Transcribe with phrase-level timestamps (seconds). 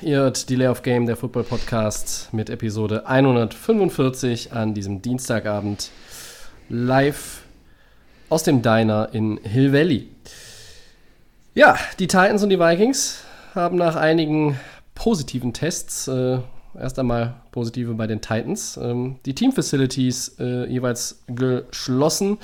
[0.00, 5.90] Ihr hört Delay of Game, der Football Podcast mit Episode 145 an diesem Dienstagabend
[6.68, 7.42] live
[8.28, 10.06] aus dem Diner in Hill Valley.
[11.54, 13.24] Ja, die Titans und die Vikings
[13.56, 14.60] haben nach einigen
[14.94, 16.38] positiven Tests, äh,
[16.78, 22.38] erst einmal positive bei den Titans, ähm, die Team-Facilities äh, jeweils geschlossen.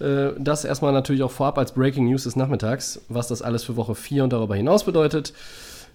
[0.00, 3.76] Äh, das erstmal natürlich auch vorab als Breaking News des Nachmittags, was das alles für
[3.76, 5.32] Woche 4 und darüber hinaus bedeutet.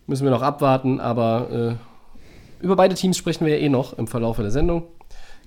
[0.09, 1.77] Müssen wir noch abwarten, aber
[2.59, 4.87] äh, über beide Teams sprechen wir ja eh noch im Verlauf der Sendung.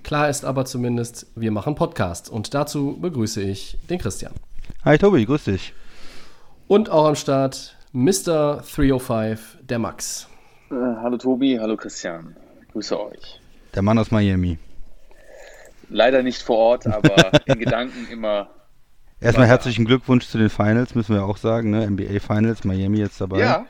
[0.03, 4.31] Klar ist aber zumindest, wir machen Podcast und dazu begrüße ich den Christian.
[4.85, 5.73] Hi Tobi, grüß dich.
[6.69, 8.63] Und auch am Start Mr.
[8.73, 10.29] 305, der Max.
[10.71, 12.33] Äh, hallo Tobi, hallo Christian.
[12.71, 13.41] Grüße euch.
[13.75, 14.59] Der Mann aus Miami.
[15.89, 18.47] Leider nicht vor Ort, aber in Gedanken immer.
[19.19, 21.85] Erstmal herzlichen Glückwunsch zu den Finals, müssen wir auch sagen, ne?
[21.85, 23.27] NBA Finals, Miami jetzt da.
[23.27, 23.41] dabei.
[23.41, 23.65] Ja.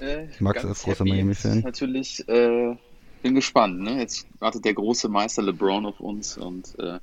[0.00, 1.04] Äh, Max als großer.
[1.04, 1.60] Miami-Fan.
[1.60, 2.76] Natürlich, äh,
[3.22, 3.80] bin gespannt.
[3.80, 3.98] Ne?
[3.98, 6.98] Jetzt wartet der große Meister LeBron auf uns und äh,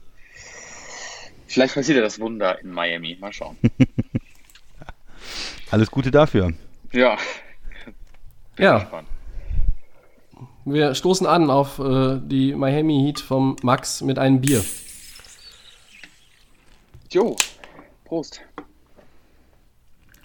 [1.47, 3.17] vielleicht passiert ja das Wunder in Miami.
[3.19, 3.57] Mal schauen.
[5.71, 6.53] Alles Gute dafür.
[6.93, 7.17] ja.
[8.55, 8.79] Bin Ja.
[8.79, 9.07] gespannt.
[10.67, 14.63] Wir stoßen an auf äh, die Miami Heat vom Max mit einem Bier.
[17.11, 17.35] Jo,
[18.05, 18.41] Prost.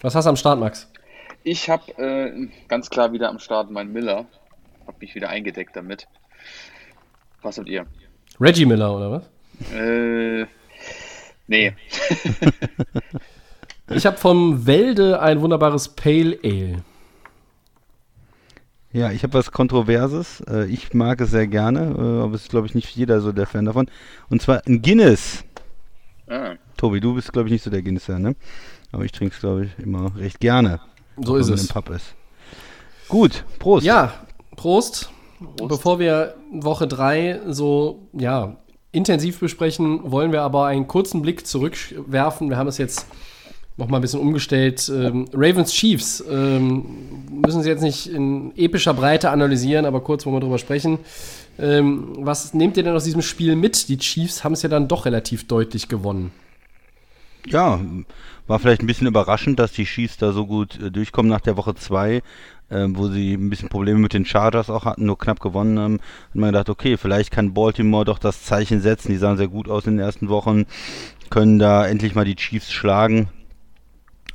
[0.01, 0.90] Was hast du am Start, Max?
[1.43, 4.25] Ich habe äh, ganz klar wieder am Start mein Miller.
[4.85, 6.07] Hab mich wieder eingedeckt damit.
[7.41, 7.85] Was habt ihr?
[8.39, 9.73] Reggie Miller, oder was?
[9.73, 10.45] Äh,
[11.47, 11.73] nee.
[13.93, 16.77] Ich habe vom Welde ein wunderbares Pale Ale.
[18.93, 20.39] Ja, ich habe was Kontroverses.
[20.47, 23.33] Äh, Ich mag es sehr gerne, äh, aber es ist, glaube ich, nicht jeder so
[23.33, 23.89] der Fan davon.
[24.29, 25.43] Und zwar ein Guinness.
[26.29, 26.53] Ah.
[26.77, 28.35] Tobi, du bist, glaube ich, nicht so der Guinness-Fan, ne?
[28.93, 30.79] Aber ich trinke es, glaube ich, immer recht gerne.
[31.17, 31.67] So ist es.
[31.67, 32.15] Pub ist.
[33.07, 33.85] Gut, Prost.
[33.85, 34.13] Ja,
[34.55, 35.09] Prost.
[35.67, 38.57] Bevor wir Woche 3 so ja,
[38.91, 42.49] intensiv besprechen, wollen wir aber einen kurzen Blick zurückwerfen.
[42.49, 43.07] Wir haben es jetzt
[43.77, 44.91] noch mal ein bisschen umgestellt.
[44.93, 46.85] Ähm, Ravens Chiefs ähm,
[47.41, 50.99] müssen Sie jetzt nicht in epischer Breite analysieren, aber kurz wollen wir drüber sprechen.
[51.57, 53.89] Ähm, was nehmt ihr denn aus diesem Spiel mit?
[53.89, 56.31] Die Chiefs haben es ja dann doch relativ deutlich gewonnen.
[57.47, 57.79] Ja,
[58.51, 61.55] war vielleicht ein bisschen überraschend, dass die Chiefs da so gut äh, durchkommen nach der
[61.55, 62.21] Woche 2, äh,
[62.89, 65.93] wo sie ein bisschen Probleme mit den Chargers auch hatten, nur knapp gewonnen haben.
[65.95, 69.09] Hat man gedacht, okay, vielleicht kann Baltimore doch das Zeichen setzen.
[69.09, 70.65] Die sahen sehr gut aus in den ersten Wochen,
[71.29, 73.29] können da endlich mal die Chiefs schlagen.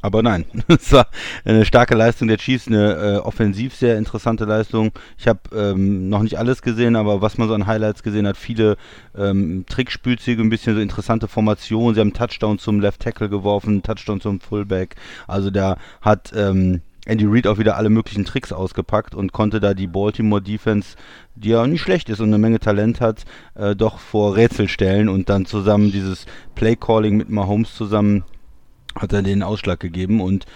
[0.07, 1.09] Aber nein, es war
[1.45, 4.93] eine starke Leistung der Chiefs, eine äh, offensiv sehr interessante Leistung.
[5.19, 8.37] Ich habe ähm, noch nicht alles gesehen, aber was man so an Highlights gesehen hat,
[8.37, 8.77] viele
[9.19, 11.97] ähm, Trickspielzüge, ein bisschen so interessante Formationen.
[11.97, 14.95] Sie haben Touchdown zum Left Tackle geworfen, Touchdown zum Fullback.
[15.27, 19.75] Also da hat ähm, Andy Reid auch wieder alle möglichen Tricks ausgepackt und konnte da
[19.75, 20.95] die Baltimore Defense,
[21.35, 23.25] die ja nicht schlecht ist und eine Menge Talent hat,
[23.57, 28.23] äh, doch vor Rätsel stellen und dann zusammen dieses Play Calling mit Mahomes zusammen
[28.97, 30.47] hat er den Ausschlag gegeben und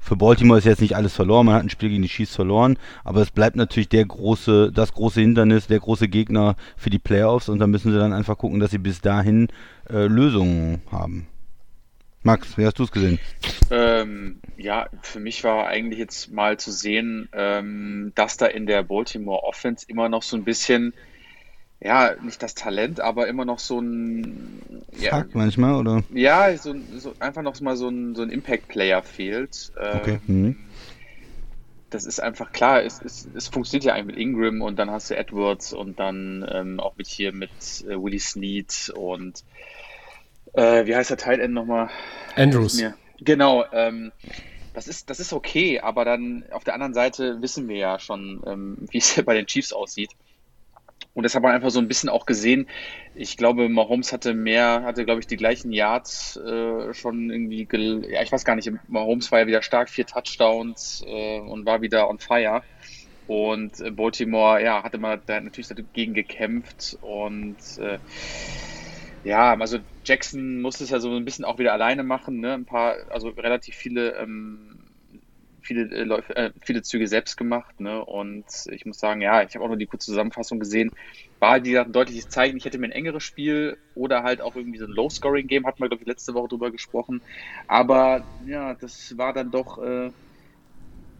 [0.00, 2.76] für Baltimore ist jetzt nicht alles verloren, man hat ein Spiel gegen die Chiefs verloren,
[3.04, 7.48] aber es bleibt natürlich der große, das große Hindernis, der große Gegner für die Playoffs
[7.48, 9.48] und da müssen sie dann einfach gucken, dass sie bis dahin
[9.88, 11.28] äh, Lösungen haben.
[12.24, 13.18] Max, wie hast du es gesehen?
[13.70, 18.82] Ähm, ja, für mich war eigentlich jetzt mal zu sehen, ähm, dass da in der
[18.84, 20.94] Baltimore Offense immer noch so ein bisschen,
[21.84, 24.62] ja, nicht das Talent, aber immer noch so ein,
[24.98, 26.02] ja, Fuck manchmal, oder?
[26.12, 29.72] ja so, so einfach noch mal so ein, so ein Impact-Player fehlt.
[29.80, 30.20] Ähm, Okay.
[30.26, 30.56] Mhm.
[31.90, 35.10] Das ist einfach klar, es, es, es funktioniert ja eigentlich mit Ingram und dann hast
[35.10, 37.50] du Edwards und dann ähm, auch mit hier mit
[37.86, 39.44] äh, Willie Snead und
[40.54, 41.90] äh, wie heißt der Tight End nochmal?
[42.34, 42.82] Andrews.
[43.20, 44.10] Genau, ähm,
[44.72, 48.42] das ist, das ist okay, aber dann auf der anderen Seite wissen wir ja schon,
[48.46, 50.12] ähm, wie es bei den Chiefs aussieht.
[51.14, 52.68] Und das hat man einfach so ein bisschen auch gesehen.
[53.14, 57.68] Ich glaube, Mahomes hatte mehr, hatte, glaube ich, die gleichen Yards äh, schon irgendwie,
[58.10, 61.82] ja, ich weiß gar nicht, Mahomes war ja wieder stark, vier Touchdowns äh, und war
[61.82, 62.64] wieder on fire.
[63.26, 67.98] Und äh, Baltimore, ja, hatte man da natürlich dagegen gekämpft und äh,
[69.22, 72.54] ja, also Jackson musste es ja so ein bisschen auch wieder alleine machen, ne?
[72.54, 74.71] Ein paar, also relativ viele, ähm,
[75.72, 77.80] viele, äh, Läufe, äh, viele Züge selbst gemacht.
[77.80, 78.04] Ne?
[78.04, 80.90] Und ich muss sagen, ja, ich habe auch nur die kurze Zusammenfassung gesehen.
[81.40, 82.56] War die ein deutliches Zeichen.
[82.56, 85.88] Ich hätte mir ein engeres Spiel oder halt auch irgendwie so ein Low-Scoring-Game, hatten wir,
[85.88, 87.22] glaube ich, letzte Woche drüber gesprochen.
[87.66, 90.10] Aber ja, das war dann doch äh,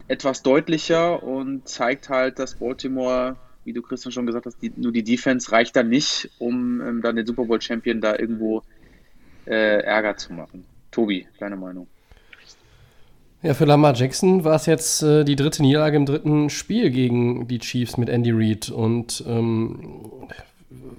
[0.07, 4.91] etwas deutlicher und zeigt halt, dass Baltimore, wie du Christian schon gesagt hast, die, nur
[4.91, 8.63] die Defense reicht dann nicht, um ähm, dann den Super Bowl-Champion da irgendwo
[9.45, 10.65] äh, Ärger zu machen.
[10.91, 11.92] Tobi, deine Meinung?
[13.43, 17.45] Ja, für Lamar Jackson war es jetzt äh, die dritte Niederlage im dritten Spiel gegen
[17.49, 18.69] die Chiefs mit Andy Reid.
[18.69, 19.99] Und ähm,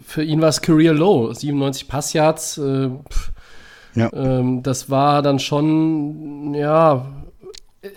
[0.05, 2.59] für ihn war es Career Low, 97 Passyards.
[2.59, 2.91] Äh,
[3.95, 4.11] ja.
[4.13, 7.07] ähm, das war dann schon, ja,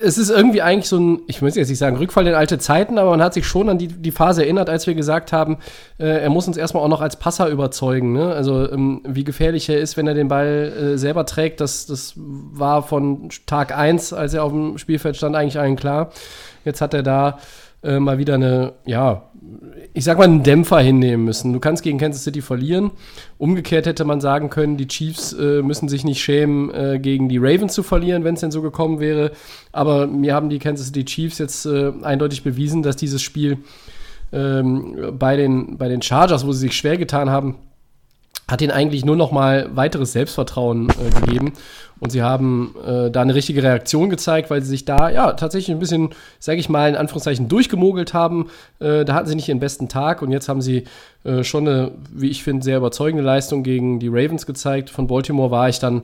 [0.02, 2.98] es ist irgendwie eigentlich so ein, ich muss jetzt nicht sagen, Rückfall in alte Zeiten,
[2.98, 5.58] aber man hat sich schon an die, die Phase erinnert, als wir gesagt haben,
[5.98, 8.14] äh, er muss uns erstmal auch noch als Passer überzeugen.
[8.14, 8.34] Ne?
[8.34, 12.14] Also ähm, wie gefährlich er ist, wenn er den Ball äh, selber trägt, das, das
[12.18, 16.12] war von Tag 1, als er auf dem Spielfeld stand, eigentlich allen klar.
[16.66, 17.38] Jetzt hat er da
[17.88, 19.24] äh, mal wieder eine, ja,
[19.94, 21.54] ich sag mal, einen Dämpfer hinnehmen müssen.
[21.54, 22.92] Du kannst gegen Kansas City verlieren.
[23.38, 27.38] Umgekehrt hätte man sagen können, die Chiefs äh, müssen sich nicht schämen, äh, gegen die
[27.38, 29.32] Ravens zu verlieren, wenn es denn so gekommen wäre.
[29.72, 33.60] Aber mir haben die Kansas City Chiefs jetzt äh, eindeutig bewiesen, dass dieses Spiel
[34.34, 37.56] ähm, bei, den, bei den Chargers, wo sie sich schwer getan haben,
[38.50, 41.54] hat ihnen eigentlich nur noch mal weiteres Selbstvertrauen äh, gegeben.
[42.00, 45.76] Und sie haben äh, da eine richtige Reaktion gezeigt, weil sie sich da ja tatsächlich
[45.76, 46.10] ein bisschen,
[46.40, 48.50] sage ich mal, in Anführungszeichen durchgemogelt haben.
[48.80, 50.86] Äh, da hatten sie nicht ihren besten Tag und jetzt haben sie
[51.24, 54.90] äh, schon eine, wie ich finde, sehr überzeugende Leistung gegen die Ravens gezeigt.
[54.92, 56.04] Von Baltimore war ich dann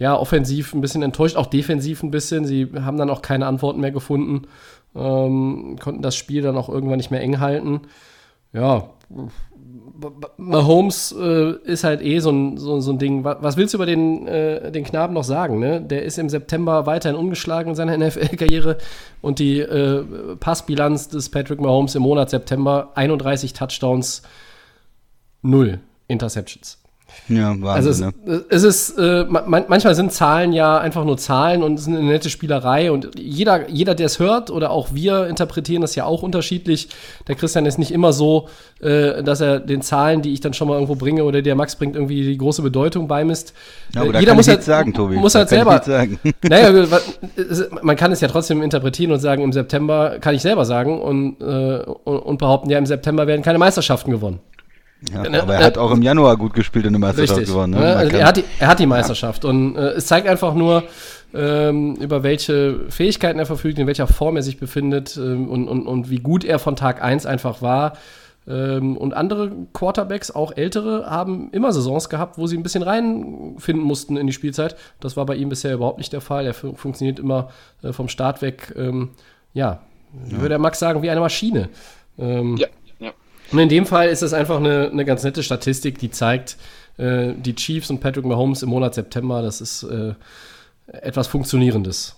[0.00, 2.46] ja offensiv ein bisschen enttäuscht, auch defensiv ein bisschen.
[2.46, 4.48] Sie haben dann auch keine Antworten mehr gefunden,
[4.96, 7.82] ähm, konnten das Spiel dann auch irgendwann nicht mehr eng halten.
[8.52, 8.88] Ja,
[10.36, 13.24] Mahomes äh, ist halt eh so ein, so, so ein Ding.
[13.24, 15.58] Was, willst du über den, äh, den Knaben noch sagen?
[15.58, 15.80] Ne?
[15.80, 18.78] Der ist im September weiterhin ungeschlagen in seiner NFL-Karriere
[19.22, 20.04] und die äh,
[20.38, 24.22] Passbilanz des Patrick Mahomes im Monat September 31 Touchdowns,
[25.42, 26.83] 0 Interceptions.
[27.28, 28.44] Ja, Wahnsinn, also es, ne?
[28.48, 32.02] es ist, äh, man, manchmal sind Zahlen ja einfach nur Zahlen und es ist eine
[32.02, 36.22] nette Spielerei und jeder, jeder der es hört oder auch wir interpretieren das ja auch
[36.22, 36.88] unterschiedlich.
[37.26, 38.48] Der Christian ist nicht immer so,
[38.80, 41.76] äh, dass er den Zahlen, die ich dann schon mal irgendwo bringe oder der Max
[41.76, 43.54] bringt, irgendwie die große Bedeutung beimisst.
[43.94, 45.16] Ja, aber äh, jeder muss halt sagen, Tobi.
[45.16, 45.82] Muss halt selber.
[45.82, 46.18] Sagen.
[46.46, 46.84] Naja,
[47.82, 51.40] man kann es ja trotzdem interpretieren und sagen, im September kann ich selber sagen und,
[51.40, 54.40] äh, und, und behaupten, ja, im September werden keine Meisterschaften gewonnen.
[55.12, 57.78] Ja, ne, aber er hat auch im Januar gut gespielt und eine Meisterschaft Richtig, gewonnen.
[57.78, 57.96] Ne?
[57.96, 60.84] Also er, hat die, er hat die Meisterschaft und äh, es zeigt einfach nur,
[61.34, 65.86] ähm, über welche Fähigkeiten er verfügt, in welcher Form er sich befindet ähm, und, und,
[65.86, 67.94] und wie gut er von Tag 1 einfach war.
[68.46, 73.84] Ähm, und andere Quarterbacks, auch ältere, haben immer Saisons gehabt, wo sie ein bisschen reinfinden
[73.84, 74.76] mussten in die Spielzeit.
[75.00, 76.46] Das war bei ihm bisher überhaupt nicht der Fall.
[76.46, 77.48] Er fun funktioniert immer
[77.82, 79.10] äh, vom Start weg, ähm,
[79.54, 79.80] ja,
[80.26, 81.70] ja, würde der Max sagen, wie eine Maschine.
[82.18, 82.68] Ähm, ja.
[83.52, 86.56] Und in dem Fall ist es einfach eine, eine ganz nette Statistik, die zeigt,
[86.96, 90.14] äh, die Chiefs und Patrick Mahomes im Monat September, das ist äh,
[90.86, 92.16] etwas Funktionierendes.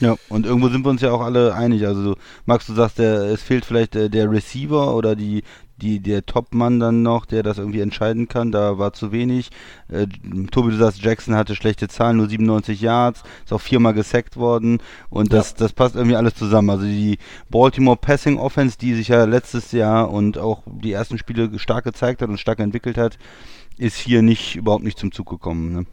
[0.00, 1.86] Ja, und irgendwo sind wir uns ja auch alle einig.
[1.86, 5.42] Also, Max, du sagst, der, es fehlt vielleicht äh, der Receiver oder die,
[5.78, 8.52] die, der Topmann dann noch, der das irgendwie entscheiden kann.
[8.52, 9.50] Da war zu wenig.
[9.88, 10.06] Äh,
[10.50, 14.78] Tobi, du sagst, Jackson hatte schlechte Zahlen, nur 97 Yards, ist auch viermal gesackt worden.
[15.08, 15.56] Und das, ja.
[15.58, 16.70] das passt irgendwie alles zusammen.
[16.70, 17.18] Also die
[17.50, 22.22] Baltimore Passing Offense, die sich ja letztes Jahr und auch die ersten Spiele stark gezeigt
[22.22, 23.18] hat und stark entwickelt hat,
[23.78, 25.72] ist hier nicht überhaupt nicht zum Zug gekommen.
[25.72, 25.86] Ne?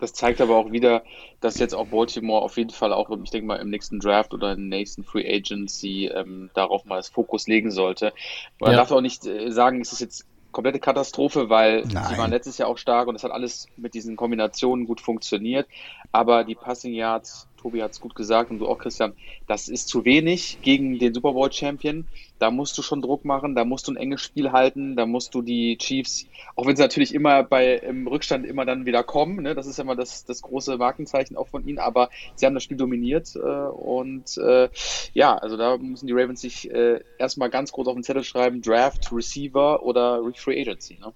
[0.00, 1.02] Das zeigt aber auch wieder,
[1.40, 4.52] dass jetzt auch Baltimore auf jeden Fall auch, ich denke mal, im nächsten Draft oder
[4.52, 8.12] im nächsten Free Agency ähm, darauf mal das Fokus legen sollte.
[8.58, 8.78] Man ja.
[8.78, 12.04] darf auch nicht äh, sagen, es ist jetzt komplette Katastrophe, weil Nein.
[12.08, 15.68] sie waren letztes Jahr auch stark und es hat alles mit diesen Kombinationen gut funktioniert.
[16.12, 19.12] Aber die Passing Yards Tobi hat es gut gesagt und du auch, Christian,
[19.46, 22.06] das ist zu wenig gegen den Super Bowl Champion.
[22.38, 25.34] Da musst du schon Druck machen, da musst du ein enges Spiel halten, da musst
[25.34, 26.26] du die Chiefs,
[26.56, 29.76] auch wenn sie natürlich immer bei im Rückstand immer dann wieder kommen, ne, das ist
[29.76, 33.36] ja immer das, das große Markenzeichen auch von ihnen, aber sie haben das Spiel dominiert
[33.36, 34.70] äh, und äh,
[35.12, 38.62] ja, also da müssen die Ravens sich äh, erstmal ganz groß auf den Zettel schreiben,
[38.62, 40.98] Draft, Receiver oder Free Agency.
[40.98, 41.12] Ne?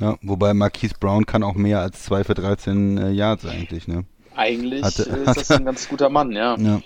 [0.00, 4.04] Ja, wobei Marquise Brown kann auch mehr als 2 für 13 äh, Yards eigentlich, ne?
[4.36, 6.56] Eigentlich hatte, ist das ein ganz guter Mann, ja.
[6.58, 6.80] Ja,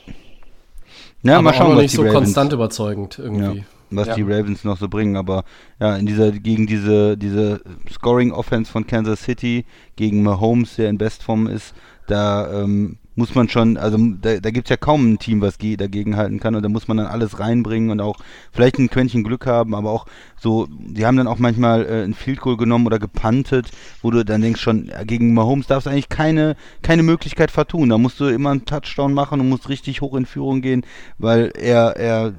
[1.22, 3.58] ja mal schauen, was nicht die so Ravens, konstant überzeugend irgendwie.
[3.58, 4.14] Ja, was ja.
[4.14, 5.44] die Ravens noch so bringen, aber
[5.80, 9.64] ja, in dieser, gegen diese, diese Scoring-Offense von Kansas City,
[9.96, 11.74] gegen Mahomes, der in Bestform ist,
[12.06, 15.58] da ähm, muss man schon, also da, da gibt es ja kaum ein Team, was
[15.58, 18.16] dagegen halten kann und da muss man dann alles reinbringen und auch
[18.52, 20.06] vielleicht ein Quäntchen Glück haben, aber auch
[20.38, 23.72] so, die haben dann auch manchmal äh, ein Field Goal genommen oder gepantet,
[24.02, 27.88] wo du dann denkst schon, gegen Mahomes darfst du eigentlich keine, keine Möglichkeit vertun.
[27.88, 30.86] Da musst du immer einen Touchdown machen und musst richtig hoch in Führung gehen,
[31.18, 32.34] weil er, er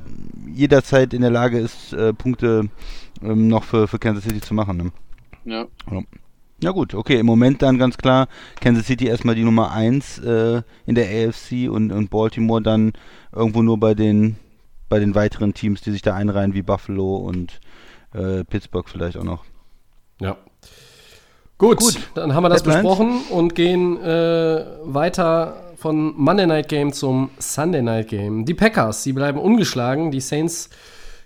[0.55, 2.69] jederzeit in der Lage ist, äh, Punkte
[3.21, 4.77] ähm, noch für, für Kansas City zu machen.
[4.77, 4.91] Ne?
[5.43, 5.65] Ja.
[5.91, 6.01] ja.
[6.61, 8.27] Ja gut, okay, im Moment dann ganz klar
[8.59, 12.93] Kansas City erstmal die Nummer 1 äh, in der AFC und, und Baltimore dann
[13.33, 14.35] irgendwo nur bei den
[14.89, 17.59] bei den weiteren Teams, die sich da einreihen, wie Buffalo und
[18.13, 19.45] äh, Pittsburgh vielleicht auch noch.
[20.19, 20.35] Ja.
[21.59, 21.99] Gut, Gut.
[22.15, 22.81] dann haben wir das Headlines.
[22.81, 28.45] besprochen und gehen äh, weiter von Monday Night Game zum Sunday Night Game.
[28.45, 30.11] Die Packers, sie bleiben ungeschlagen.
[30.11, 30.69] Die Saints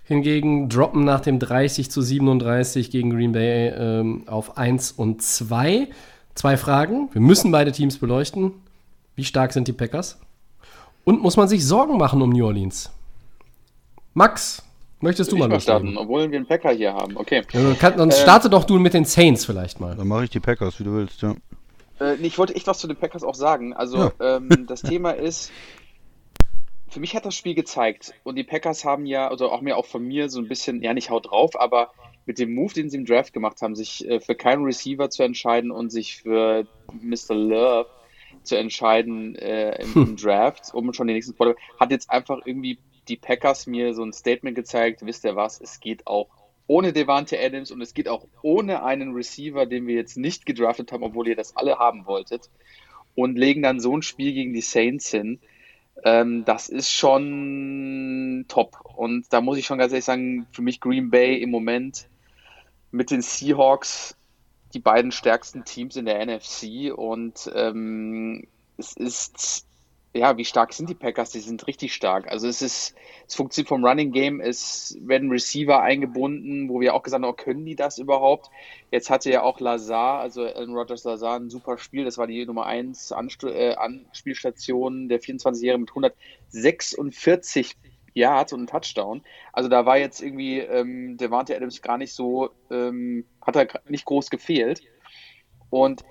[0.04, 5.88] hingegen droppen nach dem 30 zu 37 gegen Green Bay ähm, auf 1 und 2.
[6.34, 7.08] Zwei Fragen.
[7.12, 8.52] Wir müssen beide Teams beleuchten.
[9.14, 10.18] Wie stark sind die Packers?
[11.04, 12.90] Und muss man sich Sorgen machen um New Orleans?
[14.14, 14.62] Max,
[15.00, 15.92] möchtest du ich mal loslegen?
[15.92, 17.16] starten, obwohl wir einen Packer hier haben.
[17.16, 17.42] Okay.
[17.52, 19.94] Ja, kann, dann äh, starte doch du mit den Saints vielleicht mal.
[19.94, 21.34] Dann mache ich die Packers, wie du willst, ja.
[22.00, 23.72] Äh, ich wollte echt was zu den Packers auch sagen.
[23.74, 24.12] Also ja.
[24.20, 25.50] ähm, das Thema ist,
[26.94, 29.84] für mich hat das Spiel gezeigt und die Packers haben ja, also auch mir auch
[29.84, 31.90] von mir so ein bisschen, ja nicht haut drauf, aber
[32.24, 35.24] mit dem Move, den sie im Draft gemacht haben, sich äh, für keinen Receiver zu
[35.24, 37.34] entscheiden und sich für Mr.
[37.34, 37.88] Love
[38.44, 42.78] zu entscheiden äh, im, im, Draft, um schon den nächsten Quarterback, hat jetzt einfach irgendwie
[43.08, 46.28] die Packers mir so ein Statement gezeigt, wisst ihr was, es geht auch
[46.68, 50.92] ohne Devante Adams und es geht auch ohne einen Receiver, den wir jetzt nicht gedraftet
[50.92, 52.50] haben, obwohl ihr das alle haben wolltet
[53.16, 55.40] und legen dann so ein Spiel gegen die Saints hin
[56.02, 58.78] ähm, das ist schon top.
[58.96, 62.08] Und da muss ich schon ganz ehrlich sagen, für mich Green Bay im Moment
[62.90, 64.16] mit den Seahawks
[64.72, 66.92] die beiden stärksten Teams in der NFC.
[66.94, 68.46] Und ähm,
[68.76, 69.66] es ist
[70.14, 71.30] ja, wie stark sind die Packers?
[71.30, 72.30] Die sind richtig stark.
[72.30, 72.94] Also es ist,
[73.26, 77.34] es funktioniert vom Running Game, es werden Receiver eingebunden, wo wir auch gesagt haben, oh,
[77.34, 78.48] können die das überhaupt?
[78.92, 82.04] Jetzt hatte ja auch Lazar, also Alan Rogers Lazar, ein super Spiel.
[82.04, 87.76] Das war die Nummer 1 äh, Anspielstation der 24-Jährige mit 146
[88.14, 89.22] Yards und einem Touchdown.
[89.52, 94.04] Also da war jetzt irgendwie ähm, Devante Adams gar nicht so, ähm, hat er nicht
[94.04, 94.80] groß gefehlt.
[95.70, 96.04] Und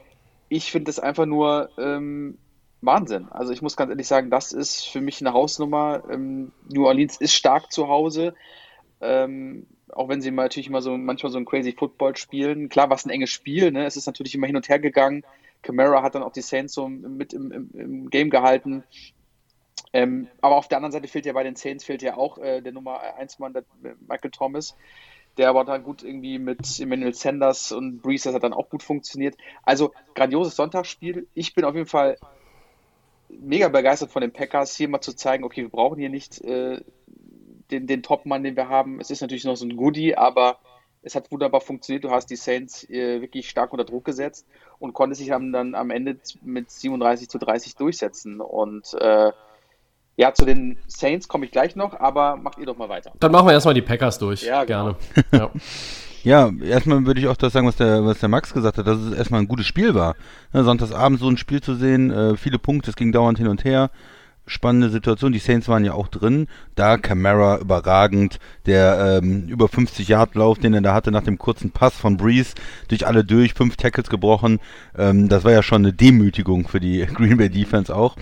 [0.50, 2.38] ich finde es einfach nur ähm,
[2.86, 3.28] Wahnsinn.
[3.32, 6.04] Also ich muss ganz ehrlich sagen, das ist für mich eine Hausnummer.
[6.10, 8.34] Ähm, New Orleans ist stark zu Hause.
[9.02, 12.70] Ähm, auch wenn sie mal natürlich immer so manchmal so ein crazy Football spielen.
[12.70, 13.86] Klar, war es ein enges Spiel, ne?
[13.86, 15.24] Es ist natürlich immer hin und her gegangen.
[15.62, 18.84] Camara hat dann auch die Saints so mit im, im, im Game gehalten.
[19.94, 22.62] Ähm, aber auf der anderen Seite fehlt ja bei den Saints fehlt ja auch äh,
[22.62, 23.64] der Nummer 1 Mann, der,
[24.08, 24.76] Michael Thomas,
[25.38, 28.82] der aber dann gut irgendwie mit Emmanuel Sanders und Brees, das hat dann auch gut
[28.82, 29.36] funktioniert.
[29.62, 31.28] Also grandioses Sonntagsspiel.
[31.36, 32.18] Ich bin auf jeden Fall
[33.42, 36.82] mega begeistert von den Packers, hier mal zu zeigen, okay, wir brauchen hier nicht äh,
[37.72, 39.00] den, den Top-Mann, den wir haben.
[39.00, 40.60] Es ist natürlich noch so ein Goodie, aber
[41.02, 42.04] es hat wunderbar funktioniert.
[42.04, 44.48] Du hast die Saints äh, wirklich stark unter Druck gesetzt
[44.80, 48.40] und konntest sich dann am Ende mit 37 zu 30 durchsetzen.
[48.40, 49.32] Und äh,
[50.16, 53.12] ja, zu den Saints komme ich gleich noch, aber macht ihr doch mal weiter.
[53.20, 54.44] Dann machen wir erstmal die Packers durch.
[54.44, 54.96] Ja, genau.
[54.96, 55.26] gerne.
[55.32, 55.52] ja.
[56.24, 58.98] Ja, erstmal würde ich auch das sagen, was der, was der Max gesagt hat, dass
[58.98, 60.16] es erstmal ein gutes Spiel war.
[60.54, 63.66] Ne, Sonntagsabend so ein Spiel zu sehen, äh, viele Punkte, es ging dauernd hin und
[63.66, 63.92] her.
[64.46, 66.48] Spannende Situation, die Saints waren ja auch drin.
[66.76, 71.38] Da Camara überragend, der ähm, über 50 Yard Lauf, den er da hatte nach dem
[71.38, 72.54] kurzen Pass von Breeze,
[72.90, 74.60] durch alle durch, fünf Tackles gebrochen.
[74.98, 78.16] Ähm, das war ja schon eine Demütigung für die Green Bay Defense auch.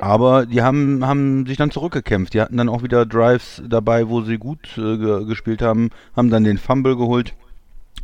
[0.00, 2.34] Aber die haben, haben sich dann zurückgekämpft.
[2.34, 6.44] Die hatten dann auch wieder Drives dabei, wo sie gut äh, gespielt haben, haben dann
[6.44, 7.34] den Fumble geholt.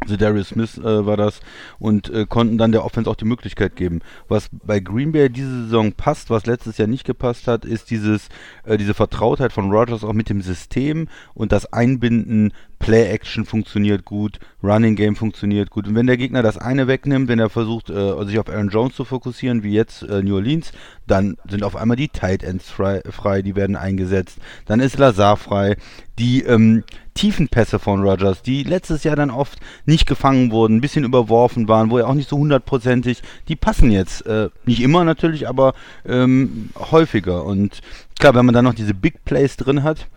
[0.01, 1.41] Also Darius Smith äh, war das
[1.79, 4.01] und äh, konnten dann der Offense auch die Möglichkeit geben.
[4.29, 8.29] Was bei Green Bay diese Saison passt, was letztes Jahr nicht gepasst hat, ist dieses
[8.65, 14.41] äh, diese Vertrautheit von Rogers auch mit dem System und das Einbinden Play-Action funktioniert gut,
[14.63, 15.87] Running Game funktioniert gut.
[15.87, 18.97] Und wenn der Gegner das eine wegnimmt, wenn er versucht, äh, sich auf Aaron Jones
[18.97, 20.73] zu fokussieren, wie jetzt äh, New Orleans,
[21.07, 24.39] dann sind auf einmal die Tight Ends frei, frei die werden eingesetzt.
[24.67, 25.77] Dann ist Lazar frei.
[26.19, 26.83] Die ähm,
[27.14, 31.90] Tiefenpässe von Rogers, die letztes Jahr dann oft nicht gefangen wurden, ein bisschen überworfen waren,
[31.90, 34.26] wo er auch nicht so hundertprozentig, die passen jetzt.
[34.26, 35.75] Äh, nicht immer natürlich, aber
[36.07, 37.45] ähm, häufiger.
[37.45, 37.81] Und
[38.19, 40.09] klar, wenn man dann noch diese Big Plays drin hat,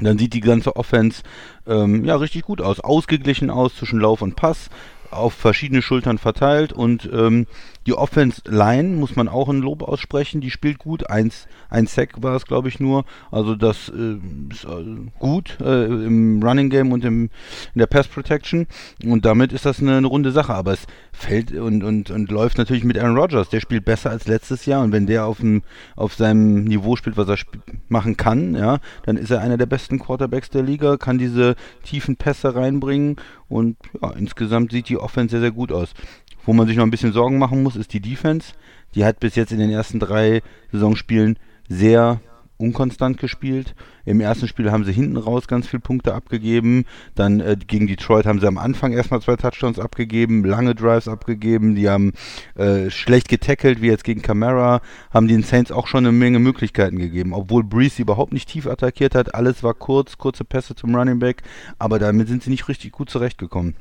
[0.00, 1.22] dann sieht die ganze Offense
[1.66, 4.70] ähm, ja richtig gut aus, ausgeglichen aus zwischen Lauf und Pass.
[5.10, 7.46] auf verschiedene Schultern verteilt und ähm,
[7.88, 11.08] die Offense Line muss man auch ein Lob aussprechen, die spielt gut.
[11.08, 13.06] Eins, ein Sack war es, glaube ich, nur.
[13.30, 14.18] Also das äh,
[14.52, 17.30] ist äh, gut äh, im Running Game und im,
[17.72, 18.66] in der Pass Protection.
[19.02, 20.52] Und damit ist das eine, eine runde Sache.
[20.52, 23.48] Aber es fällt und, und, und läuft natürlich mit Aaron Rodgers.
[23.48, 24.82] Der spielt besser als letztes Jahr.
[24.82, 25.62] Und wenn der auf, dem,
[25.96, 27.56] auf seinem Niveau spielt, was er sp
[27.88, 32.16] machen kann, ja, dann ist er einer der besten Quarterbacks der Liga, kann diese tiefen
[32.16, 33.16] Pässe reinbringen.
[33.48, 35.94] Und ja, insgesamt sieht die Offense sehr, sehr gut aus.
[36.48, 38.54] Wo man sich noch ein bisschen Sorgen machen muss, ist die Defense.
[38.94, 40.40] Die hat bis jetzt in den ersten drei
[40.72, 41.38] Saisonspielen
[41.68, 42.22] sehr
[42.56, 43.74] unkonstant gespielt.
[44.06, 46.86] Im ersten Spiel haben sie hinten raus ganz viele Punkte abgegeben.
[47.14, 51.74] Dann äh, gegen Detroit haben sie am Anfang erstmal zwei Touchdowns abgegeben, lange Drives abgegeben.
[51.74, 52.14] Die haben
[52.54, 54.80] äh, schlecht getackelt, wie jetzt gegen Camara.
[55.10, 57.34] Haben den Saints auch schon eine Menge Möglichkeiten gegeben.
[57.34, 59.34] Obwohl Breeze überhaupt nicht tief attackiert hat.
[59.34, 61.42] Alles war kurz, kurze Pässe zum Running Back.
[61.78, 63.76] Aber damit sind sie nicht richtig gut zurechtgekommen.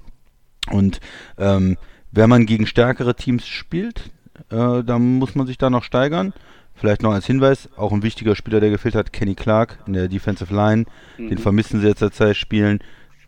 [0.69, 0.99] Und
[1.37, 1.77] ähm,
[2.17, 4.09] wenn man gegen stärkere Teams spielt,
[4.49, 6.33] äh, dann muss man sich da noch steigern.
[6.73, 10.07] Vielleicht noch als Hinweis, auch ein wichtiger Spieler, der gefehlt hat, Kenny Clark in der
[10.07, 10.85] Defensive Line.
[11.17, 11.29] Mhm.
[11.29, 12.79] Den vermissen sie jetzt zur Zeit spielen.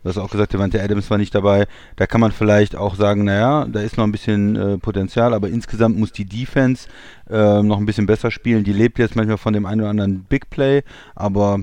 [0.02, 1.66] Du hast auch gesagt, Devante Adams war nicht dabei.
[1.96, 5.48] Da kann man vielleicht auch sagen, naja, da ist noch ein bisschen äh, Potenzial, aber
[5.48, 6.88] insgesamt muss die Defense
[7.28, 8.64] äh, noch ein bisschen besser spielen.
[8.64, 10.82] Die lebt jetzt manchmal von dem einen oder anderen Big Play,
[11.14, 11.60] aber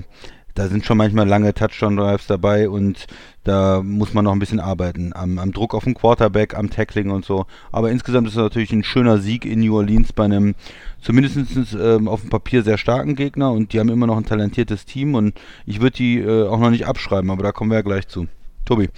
[0.54, 3.06] da sind schon manchmal lange Touchdown-Drives dabei und
[3.48, 5.12] da muss man noch ein bisschen arbeiten.
[5.14, 7.46] Am, am, Druck auf den Quarterback, am Tackling und so.
[7.72, 10.54] Aber insgesamt ist es natürlich ein schöner Sieg in New Orleans bei einem
[11.00, 11.38] zumindest
[11.80, 15.14] ähm, auf dem Papier sehr starken Gegner und die haben immer noch ein talentiertes Team
[15.14, 18.08] und ich würde die äh, auch noch nicht abschreiben, aber da kommen wir ja gleich
[18.08, 18.26] zu.
[18.64, 18.90] Tobi.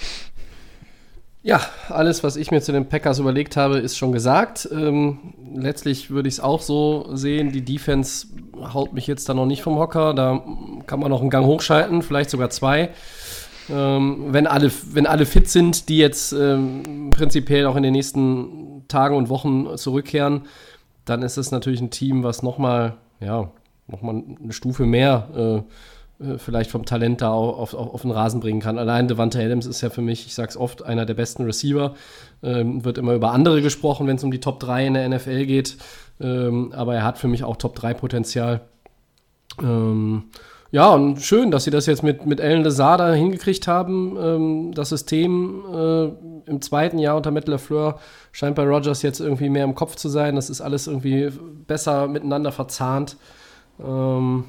[1.42, 4.68] Ja, alles, was ich mir zu den Packers überlegt habe, ist schon gesagt.
[4.72, 5.18] Ähm,
[5.54, 7.50] letztlich würde ich es auch so sehen.
[7.50, 8.26] Die Defense
[8.74, 10.12] haut mich jetzt da noch nicht vom Hocker.
[10.12, 10.42] Da
[10.86, 12.90] kann man noch einen Gang hochschalten, vielleicht sogar zwei.
[13.70, 18.84] Ähm, wenn, alle, wenn alle fit sind, die jetzt ähm, prinzipiell auch in den nächsten
[18.88, 20.42] Tagen und Wochen zurückkehren,
[21.04, 23.50] dann ist es natürlich ein Team, was nochmal, ja,
[23.86, 25.64] nochmal eine Stufe mehr
[26.20, 28.78] äh, äh, vielleicht vom Talent da auf, auf, auf den Rasen bringen kann.
[28.78, 31.94] Allein Devante Adams ist ja für mich, ich sag's oft, einer der besten Receiver.
[32.42, 35.46] Ähm, wird immer über andere gesprochen, wenn es um die Top 3 in der NFL
[35.46, 35.76] geht.
[36.20, 38.60] Ähm, aber er hat für mich auch Top 3 Potenzial.
[39.62, 40.24] Ähm,
[40.72, 44.16] ja, und schön, dass sie das jetzt mit, mit Alan Lazada hingekriegt haben.
[44.20, 47.98] Ähm, das System äh, im zweiten Jahr unter Matt LaFleur
[48.30, 50.36] scheint bei Rogers jetzt irgendwie mehr im Kopf zu sein.
[50.36, 51.30] Das ist alles irgendwie
[51.66, 53.16] besser miteinander verzahnt.
[53.80, 54.44] Ähm,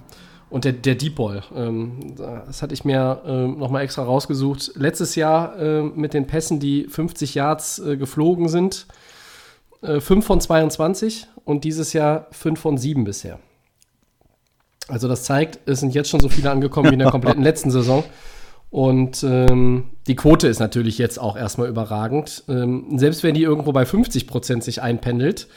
[0.52, 4.74] und der, der Deep Ball, ähm, das hatte ich mir ähm, nochmal extra rausgesucht.
[4.76, 8.86] Letztes Jahr äh, mit den Pässen, die 50 Yards äh, geflogen sind,
[9.82, 13.40] äh, 5 von 22 und dieses Jahr 5 von 7 bisher.
[14.92, 17.72] Also das zeigt, es sind jetzt schon so viele angekommen wie in der kompletten letzten
[17.72, 18.04] Saison.
[18.70, 22.44] Und ähm, die Quote ist natürlich jetzt auch erstmal überragend.
[22.48, 25.48] Ähm, selbst wenn die irgendwo bei 50 Prozent sich einpendelt,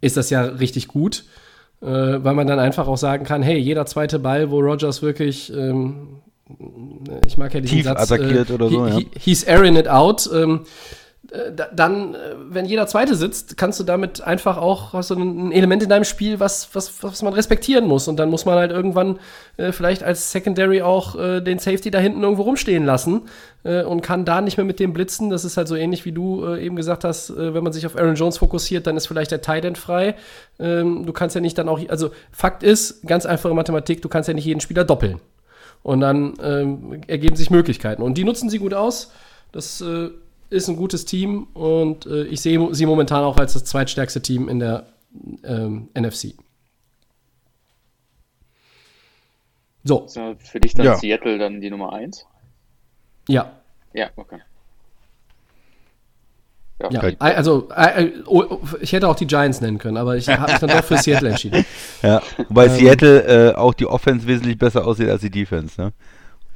[0.00, 1.24] ist das ja richtig gut
[1.84, 5.52] äh, weil man dann einfach auch sagen kann, hey, jeder zweite Ball, wo Rogers wirklich,
[5.52, 6.20] ähm,
[7.26, 9.06] ich mag ja diesen Tief Satz, attackiert äh, oder so, he, ja.
[9.18, 10.64] he's airing it out, ähm, äh,
[11.74, 12.18] dann, äh,
[12.48, 16.04] wenn jeder Zweite sitzt, kannst du damit einfach auch, hast du ein Element in deinem
[16.04, 18.08] Spiel, was, was, was man respektieren muss.
[18.08, 19.18] Und dann muss man halt irgendwann
[19.56, 23.22] äh, vielleicht als Secondary auch äh, den Safety da hinten irgendwo rumstehen lassen
[23.64, 25.30] äh, und kann da nicht mehr mit dem blitzen.
[25.30, 27.96] Das ist halt so ähnlich wie du äh, eben gesagt hast, wenn man sich auf
[27.96, 30.14] Aaron Jones fokussiert, dann ist vielleicht der Tight End frei.
[30.58, 34.28] Ähm, du kannst ja nicht dann auch, also Fakt ist, ganz einfache Mathematik, du kannst
[34.28, 35.20] ja nicht jeden Spieler doppeln.
[35.82, 38.02] Und dann ähm, ergeben sich Möglichkeiten.
[38.02, 39.10] Und die nutzen sie gut aus.
[39.52, 39.84] Das
[40.54, 44.48] ist ein gutes Team und äh, ich sehe sie momentan auch als das zweitstärkste Team
[44.48, 44.86] in der
[45.44, 46.34] ähm, NFC.
[49.82, 50.04] So.
[50.04, 50.96] Ist für dich dann ja.
[50.96, 52.26] Seattle dann die Nummer 1?
[53.28, 53.52] Ja.
[53.92, 54.38] Ja, okay.
[56.80, 60.50] Ja, ja also äh, oh, ich hätte auch die Giants nennen können, aber ich habe
[60.50, 61.64] mich dann doch für Seattle entschieden.
[62.02, 65.92] Ja, wobei ähm, Seattle äh, auch die Offense wesentlich besser aussieht als die Defense, ne?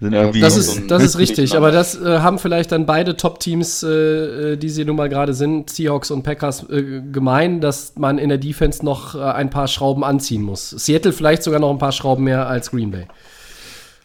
[0.00, 3.82] Sind ja, das ist, das ist richtig, aber das äh, haben vielleicht dann beide Top-Teams,
[3.82, 8.18] äh, äh, die sie nun mal gerade sind, Seahawks und Packers, äh, gemein, dass man
[8.18, 10.70] in der Defense noch äh, ein paar Schrauben anziehen muss.
[10.70, 13.08] Seattle vielleicht sogar noch ein paar Schrauben mehr als Green Bay.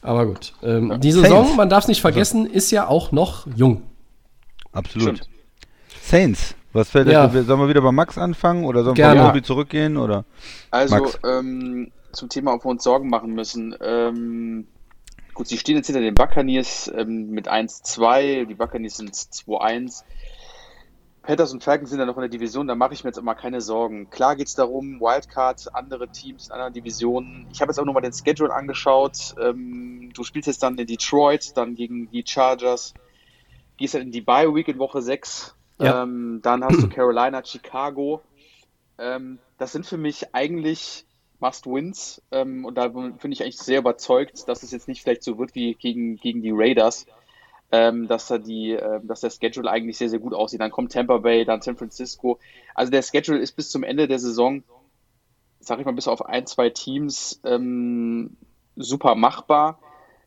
[0.02, 0.54] Aber gut.
[0.64, 0.98] Ähm, ja.
[0.98, 1.58] Die Saison, Saints.
[1.58, 3.84] man darf es nicht vergessen, ist ja auch noch jung.
[4.72, 5.18] Absolut.
[5.18, 5.30] Stimmt.
[6.02, 6.56] Saints.
[6.74, 7.30] Was fällt ja.
[7.30, 9.96] Sollen wir wieder bei Max anfangen oder sollen wir Bobby zurückgehen?
[9.96, 10.26] Oder?
[10.72, 13.76] Also, ähm, zum Thema, ob wir uns Sorgen machen müssen.
[13.80, 14.66] Ähm,
[15.34, 18.46] Gut, sie stehen jetzt hinter den Buccaneers ähm, mit 1-2.
[18.46, 20.04] Die Buccaneers sind 2-1.
[21.24, 23.34] Panthers und Falcons sind ja noch in der Division, da mache ich mir jetzt immer
[23.34, 24.10] keine Sorgen.
[24.10, 27.48] Klar geht es darum, Wildcard, andere Teams in anderen Divisionen.
[27.54, 29.34] Ich habe jetzt auch nochmal den Schedule angeschaut.
[29.42, 32.94] Ähm, du spielst jetzt dann in Detroit, dann gegen die Chargers,
[33.78, 36.04] gehst dann in die Bye Week in Woche 6, Ja.
[36.04, 38.22] Ähm, dann hast du Carolina, Chicago.
[38.98, 41.06] Ähm, das sind für mich eigentlich
[41.44, 42.22] Must-Wins.
[42.32, 45.54] Ähm, und da bin ich eigentlich sehr überzeugt, dass es jetzt nicht vielleicht so wird
[45.56, 47.06] wie gegen, gegen die Raiders,
[47.72, 50.62] ähm, dass, da die, äh, dass der Schedule eigentlich sehr, sehr gut aussieht.
[50.62, 52.40] Dann kommt Tampa Bay, dann San Francisco.
[52.74, 54.64] Also der Schedule ist bis zum Ende der Saison,
[55.60, 58.38] sag ich mal, bis auf ein, zwei Teams ähm,
[58.76, 59.80] super machbar.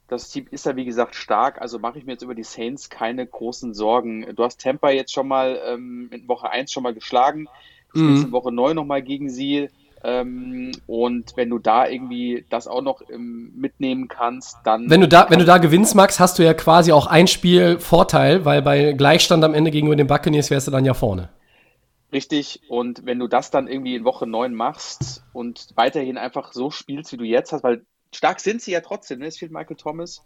[0.08, 2.90] Das Team ist ja, wie gesagt, stark, also mache ich mir jetzt über die Saints
[2.90, 4.24] keine großen Sorgen.
[4.36, 7.48] Du hast Tampa jetzt schon mal ähm, in Woche 1 schon mal geschlagen.
[7.92, 8.26] Du spielst Mhm.
[8.28, 9.68] in Woche 9 nochmal gegen sie.
[10.06, 14.88] Ähm, und wenn du da irgendwie das auch noch ähm, mitnehmen kannst, dann.
[14.88, 17.80] Wenn du da, wenn du da gewinnst, Max, hast du ja quasi auch ein Spiel
[17.80, 21.28] Vorteil, weil bei Gleichstand am Ende gegenüber den Buccaneers wärst du dann ja vorne.
[22.12, 26.70] Richtig, und wenn du das dann irgendwie in Woche 9 machst und weiterhin einfach so
[26.70, 29.26] spielst, wie du jetzt hast, weil stark sind sie ja trotzdem, ne?
[29.26, 30.24] es fehlt Michael Thomas,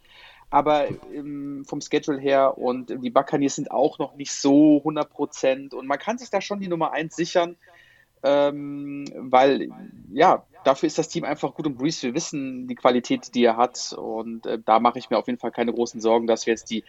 [0.50, 5.86] aber ähm, vom Schedule her und die Buccaneers sind auch noch nicht so 100% und
[5.86, 7.56] man kann sich da schon die Nummer 1 sichern,
[8.22, 9.70] ähm, weil
[10.12, 13.56] ja, dafür ist das Team einfach gut und Breeze, wir wissen die Qualität, die er
[13.56, 16.52] hat und äh, da mache ich mir auf jeden Fall keine großen Sorgen, dass wir
[16.52, 16.84] jetzt die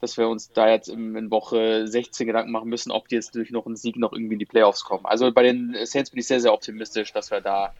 [0.00, 3.50] dass wir uns da jetzt in, Woche 16 Gedanken machen müssen, ob die jetzt durch
[3.50, 5.04] noch einen Sieg noch irgendwie in die Playoffs kommen.
[5.04, 7.74] Also bei den Saints bin ich sehr, sehr optimistisch, dass wir da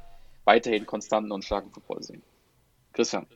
[0.44, 2.22] weiterhin konstanten und starken Football sehen.
[2.92, 3.26] Christian.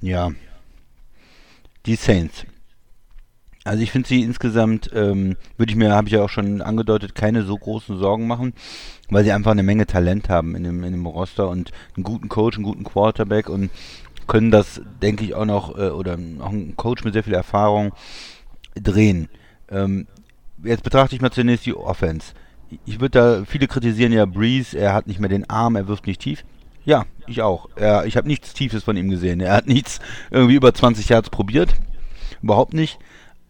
[0.00, 0.30] Ja.
[1.86, 2.46] Die Saints.
[3.64, 7.14] Also ich finde sie insgesamt, ähm, würde ich mir, habe ich ja auch schon angedeutet,
[7.14, 8.54] keine so großen Sorgen machen,
[9.10, 12.28] weil sie einfach eine Menge Talent haben in dem, in dem Roster und einen guten
[12.28, 13.70] Coach, einen guten Quarterback und
[14.26, 17.92] können das, denke ich, auch noch, äh, oder auch ein Coach mit sehr viel Erfahrung
[18.74, 19.28] drehen.
[19.70, 20.06] Ähm,
[20.64, 22.32] jetzt betrachte ich mal zunächst die Offense.
[22.86, 26.06] Ich würde da, viele kritisieren ja Breeze, er hat nicht mehr den Arm, er wirft
[26.06, 26.44] nicht tief.
[26.84, 27.68] Ja, ich auch.
[27.76, 29.40] Er, ich habe nichts Tiefes von ihm gesehen.
[29.40, 31.74] Er hat nichts irgendwie über 20 Yards probiert.
[32.42, 32.98] Überhaupt nicht.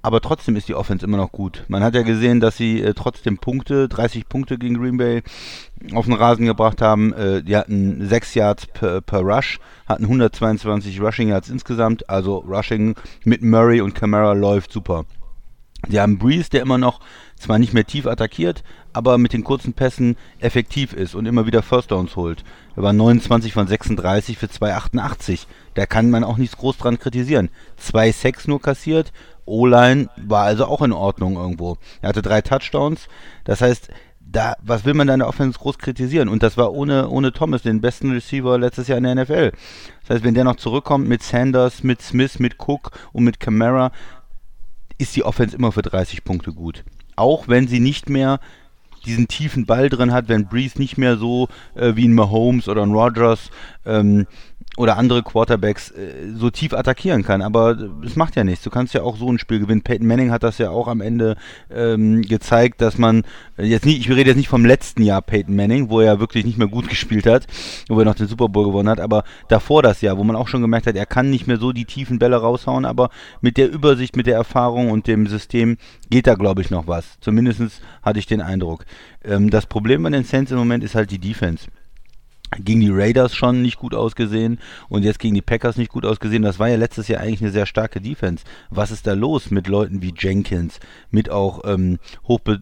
[0.02, 1.64] Aber trotzdem ist die Offense immer noch gut.
[1.68, 5.22] Man hat ja gesehen, dass sie äh, trotzdem Punkte, 30 Punkte gegen Green Bay
[5.92, 7.12] auf den Rasen gebracht haben.
[7.12, 12.08] Äh, die hatten 6 Yards per, per Rush, hatten 122 Rushing Yards insgesamt.
[12.08, 15.04] Also Rushing mit Murray und Camara läuft super.
[15.88, 17.00] Sie haben Breeze, der immer noch
[17.36, 21.62] zwar nicht mehr tief attackiert, aber mit den kurzen Pässen effektiv ist und immer wieder
[21.62, 22.44] First Downs holt.
[22.76, 25.46] Er war 29 von 36 für 2,88.
[25.74, 27.48] Da kann man auch nichts groß dran kritisieren.
[27.76, 29.12] Zwei Sacks nur kassiert.
[29.46, 31.76] O-Line war also auch in Ordnung irgendwo.
[32.02, 33.08] Er hatte drei Touchdowns.
[33.44, 33.88] Das heißt,
[34.20, 36.28] da, was will man da in der Offense groß kritisieren?
[36.28, 39.52] Und das war ohne, ohne Thomas, den besten Receiver letztes Jahr in der NFL.
[40.02, 43.90] Das heißt, wenn der noch zurückkommt mit Sanders, mit Smith, mit Cook und mit Camara,
[44.98, 46.84] ist die Offense immer für 30 Punkte gut.
[47.16, 48.38] Auch wenn sie nicht mehr
[49.04, 52.82] diesen tiefen Ball drin hat, wenn Breeze nicht mehr so äh, wie ein Mahomes oder
[52.82, 53.50] ein Rodgers
[53.86, 54.26] ähm,
[54.76, 57.42] oder andere Quarterbacks äh, so tief attackieren kann.
[57.42, 58.64] Aber es macht ja nichts.
[58.64, 59.82] Du kannst ja auch so ein Spiel gewinnen.
[59.82, 61.36] Peyton Manning hat das ja auch am Ende
[61.70, 63.24] ähm, gezeigt, dass man
[63.58, 66.44] äh, jetzt nicht, ich rede jetzt nicht vom letzten Jahr Peyton Manning, wo er wirklich
[66.44, 67.46] nicht mehr gut gespielt hat,
[67.88, 70.48] wo er noch den Super Bowl gewonnen hat, aber davor das Jahr, wo man auch
[70.48, 73.70] schon gemerkt hat, er kann nicht mehr so die tiefen Bälle raushauen, aber mit der
[73.70, 75.76] Übersicht, mit der Erfahrung und dem System
[76.08, 77.18] geht da, glaube ich, noch was.
[77.20, 78.84] Zumindest hatte ich den Eindruck.
[79.24, 81.66] Ähm, das Problem bei den Saints im Moment ist halt die Defense
[82.58, 84.58] gegen die Raiders schon nicht gut ausgesehen
[84.88, 86.42] und jetzt gegen die Packers nicht gut ausgesehen.
[86.42, 88.44] Das war ja letztes Jahr eigentlich eine sehr starke Defense.
[88.70, 92.60] Was ist da los mit Leuten wie Jenkins, mit auch ähm, hochbe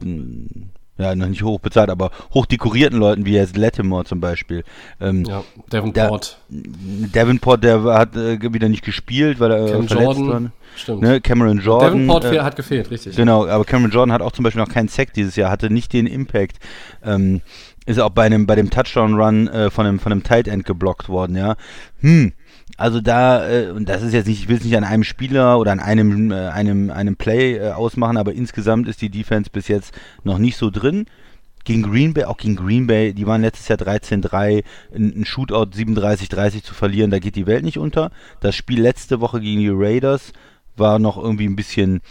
[0.99, 4.65] ja, noch nicht hochbezahlt, aber hochdekorierten Leuten wie jetzt Lattimore zum Beispiel.
[5.01, 6.39] Ähm, Ja, Davenport.
[6.49, 10.45] Davenport, der hat äh, wieder nicht gespielt, weil er äh, Cam verletzt Jordan.
[10.45, 10.51] war.
[10.75, 11.03] Stimmt.
[11.03, 11.21] Ne?
[11.21, 11.93] Cameron Jordan.
[11.93, 13.17] Davenport äh, hat gefehlt, richtig.
[13.17, 15.93] Genau, aber Cameron Jordan hat auch zum Beispiel noch keinen Sack dieses Jahr, hatte nicht
[15.93, 16.59] den Impact.
[17.05, 17.43] Ähm,
[17.89, 21.09] ist auch bei einem, bei dem Touchdown-Run äh, von einem, von einem Tight End geblockt
[21.09, 21.57] worden, ja.
[22.01, 22.33] Hm.
[22.77, 25.59] Also da, äh, und das ist jetzt nicht, ich will es nicht an einem Spieler
[25.59, 29.69] oder an einem, äh, einem, einem Play äh, ausmachen, aber insgesamt ist die Defense bis
[29.69, 31.07] jetzt noch nicht so drin.
[31.65, 35.71] Gegen Green Bay, auch gegen Green Bay, die waren letztes Jahr 13-3, ein, ein Shootout
[35.75, 38.11] 37-30 zu verlieren, da geht die Welt nicht unter.
[38.41, 40.35] Das Spiel letzte Woche gegen die Raiders
[40.77, 42.03] war noch irgendwie ein bisschen,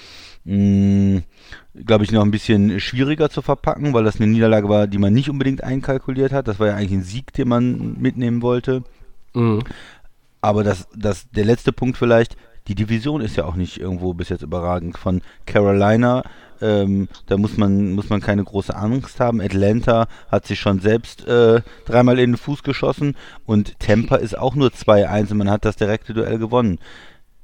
[0.47, 5.13] glaube ich, noch ein bisschen schwieriger zu verpacken, weil das eine Niederlage war, die man
[5.13, 6.47] nicht unbedingt einkalkuliert hat.
[6.47, 8.83] Das war ja eigentlich ein Sieg, den man mitnehmen wollte.
[9.33, 9.63] Mhm.
[10.41, 14.29] Aber das, das, der letzte Punkt vielleicht, die Division ist ja auch nicht irgendwo bis
[14.29, 14.97] jetzt überragend.
[14.97, 16.23] Von Carolina,
[16.61, 19.41] ähm, da muss man, muss man keine große Angst haben.
[19.41, 24.55] Atlanta hat sich schon selbst äh, dreimal in den Fuß geschossen und Tampa ist auch
[24.55, 26.79] nur 2-1 und man hat das direkte Duell gewonnen.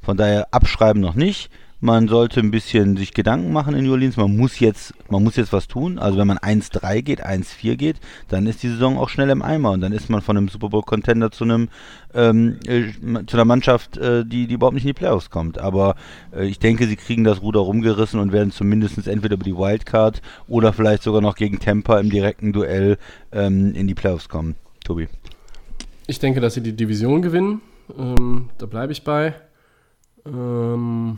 [0.01, 1.49] Von daher abschreiben noch nicht.
[1.83, 4.15] Man sollte ein bisschen sich Gedanken machen in New Orleans.
[4.15, 5.99] Man muss jetzt, man muss jetzt was tun.
[5.99, 7.97] Also wenn man 1-3 geht, 1-4 geht,
[8.29, 10.69] dann ist die Saison auch schnell im Eimer und dann ist man von einem Super
[10.69, 11.67] Bowl Contender zu einem
[12.13, 12.93] ähm, äh,
[13.25, 15.57] zu einer Mannschaft, äh, die, die überhaupt nicht in die Playoffs kommt.
[15.57, 15.95] Aber
[16.33, 20.21] äh, ich denke, sie kriegen das Ruder rumgerissen und werden zumindest entweder über die Wildcard
[20.47, 22.97] oder vielleicht sogar noch gegen Tampa im direkten Duell
[23.33, 24.55] ähm, in die Playoffs kommen.
[24.85, 25.09] Tobi.
[26.07, 27.59] Ich denke, dass sie die Division gewinnen.
[27.97, 29.33] Ähm, da bleibe ich bei.
[30.25, 31.17] Ähm,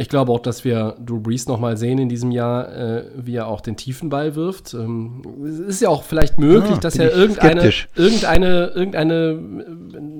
[0.00, 3.48] ich glaube auch, dass wir Drew Brees nochmal sehen in diesem Jahr, äh, wie er
[3.48, 4.72] auch den tiefen Ball wirft.
[4.72, 7.88] Ähm, es ist ja auch vielleicht möglich, Ah, dass er irgendeine, skeptisch.
[7.96, 9.40] irgendeine, irgendeine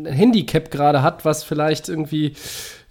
[0.05, 2.33] äh, Handicap gerade hat, was vielleicht irgendwie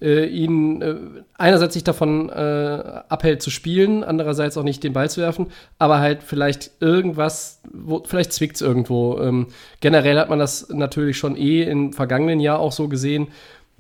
[0.02, 0.96] äh, ihn äh,
[1.38, 5.48] einerseits sich davon äh, abhält zu spielen, andererseits auch nicht den Ball zu werfen,
[5.80, 9.20] aber halt vielleicht irgendwas, wo, vielleicht zwickt es irgendwo.
[9.20, 9.48] Ähm,
[9.82, 13.28] generell hat man das natürlich schon eh im vergangenen Jahr auch so gesehen,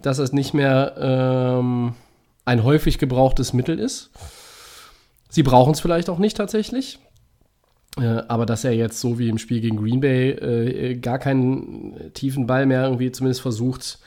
[0.01, 1.93] dass es nicht mehr ähm,
[2.47, 4.09] ein häufig gebrauchtes Mittel ist.
[5.29, 6.99] Sie brauchen es vielleicht auch nicht tatsächlich.
[7.99, 12.13] Äh, aber dass er jetzt so wie im Spiel gegen Green Bay äh, gar keinen
[12.13, 13.99] tiefen Ball mehr irgendwie zumindest versucht,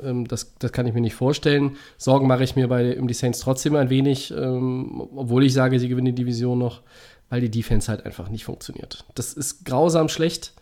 [0.00, 1.76] ähm, das, das kann ich mir nicht vorstellen.
[1.96, 5.80] Sorgen mache ich mir bei um die Saints trotzdem ein wenig, ähm, obwohl ich sage,
[5.80, 6.82] sie gewinnen die Division noch,
[7.28, 9.04] weil die Defense halt einfach nicht funktioniert.
[9.16, 10.52] Das ist grausam schlecht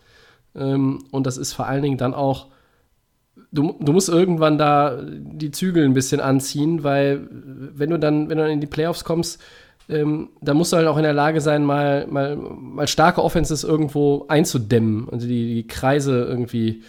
[0.54, 2.46] ähm, und das ist vor allen Dingen dann auch
[3.52, 8.38] du, du musst irgendwann da die Zügel ein bisschen anziehen, weil wenn du dann, wenn
[8.38, 9.40] du dann in die Playoffs kommst,
[9.88, 13.64] ähm, da musst du halt auch in der Lage sein, mal, mal, mal starke Offenses
[13.64, 16.82] irgendwo einzudämmen, also die, die Kreise irgendwie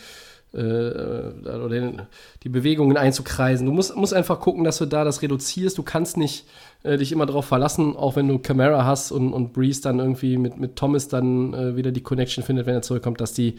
[0.54, 2.02] äh, oder den,
[2.44, 3.66] die Bewegungen einzukreisen.
[3.66, 5.78] Du musst, musst einfach gucken, dass du da das reduzierst.
[5.78, 6.46] Du kannst nicht
[6.84, 10.38] äh, dich immer darauf verlassen, auch wenn du Camara hast und, und Breeze dann irgendwie
[10.38, 13.56] mit, mit Thomas dann äh, wieder die Connection findet, wenn er zurückkommt, dass die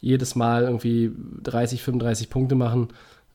[0.00, 2.88] jedes Mal irgendwie 30, 35 Punkte machen.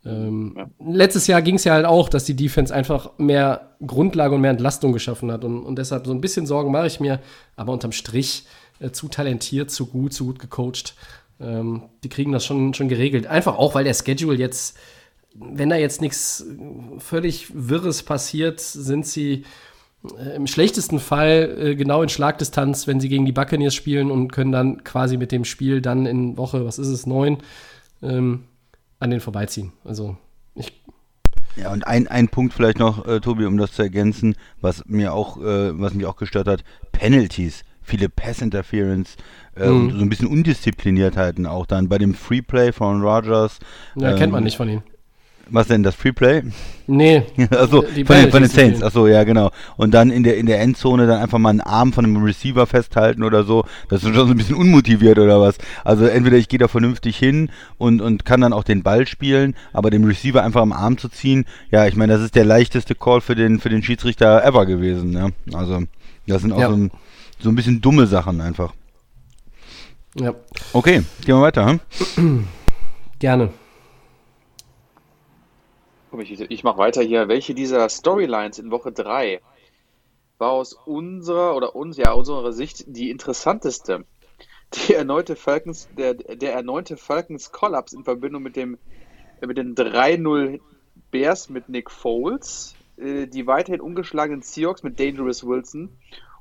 [0.06, 0.69] Ähm, Ja.
[0.80, 4.52] Letztes Jahr ging es ja halt auch, dass die Defense einfach mehr Grundlage und mehr
[4.52, 5.43] Entlastung geschaffen hat.
[5.43, 7.19] Und, und deshalb so ein bisschen Sorgen mache ich mir,
[7.56, 8.45] aber unterm Strich
[8.80, 10.95] äh, zu talentiert, zu gut, zu gut gecoacht.
[11.39, 13.28] Ähm, die kriegen das schon, schon geregelt.
[13.28, 14.78] Einfach auch, weil der Schedule jetzt,
[15.39, 16.45] wenn da jetzt nichts
[17.00, 19.45] völlig Wirres passiert, sind sie
[20.17, 24.32] äh, im schlechtesten Fall äh, genau in Schlagdistanz, wenn sie gegen die Buccaneers spielen und
[24.32, 27.38] können dann quasi mit dem Spiel dann in Woche, was ist es, neun,
[28.02, 28.45] ähm,
[29.00, 29.73] an den vorbeiziehen.
[29.84, 30.17] Also
[30.56, 30.73] ich,
[31.56, 35.13] Ja, und ein, ein Punkt vielleicht noch, äh, Tobi, um das zu ergänzen, was mir
[35.13, 37.63] auch, äh, was mich auch gestört hat, Penalties.
[37.82, 39.15] Viele Pass-Interference
[39.56, 39.91] äh, Mhm.
[39.91, 41.89] so ein bisschen Undiszipliniertheiten auch dann.
[41.89, 43.60] Bei dem Freeplay von Rogers.
[43.95, 44.84] ja, ähm, kennt man nicht von ihnen.
[45.49, 46.43] Was denn, das Freeplay?
[46.88, 47.23] Nee.
[47.51, 48.81] Achso, Die von, den, von den Saints.
[48.83, 49.51] Achso, ja, genau.
[49.77, 52.65] Und dann in der, in der Endzone dann einfach mal einen Arm von einem Receiver
[52.67, 53.65] festhalten oder so.
[53.89, 55.57] Das ist schon so ein bisschen unmotiviert oder was.
[55.83, 59.55] Also entweder ich gehe da vernünftig hin und, und kann dann auch den Ball spielen,
[59.73, 62.95] aber dem Receiver einfach am Arm zu ziehen, ja, ich meine, das ist der leichteste
[62.95, 65.12] Call für den, für den Schiedsrichter ever gewesen.
[65.12, 65.31] Ne?
[65.53, 65.83] Also,
[66.27, 66.69] das sind auch Ja.
[66.69, 66.91] so, ein,
[67.39, 68.73] so ein bisschen dumme Sachen einfach.
[70.19, 70.33] Ja,
[70.73, 71.79] Okay, gehen wir weiter.
[72.15, 72.47] Hm?
[73.19, 73.49] gerne.
[76.20, 77.28] Ich, ich mache weiter hier.
[77.28, 79.41] Welche dieser Storylines in Woche 3
[80.38, 84.06] war aus unserer oder uns, ja, unserer Sicht die interessanteste?
[84.74, 88.78] Die erneute Falcons, der, der erneute Falcons Kollaps in Verbindung mit dem
[89.39, 90.60] mit den 3-0
[91.12, 95.89] Bears mit Nick Foles, äh, die weiterhin ungeschlagenen Seahawks mit Dangerous Wilson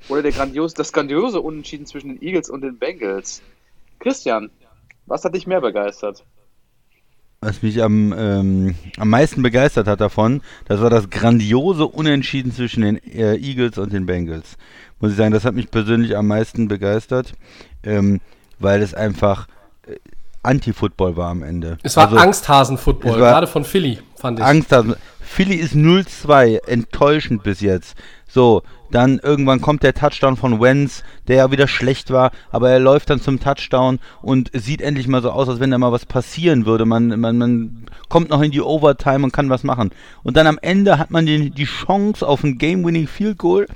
[0.08, 3.42] oder der grandios, das grandiose Unentschieden zwischen den Eagles und den Bengals.
[3.98, 4.50] Christian,
[5.06, 6.24] was hat dich mehr begeistert?
[7.46, 12.82] Was mich am, ähm, am meisten begeistert hat davon, das war das grandiose Unentschieden zwischen
[12.82, 14.56] den äh, Eagles und den Bengals.
[14.98, 17.34] Muss ich sagen, das hat mich persönlich am meisten begeistert,
[17.84, 18.20] ähm,
[18.58, 19.46] weil es einfach
[19.86, 19.94] äh,
[20.42, 21.78] Anti-Football war am Ende.
[21.84, 24.44] Es war Also, Angsthasen-Football, gerade von Philly, fand ich.
[24.44, 24.96] Angst haben.
[25.20, 27.96] Philly ist 0-2, enttäuschend bis jetzt.
[28.26, 32.78] So, dann irgendwann kommt der Touchdown von Wenz, der ja wieder schlecht war, aber er
[32.78, 35.92] läuft dann zum Touchdown und es sieht endlich mal so aus, als wenn da mal
[35.92, 36.84] was passieren würde.
[36.84, 39.90] Man, man, man kommt noch in die Overtime und kann was machen.
[40.22, 43.66] Und dann am Ende hat man die, die Chance auf ein Game-Winning Field Goal,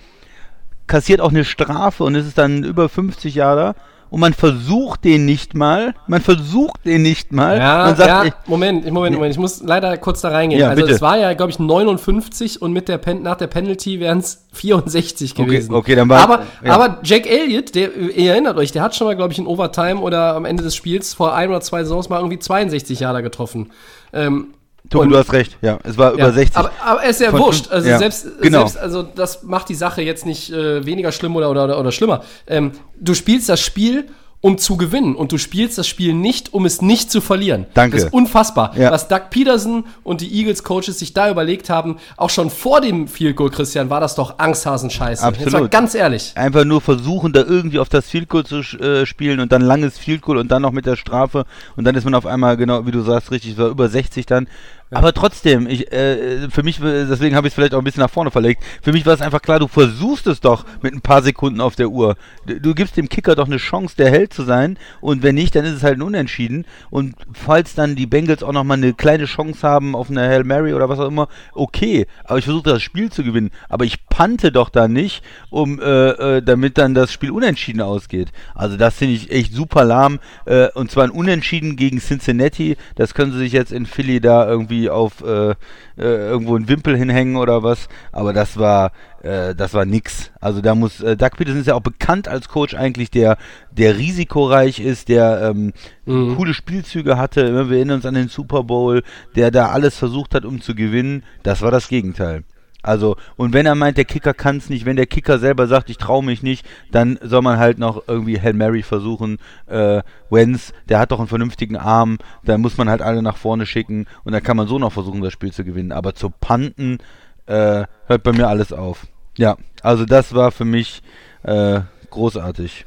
[0.87, 3.75] kassiert auch eine Strafe und es ist dann über 50 Jahre
[4.11, 7.59] und man versucht den nicht mal, man versucht den nicht mal.
[7.59, 9.33] Ja, man sagt, ja, ich, Moment, Moment, Moment.
[9.33, 10.61] Ich muss leider kurz da reingehen.
[10.61, 10.95] Ja, also bitte.
[10.95, 14.47] es war ja, glaube ich, 59 und mit der Pen nach der Penalty wären es
[14.53, 15.75] 64 Okay, gewesen.
[15.75, 16.73] okay, dann war- aber, ja.
[16.75, 20.01] aber Jack Elliott, der, ihr erinnert euch, der hat schon mal, glaube ich, in Overtime
[20.01, 23.71] oder am Ende des Spiels vor ein oder zwei Saisons mal irgendwie 62 Jahre getroffen.
[24.13, 24.49] Ähm,
[24.91, 26.57] Tobi, und- du hast recht, ja, es war ja, über 60.
[26.57, 27.71] Aber, aber ist ja Von wurscht.
[27.71, 28.67] Also ja, selbst, genau.
[28.67, 32.23] selbst, also das macht die Sache jetzt nicht äh, weniger schlimm oder, oder, oder, schlimmer.
[32.47, 34.07] Ähm, du spielst das Spiel
[34.41, 35.15] um zu gewinnen.
[35.15, 37.67] Und du spielst das Spiel nicht, um es nicht zu verlieren.
[37.75, 37.97] Danke.
[37.97, 38.77] Das ist unfassbar.
[38.77, 38.91] Ja.
[38.91, 43.37] Was Doug Peterson und die Eagles-Coaches sich da überlegt haben, auch schon vor dem Field
[43.37, 45.27] Goal, Christian, war das doch Angsthasen-Scheiße.
[45.27, 45.71] Jetzt mal Absolut.
[45.71, 46.33] ganz ehrlich.
[46.37, 49.99] Einfach nur versuchen, da irgendwie auf das Field Goal zu äh, spielen und dann langes
[49.99, 51.45] Field Goal und dann noch mit der Strafe
[51.77, 54.49] und dann ist man auf einmal, genau wie du sagst, richtig, war über 60 dann.
[54.93, 58.03] Aber trotzdem, ich, äh, für mich, äh, deswegen habe ich es vielleicht auch ein bisschen
[58.03, 61.01] nach vorne verlegt, für mich war es einfach klar, du versuchst es doch mit ein
[61.01, 62.17] paar Sekunden auf der Uhr.
[62.47, 64.79] Du, du gibst dem Kicker doch eine Chance, der Held zu sein.
[65.01, 66.67] Und wenn nicht, dann ist es halt ein Unentschieden.
[66.91, 70.75] Und falls dann die Bengals auch nochmal eine kleine Chance haben auf eine Hail Mary
[70.75, 74.51] oder was auch immer, okay, aber ich versuche das Spiel zu gewinnen, aber ich pante
[74.51, 78.33] doch da nicht, um, äh, äh, damit dann das Spiel unentschieden ausgeht.
[78.55, 80.19] Also das finde ich echt super lahm.
[80.47, 84.49] Äh, und zwar ein Unentschieden gegen Cincinnati, das können sie sich jetzt in Philly da
[84.49, 85.55] irgendwie auf äh, äh,
[85.97, 90.31] irgendwo einen Wimpel hinhängen oder was, aber das war äh, das war nix.
[90.41, 93.37] Also da muss äh, Doug Peterson ist ja auch bekannt als Coach eigentlich, der
[93.71, 95.73] der risikoreich ist, der ähm,
[96.07, 97.69] coole Spielzüge hatte.
[97.69, 99.03] Wir erinnern uns an den Super Bowl,
[99.37, 101.25] der da alles versucht hat, um zu gewinnen.
[101.43, 102.45] Das war das Gegenteil.
[102.83, 105.91] Also, und wenn er meint, der Kicker kann es nicht, wenn der Kicker selber sagt,
[105.91, 109.39] ich traue mich nicht, dann soll man halt noch irgendwie Hail Mary versuchen.
[109.67, 113.67] Äh, Wenz, der hat doch einen vernünftigen Arm, dann muss man halt alle nach vorne
[113.67, 115.93] schicken und dann kann man so noch versuchen, das Spiel zu gewinnen.
[115.93, 116.99] Aber zu Panten
[117.47, 119.07] äh, hört bei mir alles auf.
[119.37, 121.03] Ja, also das war für mich
[121.43, 122.85] äh, großartig.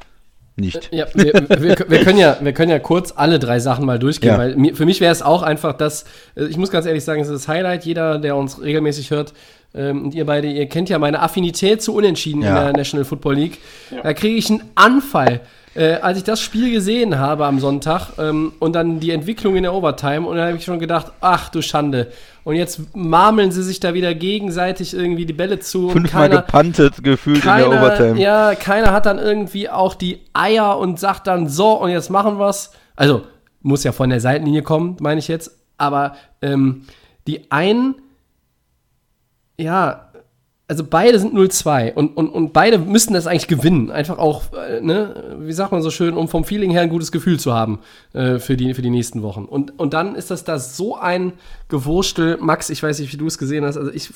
[0.56, 0.90] Nicht.
[0.92, 4.30] Ja, wir, wir, wir, können ja, wir können ja kurz alle drei Sachen mal durchgehen,
[4.34, 4.38] Ja.
[4.38, 6.04] weil für mich wäre es auch einfach das,
[6.36, 7.84] äh, ich muss ganz ehrlich sagen, es ist das Highlight.
[7.84, 9.32] Jeder, der uns regelmäßig hört,
[9.74, 12.64] ähm, und ihr beide, ihr kennt ja meine Affinität zu Unentschieden in Ja.
[12.64, 13.58] der National Football League.
[14.02, 15.40] Da kriege ich einen Anfall.
[15.76, 19.64] Äh, als ich das Spiel gesehen habe am Sonntag ähm, und dann die Entwicklung in
[19.64, 22.12] der Overtime und dann habe ich schon gedacht, ach du Schande.
[22.44, 25.86] Und jetzt marmeln sie sich da wieder gegenseitig irgendwie die Bälle zu.
[25.86, 28.20] und Fünfmal keiner- gepantet gefühlt in der Overtime.
[28.20, 32.38] ja, keiner hat dann irgendwie auch die Eier und sagt dann so und jetzt machen
[32.38, 32.70] wir's.
[32.94, 33.22] Also
[33.62, 35.58] muss ja von der Seitenlinie kommen, meine ich jetzt.
[35.76, 36.82] Aber ähm,
[37.26, 37.96] die einen,
[39.58, 40.10] ja,
[40.66, 43.90] also beide sind 0-2 und, und, und beide müssten das eigentlich gewinnen.
[43.90, 47.12] Einfach auch, äh, ne, wie sagt man so schön, um vom Feeling her ein gutes
[47.12, 47.80] Gefühl zu haben
[48.14, 49.44] äh, für, die, für die nächsten Wochen.
[49.44, 51.34] Und, und dann ist das da so ein
[51.68, 52.38] Gewurstel.
[52.40, 54.10] Max, ich weiß nicht, wie du es gesehen hast, also ich,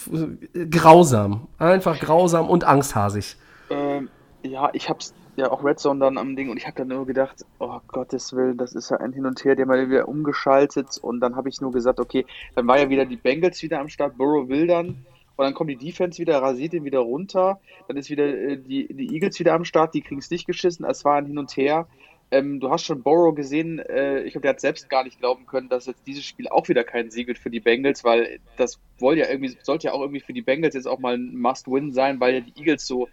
[0.55, 1.49] äh, grausam.
[1.59, 3.37] Einfach grausam und angsthasig.
[3.69, 4.09] Ähm,
[4.43, 7.07] ja, ich hab's ja auch Red Zone dann am Ding und ich habe dann nur
[7.07, 10.99] gedacht, oh Gottes Willen, das ist ja ein Hin und Her, der mal wieder umgeschaltet
[11.01, 12.25] und dann habe ich nur gesagt, okay,
[12.57, 15.05] dann war ja wieder die Bengals wieder am Start, Burrow will dann
[15.39, 18.93] und dann kommt die Defense wieder, rasiert ihn wieder runter, dann ist wieder äh, die,
[18.93, 21.57] die Eagles wieder am Start, die kriegen es nicht geschissen, es war ein Hin und
[21.57, 21.87] Her.
[22.33, 25.47] Ähm, du hast schon Burrow gesehen, äh, ich glaube, der hat selbst gar nicht glauben
[25.47, 28.81] können, dass jetzt dieses Spiel auch wieder kein Sieg wird für die Bengals, weil das
[29.01, 32.19] ja irgendwie, sollte ja auch irgendwie für die Bengals jetzt auch mal ein Must-Win sein,
[32.19, 33.09] weil ja die Eagles so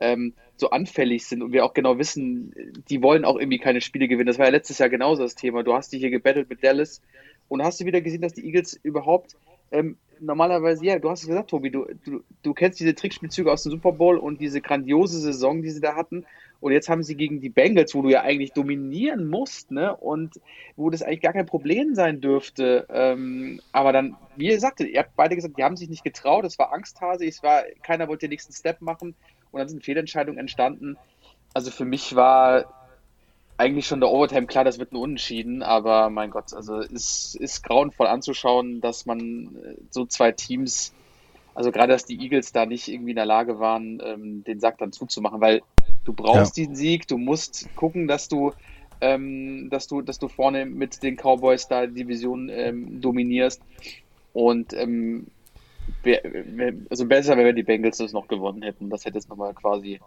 [0.00, 2.52] ähm, so anfällig sind und wir auch genau wissen,
[2.88, 4.26] die wollen auch irgendwie keine Spiele gewinnen.
[4.26, 5.62] Das war ja letztes Jahr genauso das Thema.
[5.62, 7.00] Du hast dich hier gebettelt mit Dallas
[7.48, 9.36] und hast du wieder gesehen, dass die Eagles überhaupt
[9.70, 13.62] ähm, normalerweise, ja, du hast es gesagt, Tobi, du, du, du kennst diese Trickspielzüge aus
[13.62, 16.24] dem Super Bowl und diese grandiose Saison, die sie da hatten.
[16.60, 19.96] Und jetzt haben sie gegen die Bengals, wo du ja eigentlich dominieren musst, ne?
[19.96, 20.40] Und
[20.76, 22.86] wo das eigentlich gar kein Problem sein dürfte.
[22.90, 26.44] Ähm, aber dann, wie ihr sagte, ihr habt beide gesagt, die haben sich nicht getraut,
[26.44, 29.14] es war Angsthase, es war, keiner wollte den nächsten Step machen
[29.52, 30.96] und dann sind Fehlentscheidungen entstanden.
[31.54, 32.77] Also für mich war
[33.58, 37.62] eigentlich schon der Overtime klar, das wird ein Unentschieden, aber mein Gott, also es ist
[37.62, 40.94] grauenvoll anzuschauen, dass man äh, so zwei Teams,
[41.54, 44.78] also gerade dass die Eagles da nicht irgendwie in der Lage waren, ähm, den Sack
[44.78, 45.62] dann zuzumachen, weil
[46.04, 48.52] du brauchst diesen Sieg, du musst gucken, dass du
[49.00, 53.62] ähm, dass du, dass du vorne mit den Cowboys da die Division ähm, dominierst.
[54.32, 55.26] Und ähm,
[56.90, 58.90] also besser wäre, wenn die Bengals das noch gewonnen hätten.
[58.90, 60.00] Das hätte jetzt nochmal quasi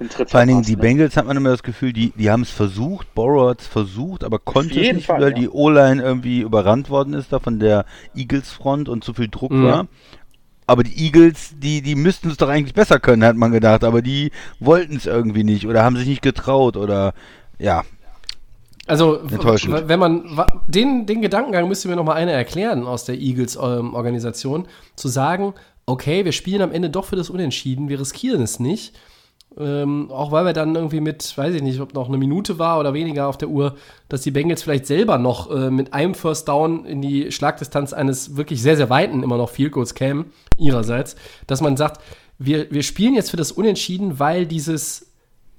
[0.00, 0.82] den Tritt Vor allen Dingen, die ne?
[0.82, 4.24] Bengals hat man immer das Gefühl, die, die haben es versucht, Borrow hat es versucht,
[4.24, 5.34] aber konnte es nicht, Fall, weil ja.
[5.36, 9.64] die O-Line irgendwie überrannt worden ist da von der Eagles-Front und zu viel Druck Mhm.
[9.64, 9.86] war.
[10.66, 14.02] Aber die Eagles, die, die müssten es doch eigentlich besser können, hat man gedacht, aber
[14.02, 17.14] die wollten es irgendwie nicht oder haben sich nicht getraut oder
[17.58, 17.84] ja,
[18.88, 20.24] Also, wenn man
[20.68, 25.54] den, den Gedankengang müsste mir noch mal einer erklären aus der Eagles-Organisation, zu sagen,
[25.86, 28.94] okay, wir spielen am Ende doch für das Unentschieden, wir riskieren es nicht.
[29.58, 32.78] Ähm, auch weil wir dann irgendwie mit, weiß ich nicht, ob noch eine Minute war
[32.78, 33.76] oder weniger auf der Uhr,
[34.10, 38.36] dass die Bengals vielleicht selber noch äh, mit einem First Down in die Schlagdistanz eines
[38.36, 40.26] wirklich sehr, sehr weiten immer noch Field Goals kämen,
[40.58, 42.02] ihrerseits, dass man sagt,
[42.38, 45.10] wir, wir spielen jetzt für das Unentschieden, weil dieses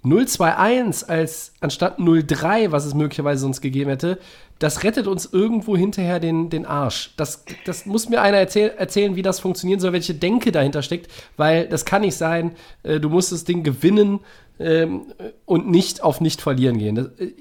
[0.08, 4.20] 0-2-1 als anstatt 0-3, was es möglicherweise sonst gegeben hätte,
[4.60, 7.13] das rettet uns irgendwo hinterher den, den Arsch.
[7.17, 11.12] Das, das muss mir einer erzähl erzählen, wie das funktionieren soll, welche Denke dahinter steckt,
[11.38, 14.22] weil das kann nicht sein, äh, du musst das Ding gewinnen
[14.60, 15.13] ähm,
[15.46, 16.96] und nicht auf nicht verlieren gehen.
[16.96, 17.34] Das, äh,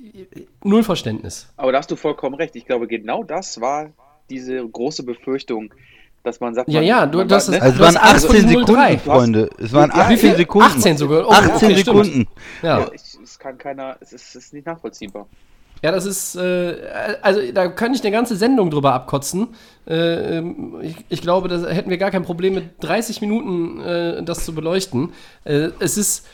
[0.63, 1.49] null Verständnis.
[1.57, 2.55] Aber da hast du vollkommen recht.
[2.57, 3.93] Ich glaube, genau das war
[4.29, 5.73] diese große Befürchtung,
[6.27, 8.11] dass man sagt, Ja, man, ja, du- man das war- ist- Also es waren hast
[8.13, 8.67] Angst vor 18 diesem 0-3.
[8.91, 9.51] Sekunden, Freunde.
[9.59, 10.37] Es waren Ja, 18 wie viel?
[10.37, 10.67] Sekunden.
[10.69, 11.27] 18 sogar.
[11.27, 11.83] Oh, 18 okay.
[11.83, 12.29] Sekunden.
[12.63, 12.79] Ja.
[12.81, 15.27] Ja, ich, es kann keiner, es ist, es ist nicht nachvollziehbar.
[15.83, 16.75] Ja, das ist, äh,
[17.23, 19.49] also da könnte ich eine ganze Sendung drüber abkotzen.
[19.87, 24.23] Äh, ähm, ich, ich glaube, da hätten wir gar kein Problem mit 30 Minuten äh,
[24.23, 25.13] das zu beleuchten.
[25.45, 26.31] Äh, es ist, äh,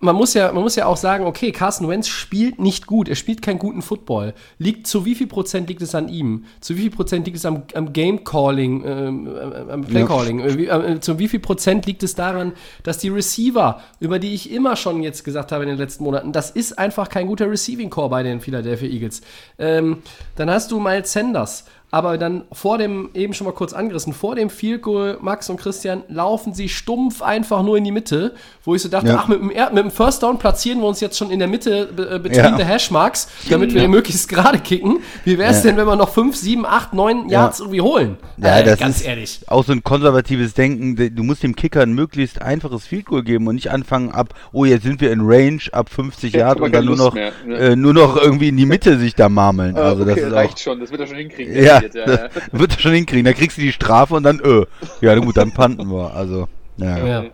[0.00, 3.14] man muss ja, man muss ja auch sagen, okay, Carson Wentz spielt nicht gut, er
[3.14, 4.34] spielt keinen guten Football.
[4.58, 6.46] Liegt zu wie viel Prozent liegt es an ihm?
[6.60, 10.06] Zu wie viel Prozent liegt es am, am Game Calling, ähm, äh, am Play Ja.
[10.06, 10.40] Calling?
[10.40, 14.34] Äh, wie, äh, zu wie viel Prozent liegt es daran, dass die Receiver, über die
[14.34, 17.50] ich immer schon jetzt gesagt habe in den letzten Monaten, das ist einfach kein guter
[17.50, 19.20] Receiving Core bei den Philadelphia Eagles.
[19.58, 19.98] Ähm,
[20.36, 21.66] dann hast du Miles Sanders.
[21.92, 25.56] Aber dann vor dem, eben schon mal kurz angerissen, vor dem Field Goal, Max und
[25.58, 28.34] Christian, laufen sie stumpf einfach nur in die Mitte,
[28.64, 29.16] wo ich so dachte, Ja.
[29.18, 31.48] ach, mit dem, Er- mit dem First Down platzieren wir uns jetzt schon in der
[31.48, 32.56] Mitte be äh, between Ja.
[32.56, 34.98] the Hashmarks, damit wir den möglichst gerade kicken.
[35.24, 35.70] Wie wäre es Ja.
[35.70, 37.40] denn, wenn wir noch 5, 7, 8, 9 Ja.
[37.42, 38.18] Yards irgendwie holen?
[38.36, 39.40] Ja, Äh, das ganz ist ehrlich.
[39.48, 40.94] auch so ein konservatives Denken.
[40.94, 44.32] De- Du musst dem Kicker ein möglichst einfaches Field Goal geben und nicht anfangen ab,
[44.52, 46.96] oh, jetzt sind wir in Range ab 50 Jetzt Yard haben wir und dann nur
[46.96, 47.60] noch, Lust mehr.
[47.60, 49.76] äh, nur noch irgendwie in die Mitte sich da marmeln.
[49.76, 51.62] Also das okay, ist reicht auch, schon, das wird er schon hinkriegen.
[51.64, 52.28] ja, Ja, das ja.
[52.52, 53.24] wird er schon hinkriegen.
[53.24, 54.64] Da kriegst du die Strafe und dann, öh.
[55.00, 56.14] Ja, gut, dann panten wir.
[56.14, 56.98] Also, ja.
[57.06, 57.24] Ja.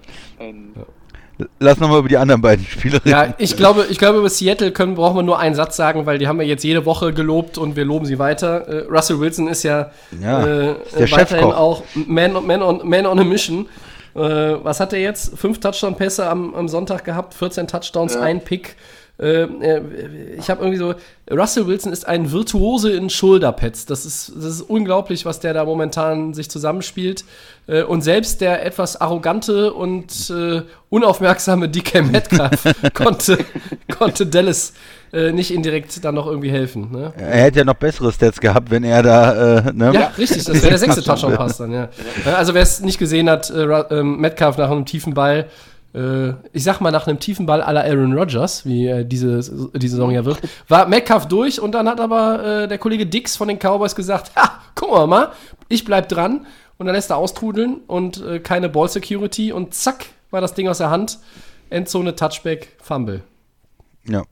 [0.41, 0.73] Ähm,
[1.59, 3.11] Lass nochmal über die anderen beiden Spiele reden.
[3.11, 6.17] Ja, ich glaube, ich glaube, über Seattle können, brauchen wir nur einen Satz sagen, weil
[6.17, 8.67] die haben wir jetzt jede Woche gelobt und wir loben sie weiter.
[8.67, 9.91] Äh, Russell Wilson ist ja,
[10.23, 11.57] Ja, äh, ist der weiterhin Chefkoch.
[11.57, 13.67] auch Man, man, on, man on a Mission.
[14.15, 14.19] Äh,
[14.63, 15.37] was hat er jetzt?
[15.39, 18.23] Fünf Touchdown-Pässe am, am Sonntag gehabt, 14 Touchdowns, Ja.
[18.23, 18.77] ein Pick.
[19.19, 19.83] Äh, äh,
[20.39, 20.95] ich habe irgendwie so,
[21.31, 23.87] Russell Wilson ist ein Virtuose in Shoulderpads.
[23.87, 27.25] Das ist, das ist unglaublich, was der da momentan sich zusammenspielt.
[27.67, 32.64] Äh, und selbst der etwas arrogante und äh, unaufmerksame DK Metcalf
[32.95, 33.39] konnte,
[33.97, 34.75] konnte Dallas
[35.12, 36.91] äh, nicht indirekt dann noch irgendwie helfen.
[36.93, 37.12] Ne?
[37.17, 39.93] Er hätte ja noch bessere Stats gehabt, wenn er da, äh, ne?
[39.95, 41.89] Ja, richtig, das wäre der sechste Touchdown-Pass dann, ja.
[42.37, 45.47] Also wer es nicht gesehen hat, äh, ähm, Metcalf nach einem tiefen Ball,
[46.53, 49.39] ich sag mal nach einem tiefen Ball à la Aaron Rodgers, wie äh, diese,
[49.75, 53.37] diese Saison ja wird, war Metcalf durch und dann hat aber äh, der Kollege Dix
[53.37, 55.33] von den Cowboys gesagt, ha, guck mal mal,
[55.69, 60.07] ich bleib dran und dann lässt er austrudeln und äh, keine Ball Security und zack,
[60.31, 61.19] war das Ding aus der Hand,
[61.71, 63.23] Endzone, Touchback, Fumble.
[64.07, 64.23] Ja.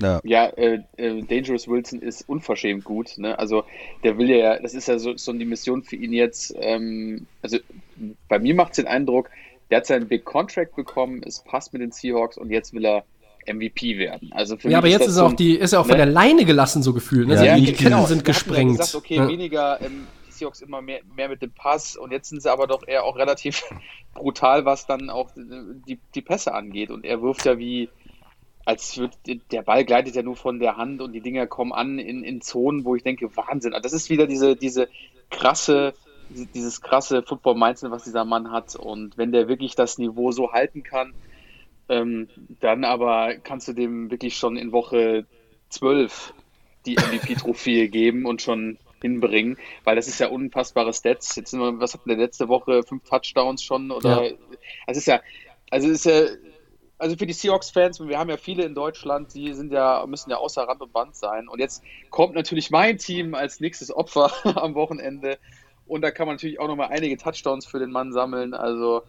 [0.00, 0.20] Ja.
[0.22, 3.18] Ja, äh, äh, Dangerous Wilson ist unverschämt gut.
[3.18, 3.36] Ne?
[3.38, 3.64] Also
[4.04, 6.54] der will ja, das ist ja so, so die Mission für ihn jetzt.
[6.60, 7.58] Ähm, also
[8.28, 9.30] bei mir macht es den Eindruck,
[9.70, 13.04] der hat seinen Big Contract bekommen, es passt mit den Seahawks und jetzt will er
[13.46, 14.30] MVP werden.
[14.32, 15.84] Also für Ja, mich aber jetzt ist so er ein- auch die, ist er auch
[15.86, 16.04] von ne?
[16.04, 17.28] der Leine gelassen, so gefühlt.
[17.28, 17.34] Ne?
[17.34, 18.78] Ja, Also die Ketten Ketten sind gesprengt.
[18.78, 19.28] Gesagt, okay, Ja.
[19.28, 22.66] weniger ähm, die Seahawks immer mehr, mehr mit dem Pass und jetzt sind sie aber
[22.66, 23.62] doch eher auch relativ
[24.14, 25.40] brutal, was dann auch äh,
[25.88, 26.90] die, die Pässe angeht.
[26.90, 27.88] Und er wirft ja wie,
[28.66, 29.12] als wird
[29.50, 32.42] der Ball gleitet ja nur von der Hand und die Dinger kommen an in, in
[32.42, 33.74] Zonen, wo ich denke, Wahnsinn.
[33.82, 34.88] Das ist wieder diese, diese
[35.30, 35.94] krasse,
[36.28, 38.76] dieses krasse Football-Mindset, was dieser Mann hat.
[38.76, 41.14] Und wenn der wirklich das Niveau so halten kann,
[41.88, 42.28] ähm,
[42.60, 45.26] dann aber kannst du dem wirklich schon in Woche
[45.70, 46.34] 12
[46.86, 51.36] die MVP-Trophäe geben und schon hinbringen, weil das ist ja unfassbare Stats.
[51.36, 52.82] Jetzt sind wir, was hatten wir letzte Woche?
[52.82, 54.24] Fünf Touchdowns schon oder?
[54.24, 54.36] Ja.
[54.86, 55.20] Also ist ja,
[55.70, 56.22] also ist ja,
[56.98, 60.38] also für die Seahawks-Fans, wir haben ja viele in Deutschland, die sind ja, müssen ja
[60.38, 61.48] außer Rand und Band sein.
[61.48, 65.38] Und jetzt kommt natürlich mein Team als nächstes Opfer am Wochenende.
[65.88, 68.54] Und da kann man natürlich auch nochmal einige Touchdowns für den Mann sammeln.
[68.54, 69.02] Also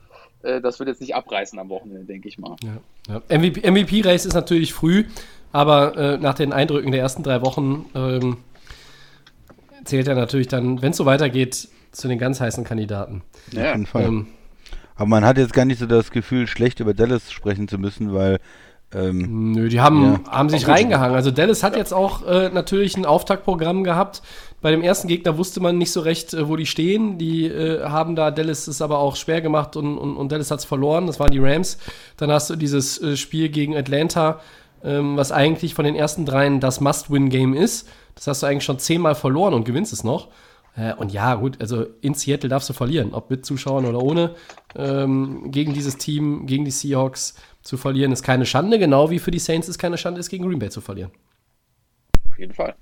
[0.44, 2.56] äh, das wird jetzt nicht abreißen am Wochenende, denke ich mal.
[2.64, 3.22] Ja.
[3.28, 3.38] Ja.
[3.38, 5.06] MVP, MVP-Race ist natürlich früh,
[5.52, 8.38] aber äh, nach den Eindrücken der ersten drei Wochen ähm,
[9.84, 13.24] zählt er natürlich dann, wenn es so weitergeht, zu den ganz heißen Kandidaten.
[13.48, 14.04] Auf jeden Fall.
[14.04, 14.28] Ähm,
[14.96, 18.14] Aber man hat jetzt gar nicht so das Gefühl, schlecht über Dallas sprechen zu müssen,
[18.14, 18.40] weil
[18.94, 20.32] ähm, Nö, die haben, Ja.
[20.32, 21.16] haben sich reingehangen.
[21.16, 24.22] Also Dallas hat jetzt auch äh, natürlich ein Auftaktprogramm gehabt.
[24.62, 27.18] Bei dem ersten Gegner wusste man nicht so recht, äh, wo die stehen.
[27.18, 30.60] Die äh, haben da Dallas es aber auch schwer gemacht und, und, und Dallas hat
[30.60, 31.06] es verloren.
[31.08, 31.78] Das waren die Rams.
[32.18, 34.40] Dann hast du dieses äh, Spiel gegen Atlanta,
[34.84, 37.88] ähm, was eigentlich von den ersten dreien das Must-Win-Game ist.
[38.16, 40.30] Das hast du eigentlich schon zehnmal verloren und gewinnst es noch.
[40.76, 44.32] Äh, und ja, gut, also in Seattle darfst du verlieren, ob mit Zuschauern oder ohne.
[44.76, 49.32] Ähm, gegen dieses Team, gegen die Seahawks zu verlieren, ist keine Schande, genau wie für
[49.32, 51.12] die Saints es keine Schande ist, gegen Green Bay zu verlieren.
[52.30, 52.76] Auf jeden Fall.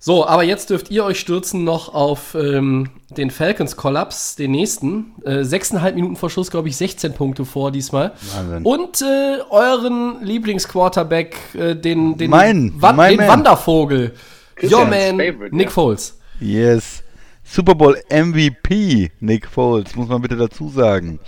[0.00, 5.14] So, aber jetzt dürft ihr euch stürzen noch auf ähm, den Falcons-Kollaps, den nächsten.
[5.24, 8.12] Äh, sechseinhalb Minuten vor Schluss, glaube ich, 16 Punkte vor diesmal.
[8.34, 8.64] Wahnsinn.
[8.64, 13.28] Und äh, euren Lieblingsquarterback, äh, den, den, Mein, Wan mein den Man.
[13.28, 14.14] Wandervogel.
[14.62, 15.70] Your man, Favorite, Nick ja.
[15.70, 16.18] Foles.
[16.38, 17.02] Yes.
[17.42, 21.18] Super Bowl MVP, Nick Foles, muss man bitte dazu sagen.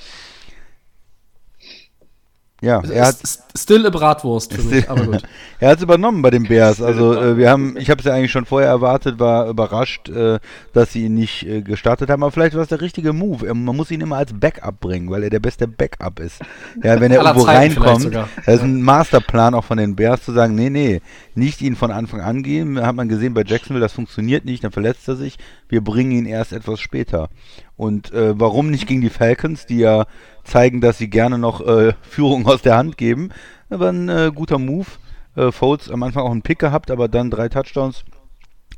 [2.62, 3.16] Ja, er hat,
[3.54, 5.22] Still a Bratwurst für mich, aber gut.
[5.60, 6.80] er hat es übernommen bei den Bears.
[6.80, 10.38] Also äh, wir haben, ich habe es ja eigentlich schon vorher erwartet, war überrascht, äh,
[10.72, 12.22] dass sie ihn nicht äh, gestartet haben.
[12.22, 13.52] Aber vielleicht war es der richtige Move.
[13.52, 16.40] Man muss ihn immer als Backup bringen, weil er der beste Backup ist.
[16.82, 20.32] Ja, wenn er irgendwo Zeiten reinkommt, das ist ein Masterplan auch von den Bears zu
[20.32, 21.02] sagen, nee, nee,
[21.34, 22.80] nicht ihn von Anfang an gehen.
[22.80, 25.36] Hat man gesehen bei Jacksonville, das funktioniert nicht, dann verletzt er sich.
[25.68, 27.28] Wir bringen ihn erst etwas später.
[27.76, 30.06] Und äh, warum nicht gegen die Falcons, die ja
[30.46, 33.30] zeigen, dass sie gerne noch äh, Führung aus der Hand geben.
[33.68, 34.86] War ein äh, guter Move.
[35.36, 38.04] Äh, Foles am Anfang auch einen Pick gehabt, aber dann drei Touchdowns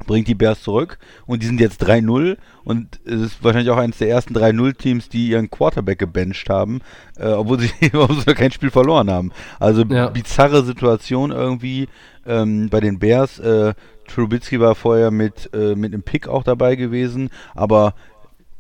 [0.07, 3.99] bringt die Bears zurück und die sind jetzt 3-0 und es ist wahrscheinlich auch eines
[3.99, 6.81] der ersten 3-0-Teams, die ihren Quarterback gebencht haben,
[7.17, 9.33] äh, obwohl, sie, obwohl sie kein Spiel verloren haben.
[9.59, 10.09] Also Ja.
[10.09, 11.89] bizarre Situation irgendwie
[12.27, 13.39] ähm, bei den Bears.
[13.41, 13.75] Äh,
[14.07, 17.95] Trubisky war vorher mit, äh, mit einem Pick auch dabei gewesen, aber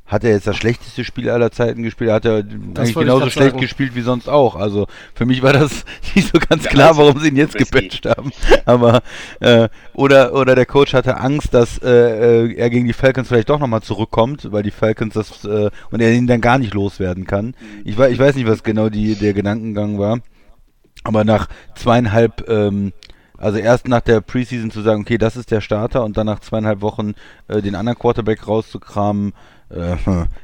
[0.08, 2.10] hat er jetzt das schlechteste Spiel aller Zeiten gespielt?
[2.10, 3.60] Hat er eigentlich genauso schlecht sagen.
[3.60, 4.56] gespielt wie sonst auch?
[4.56, 5.84] Also für mich war das
[6.14, 8.32] nicht so ganz klar, warum sie ihn jetzt gebencht haben.
[8.64, 9.02] Aber
[9.40, 13.50] äh, oder oder der Coach hatte Angst, dass äh, äh, er gegen die Falcons vielleicht
[13.50, 17.26] doch nochmal zurückkommt, weil die Falcons das äh, und er ihn dann gar nicht loswerden
[17.26, 17.54] kann.
[17.84, 20.20] Ich weiß ich weiß nicht, was genau die der Gedankengang war,
[21.04, 22.92] aber nach zweieinhalb ähm,
[23.38, 26.40] also erst nach der Preseason zu sagen, okay, das ist der Starter und dann nach
[26.40, 27.14] zweieinhalb Wochen
[27.46, 29.32] äh, den anderen Quarterback rauszukramen.
[29.70, 29.96] Äh,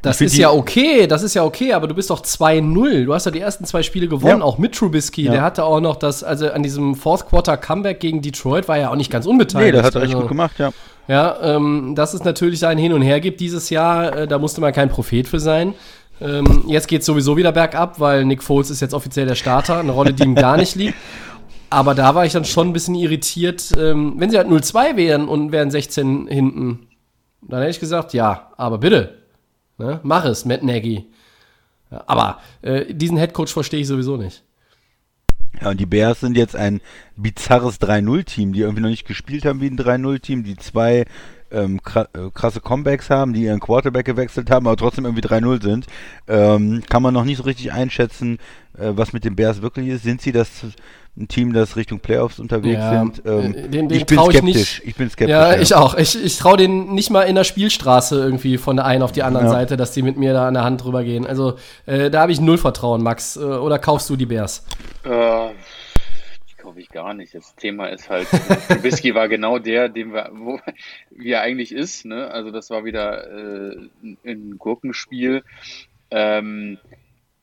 [0.03, 3.05] Das ist ja okay, das ist ja okay, aber du bist doch 2-0.
[3.07, 4.45] Du hast ja die ersten zwei Spiele gewonnen, Ja.
[4.45, 5.23] auch mit Trubisky.
[5.23, 5.33] Ja.
[5.33, 8.91] Der hatte auch noch das, also an diesem Fourth Quarter Comeback gegen Detroit war ja
[8.91, 9.73] auch nicht ganz unbeteiligt.
[9.75, 10.73] Nee, das hat er echt also, gut gemacht, ja.
[11.09, 14.61] Ja, ähm, dass es natürlich ein Hin und Her gibt dieses Jahr, äh, da musste
[14.61, 15.75] man kein Prophet für sein.
[16.21, 19.79] Ähm, jetzt geht es sowieso wieder bergab, weil Nick Foles ist jetzt offiziell der Starter,
[19.79, 20.95] eine Rolle, die ihm gar nicht liegt.
[21.71, 23.73] Aber da war ich dann schon ein bisschen irritiert.
[23.79, 26.87] Ähm, wenn sie halt 0-2 wären und wären 16 hinten,
[27.49, 29.19] dann hätte ich gesagt, ja, aber bitte,
[29.79, 31.07] ne, mach es, Matt Nagy.
[32.07, 34.43] Aber äh, diesen Headcoach verstehe ich sowieso nicht.
[35.61, 36.81] Ja, und die Bears sind jetzt ein
[37.17, 41.05] bizarres 3-0-Team, die irgendwie noch nicht gespielt haben wie ein 3-0-Team, die zwei
[41.53, 45.87] ähm, äh, krasse Comebacks haben, die ihren Quarterback gewechselt haben, aber trotzdem irgendwie 3-0 sind.
[46.27, 48.39] Ähm, kann man noch nicht so richtig einschätzen,
[48.77, 50.03] äh, was mit den Bears wirklich ist.
[50.03, 50.49] Sind sie das
[51.17, 53.23] ein Team, das Richtung Playoffs unterwegs Ja, sind?
[53.25, 54.43] Ähm, äh, den- den ich bin ich skeptisch.
[54.43, 54.83] nicht.
[54.85, 55.31] Ich bin skeptisch.
[55.33, 55.95] Ja, ich auch.
[55.97, 59.23] Ich, ich traue denen nicht mal in der Spielstraße irgendwie von der einen auf die
[59.23, 59.51] andere Ja.
[59.51, 61.25] Seite, dass die mit mir da an der Hand drüber gehen.
[61.27, 61.57] Also
[61.87, 63.37] äh, da habe ich null Vertrauen, Max.
[63.37, 64.67] Äh, oder kaufst du die Bears?
[65.05, 65.51] Äh,
[66.51, 67.33] die kaufe ich gar nicht.
[67.33, 68.27] Das Thema ist halt,
[68.69, 70.59] Trubisky war genau der, dem wir, wo,
[71.11, 72.05] wie er eigentlich ist.
[72.07, 72.27] Ne?
[72.29, 75.45] Also das war wieder äh, ein- ein Gurkenspiel.
[76.11, 76.79] Ähm,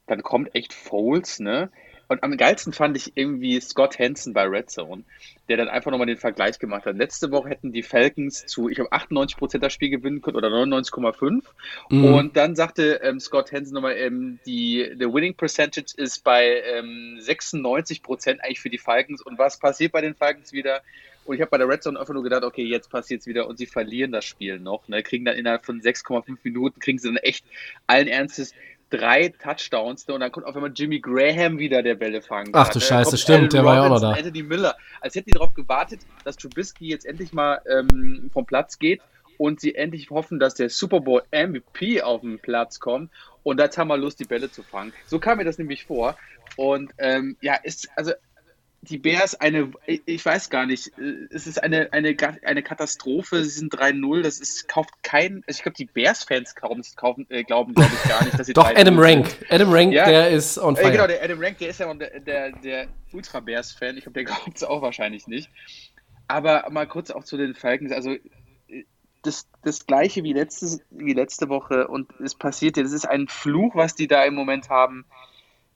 [0.08, 1.70] dann kommt echt Foles, ne?
[2.12, 5.06] Und am geilsten fand ich irgendwie Scott Hansen bei Red Zone,
[5.48, 6.98] der dann einfach nochmal den Vergleich gemacht hat.
[6.98, 11.42] Letzte Woche hätten die Falcons zu, ich glaube, 98% das Spiel gewinnen können oder 99,5.
[11.90, 12.04] Mhm.
[12.04, 17.18] Und dann sagte ähm, Scott Hansen nochmal, ähm, die the winning percentage ist bei ähm,
[17.18, 19.22] 96% eigentlich für die Falcons.
[19.22, 20.82] Und was passiert bei den Falcons wieder?
[21.24, 23.48] Und ich habe bei der Red Zone einfach nur gedacht, okay, jetzt passiert es wieder
[23.48, 24.86] und sie verlieren das Spiel noch.
[24.90, 25.02] Ne?
[25.02, 27.46] Kriegen dann innerhalb von 6,5 Minuten, kriegen sie dann echt
[27.88, 28.54] allen Ernstes
[28.92, 30.08] drei Touchdowns.
[30.08, 30.14] Ne?
[30.14, 32.86] Und dann kommt auf einmal Jimmy Graham wieder, der Bälle fangen Ach du ne?
[32.86, 34.12] Scheiße, stimmt, der war ja auch noch da.
[34.12, 34.76] Anthony Miller.
[35.00, 39.02] Als hätten die darauf gewartet, dass Trubisky jetzt endlich mal ähm, vom Platz geht
[39.38, 43.10] und sie endlich hoffen, dass der Super Bowl MVP auf den Platz kommt.
[43.42, 44.94] Und jetzt haben wir Lust, die Bälle zu fangen.
[45.08, 46.16] So kam mir das nämlich vor.
[46.58, 48.12] Und ähm, ja, ist, also
[48.84, 53.52] die Bears eine, ich- weiß gar nicht, äh, es ist eine, eine, eine Katastrophe, sie
[53.60, 57.74] sind 3-0, das ist, kauft kein, also ich glaube, die Bears-Fans kaufen, kaufen, äh, glauben,
[57.76, 59.04] glaube ich, gar nicht, dass sie Doch, 3-0 Adam sind.
[59.04, 59.38] Rank.
[59.50, 60.06] Adam Rank, Ja.
[60.06, 60.92] der ist on Äh, fire.
[60.94, 64.56] genau, der Adam Rank, der ist ja der, der, der Ultra-Bears-Fan, ich glaube, der glaubt
[64.58, 65.50] es auch wahrscheinlich nicht.
[66.28, 68.86] Aber mal kurz auch zu den Falcons, also äh,
[69.22, 73.76] das, das gleiche wie, letztes, wie letzte Woche und es passiert das ist ein Fluch,
[73.76, 75.06] was die da im Moment haben.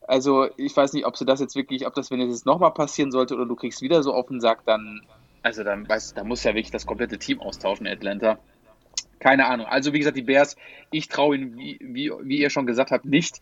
[0.08, 2.72] Also ich weiß nicht, ob sie das jetzt wirklich, ob das, wenn es jetzt nochmal
[2.72, 5.02] passieren sollte oder du kriegst wieder so auf den Sack, dann,
[5.42, 8.38] also dann, weißt da muss ja wirklich das komplette Team austauschen, Atlanta.
[9.20, 9.66] Keine Ahnung.
[9.66, 10.56] Also wie gesagt, die Bears,
[10.92, 13.42] ich traue ihnen, wie, wie, wie ihr schon gesagt habt, nicht.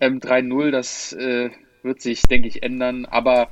[0.00, 1.50] Ähm, 3-0, das äh,
[1.82, 3.06] wird sich, denke ich, ändern.
[3.06, 3.48] Aber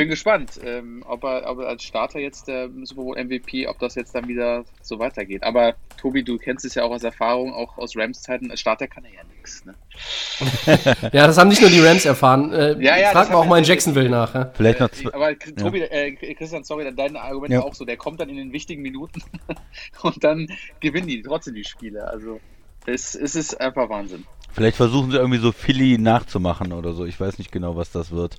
[0.00, 3.78] bin gespannt, ähm, ob, er, ob er als Starter jetzt der Super Bowl MVP, ob
[3.80, 5.42] das jetzt dann wieder so weitergeht.
[5.42, 9.04] Aber Tobi, du kennst es ja auch aus Erfahrung, auch aus Rams-Zeiten, als Starter kann
[9.04, 9.62] er ja nichts.
[9.66, 9.74] Ne?
[11.12, 12.50] ja, das haben nicht nur die Rams erfahren.
[12.50, 14.34] Äh, Ja, ja, frag mal auch mal in Jacksonville nach.
[14.34, 14.50] Ja?
[14.54, 15.12] Vielleicht noch Äh, zwei.
[15.12, 17.58] aber Tobi, äh, Christian, sorry, dein Argument Ja.
[17.58, 19.22] war auch so, der kommt dann in den wichtigen Minuten
[20.02, 20.48] und dann
[20.80, 22.08] gewinnen die trotzdem die Spiele.
[22.08, 22.40] Also
[22.86, 24.24] es, es ist einfach Wahnsinn.
[24.52, 27.04] Vielleicht versuchen sie irgendwie so Philly nachzumachen oder so.
[27.04, 28.36] Ich weiß nicht genau, was das wird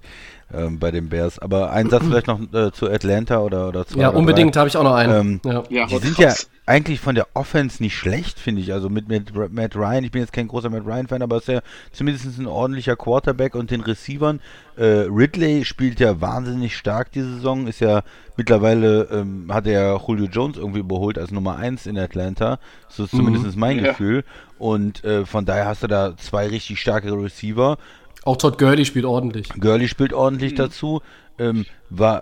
[0.53, 1.39] ähm, bei den Bears.
[1.39, 4.01] Aber ein Satz vielleicht noch äh, zu Atlanta oder, oder zwei.
[4.01, 5.13] Ja, oder unbedingt habe ich auch noch einen.
[5.13, 5.63] Ähm, ja.
[5.69, 6.33] Ja, Die sind ja
[6.65, 8.71] eigentlich von der Offense nicht schlecht, finde ich.
[8.71, 11.61] Also mit, mit Matt Ryan, ich bin jetzt kein großer Matt Ryan-Fan, aber ist ja
[11.91, 14.39] zumindest ein ordentlicher Quarterback und den Receivern.
[14.77, 18.03] Äh, Ridley spielt ja wahnsinnig stark diese Saison, ist ja
[18.37, 22.59] mittlerweile, ähm, hat er ja Julio Jones irgendwie überholt als Nummer 1 in Atlanta.
[22.87, 23.89] So ist zumindest mein Ja.
[23.91, 24.23] Gefühl.
[24.61, 27.79] Und äh, von daher hast du da zwei richtig starke Receiver.
[28.25, 29.49] Auch Todd Gurley spielt ordentlich.
[29.59, 31.01] Gurley spielt ordentlich dazu.
[31.39, 32.21] Ähm, war,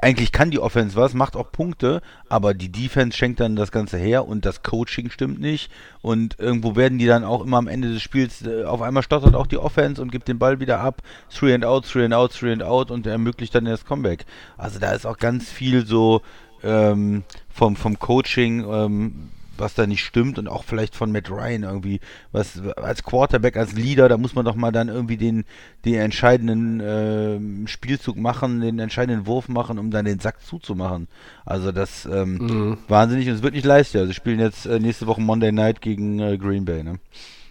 [0.00, 2.00] eigentlich kann die Offense was, macht auch Punkte,
[2.30, 5.70] aber die Defense schenkt dann das Ganze her und das Coaching stimmt nicht.
[6.00, 9.34] Und irgendwo werden die dann auch immer am Ende des Spiels, äh, auf einmal stottert
[9.34, 11.02] auch die Offense und gibt den Ball wieder ab.
[11.28, 14.24] Three and out, three and out, three and out und ermöglicht dann das Comeback.
[14.56, 16.22] Also da ist auch ganz viel so
[16.62, 19.28] ähm, vom, vom Coaching, ähm,
[19.58, 22.00] was da nicht stimmt und auch vielleicht von Matt Ryan irgendwie,
[22.32, 25.44] was als Quarterback, als Leader, da muss man doch mal dann irgendwie den,
[25.84, 31.08] den entscheidenden ähm, Spielzug machen, den entscheidenden Wurf machen, um dann den Sack zuzumachen.
[31.44, 34.06] Also das ähm, wahnsinnig und es wird nicht leichter.
[34.06, 36.98] Sie spielen jetzt äh, nächste Woche Monday Night gegen äh, Green Bay, ne?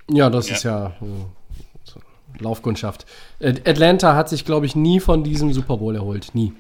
[0.10, 1.06] Ja, das ist ja äh,
[1.84, 2.00] so
[2.40, 3.06] Laufkundschaft.
[3.40, 6.30] Äh, Atlanta hat sich, glaube ich, nie von diesem Super Bowl erholt.
[6.34, 6.54] Nie.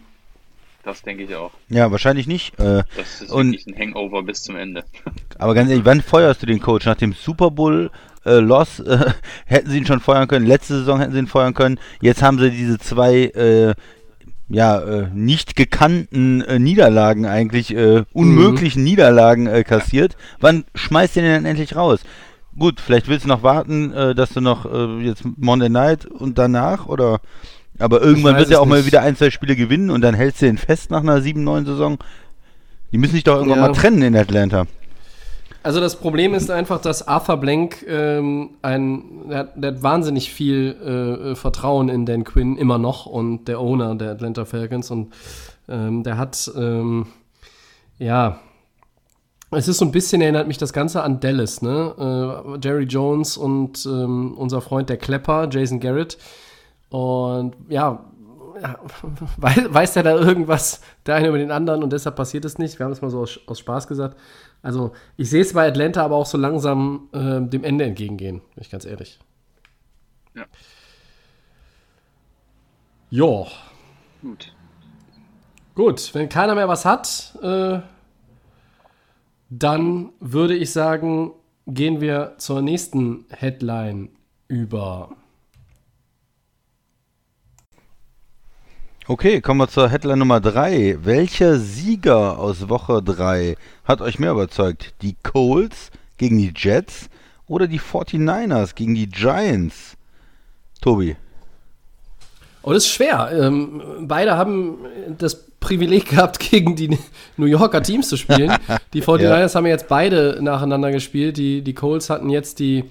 [0.87, 1.51] Das denke ich auch.
[1.67, 2.57] Ja, wahrscheinlich nicht.
[2.61, 4.85] Äh, Das ist Und- wirklich ein Hangover bis zum Ende.
[5.37, 6.85] Aber ganz ehrlich, wann feuerst du den Coach?
[6.85, 7.91] Nach dem Super Bowl
[8.25, 9.11] äh, Loss äh,
[9.45, 10.47] hätten sie ihn schon feuern können.
[10.47, 11.77] Letzte Saison hätten sie ihn feuern können.
[12.01, 13.73] Jetzt haben sie diese zwei äh,
[14.47, 20.15] ja äh, nicht gekannten äh, Niederlagen eigentlich äh, unmöglichen Niederlagen äh, kassiert.
[20.39, 21.99] Wann schmeißt du den denn endlich raus?
[22.57, 26.37] Gut, vielleicht willst du noch warten, äh, dass du noch äh, jetzt Monday Night und
[26.37, 27.19] danach oder
[27.79, 28.87] aber irgendwann wird er auch mal nicht.
[28.87, 31.97] wieder ein, zwei Spiele gewinnen und dann hältst du ihn fest nach einer 7-9 Saison.
[32.91, 33.67] Die müssen sich doch irgendwann Ja.
[33.67, 34.65] mal trennen in Atlanta.
[35.63, 40.31] Also das Problem ist einfach, dass Arthur Blank ähm, ein, der, hat, der hat wahnsinnig
[40.31, 45.13] viel äh, Vertrauen in Dan Quinn immer noch und der Owner der Atlanta Falcons und
[45.67, 47.07] ähm, der hat ähm,
[47.99, 48.39] ja
[49.51, 52.43] es ist so ein bisschen erinnert mich das Ganze an Dallas, ne?
[52.55, 56.17] Äh, Jerry Jones und ähm, unser Freund der Klepper Jason Garrett
[56.89, 58.05] und ja
[58.61, 58.79] ja,
[59.37, 62.79] weiß, weiß der da irgendwas, der eine über den anderen und deshalb passiert es nicht.
[62.79, 64.17] Wir haben es mal so aus, aus Spaß gesagt.
[64.61, 68.61] Also, ich sehe es bei Atlanta aber auch so langsam äh, dem Ende entgegengehen, bin
[68.61, 69.19] ich ganz ehrlich.
[70.35, 70.45] Ja.
[73.09, 73.47] Jo,
[74.21, 74.53] Gut.
[75.75, 76.13] gut.
[76.13, 77.79] Wenn keiner mehr was hat, äh,
[79.49, 81.31] dann würde ich sagen,
[81.67, 84.09] gehen wir zur nächsten Headline
[84.49, 85.15] über.
[89.09, 90.97] Okay, kommen wir zur Headline Nummer 3.
[91.03, 93.55] Welcher Sieger aus Woche 3
[93.85, 94.95] hat euch mehr überzeugt?
[95.01, 97.07] Die Colts gegen die Jets
[97.47, 99.95] oder die 49ers gegen die Giants?
[100.81, 101.15] Tobi.
[102.63, 103.29] Oh, das ist schwer.
[103.31, 104.79] Ähm, beide haben
[105.17, 106.99] das Privileg gehabt, gegen die
[107.37, 108.57] New Yorker Teams zu spielen.
[108.93, 111.37] Die 49ers haben jetzt beide nacheinander gespielt.
[111.37, 112.83] Die, die Colts hatten jetzt die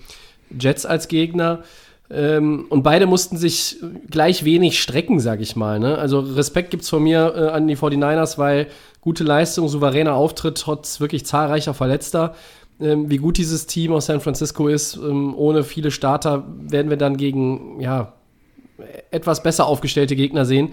[0.58, 1.62] Jets als Gegner.
[2.10, 3.76] Ähm, und beide mussten sich
[4.10, 5.78] gleich wenig strecken, sag ich mal.
[5.78, 5.98] Ne?
[5.98, 8.68] Also Respekt gibt's von mir äh, an die 49ers, weil
[9.00, 12.34] gute Leistung, souveräner Auftritt, trotz wirklich zahlreicher Verletzter.
[12.80, 16.98] Ähm, wie gut dieses Team aus San Francisco ist, ähm, ohne viele Starter werden wir
[16.98, 18.12] dann gegen, ja,
[19.10, 20.70] etwas besser aufgestellte Gegner sehen.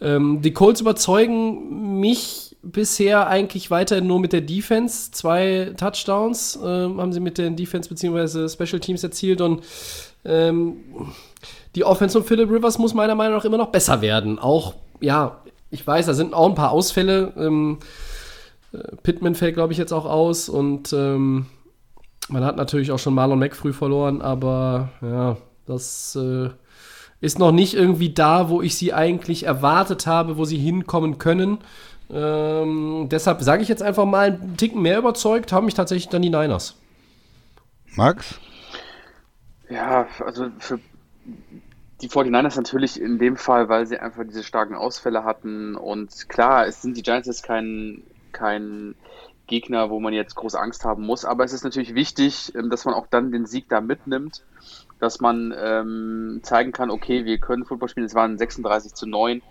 [0.00, 5.10] Ähm, die Colts überzeugen mich bisher eigentlich weiterhin nur mit der Defense.
[5.12, 8.48] Zwei Touchdowns ähm, haben sie mit den Defense bzw.
[8.48, 9.64] Special Teams erzielt und
[10.24, 10.76] ähm,
[11.74, 14.38] die Offense von Philip Rivers muss meiner Meinung nach immer noch besser werden.
[14.38, 15.40] Auch, ja,
[15.70, 17.32] ich weiß, da sind auch ein paar Ausfälle.
[17.36, 17.78] Ähm,
[18.72, 21.46] äh, Pittman fällt, glaube ich, jetzt auch aus und ähm,
[22.28, 25.36] man hat natürlich auch schon Marlon Mack früh verloren, aber ja,
[25.66, 26.50] das äh,
[27.20, 31.58] ist noch nicht irgendwie da, wo ich sie eigentlich erwartet habe, wo sie hinkommen können.
[32.12, 36.22] Ähm, deshalb sage ich jetzt einfach mal, einen Ticken mehr überzeugt haben mich tatsächlich dann
[36.22, 36.76] die Niners.
[37.96, 38.40] Max?
[39.68, 40.80] Ja, also für
[42.02, 45.76] die 49ers natürlich in dem Fall, weil sie einfach diese starken Ausfälle hatten.
[45.76, 48.02] Und klar, es sind die Giants jetzt kein,
[48.32, 48.94] kein
[49.46, 51.24] Gegner, wo man jetzt große Angst haben muss.
[51.24, 54.42] Aber es ist natürlich wichtig, ähm, dass man auch dann den Sieg da mitnimmt,
[54.98, 58.06] dass man ähm, zeigen kann, okay, wir können Football spielen.
[58.06, 59.42] Es waren 36 zu 9.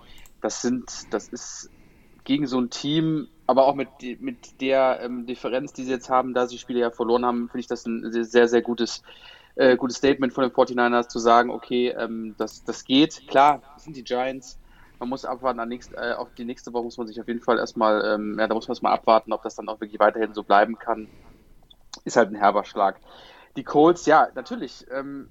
[0.41, 1.69] das sind, das ist
[2.29, 6.35] gegen so ein Team, aber auch mit, mit der ähm, Differenz, die sie jetzt haben,
[6.35, 9.01] da sie Spiele ja verloren haben, finde ich das ein sehr, sehr gutes,
[9.55, 13.27] äh, gutes Statement von den 49ers zu sagen, okay, ähm, das, das geht.
[13.27, 14.59] Klar, das sind die Giants.
[14.99, 17.57] Man muss abwarten, nächst, äh, auf die nächste Woche muss man sich auf jeden Fall
[17.57, 20.43] erstmal, ähm, ja, da muss man erstmal abwarten, ob das dann auch wirklich weiterhin so
[20.43, 21.07] bleiben kann.
[22.05, 22.99] Ist halt ein herber Schlag.
[23.57, 24.85] Die Colts, ja, natürlich.
[24.91, 25.29] Ähm,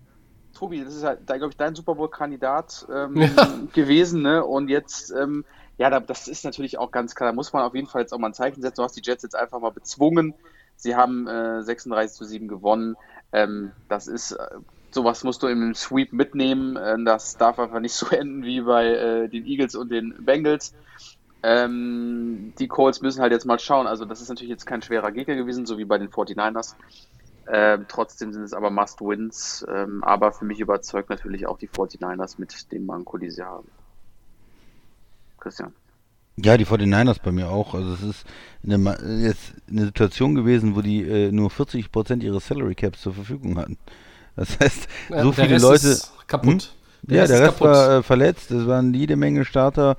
[0.53, 3.29] Tobi, das ist halt, glaube ich, dein Super Bowl-Kandidat ähm, ja.
[3.73, 4.45] gewesen, ne?
[4.45, 5.45] Und jetzt, ähm,
[5.79, 7.31] ja, da, das ist natürlich auch ganz klar.
[7.31, 8.77] Da muss man auf jeden Fall jetzt auch mal ein Zeichen setzen.
[8.77, 10.35] Du hast die Jets jetzt einfach mal bezwungen.
[10.77, 12.97] Sie haben äh, 36 zu 7 gewonnen.
[13.33, 14.49] Ähm, das ist, äh,
[14.91, 16.77] sowas musst du im Sweep mitnehmen.
[16.77, 20.75] Äh, das darf einfach nicht so enden wie bei äh, den Eagles und den Bengals.
[21.45, 23.87] Ähm, die Colts müssen halt jetzt mal schauen.
[23.87, 26.75] Also, das ist natürlich jetzt kein schwerer Gegner gewesen, so wie bei den 49ers.
[27.47, 29.65] Ähm, trotzdem sind es aber Must-Wins.
[29.69, 33.69] Ähm, aber für mich überzeugt natürlich auch die 49ers mit dem Manko, die sie haben.
[35.49, 35.73] Christian.
[36.37, 37.75] Ja, die 49ers bei mir auch.
[37.75, 38.27] Also es ist
[38.63, 38.77] eine,
[39.23, 43.77] jetzt eine Situation gewesen, wo die äh, nur 40% ihres Salary Caps zur Verfügung hatten.
[44.37, 45.99] Das heißt, ja, so viele Leute.
[46.27, 46.63] kaputt.
[46.63, 46.79] Hm?
[47.03, 48.51] Der ja, Rest der Rest war äh, verletzt.
[48.51, 49.97] Es waren jede Menge Starter,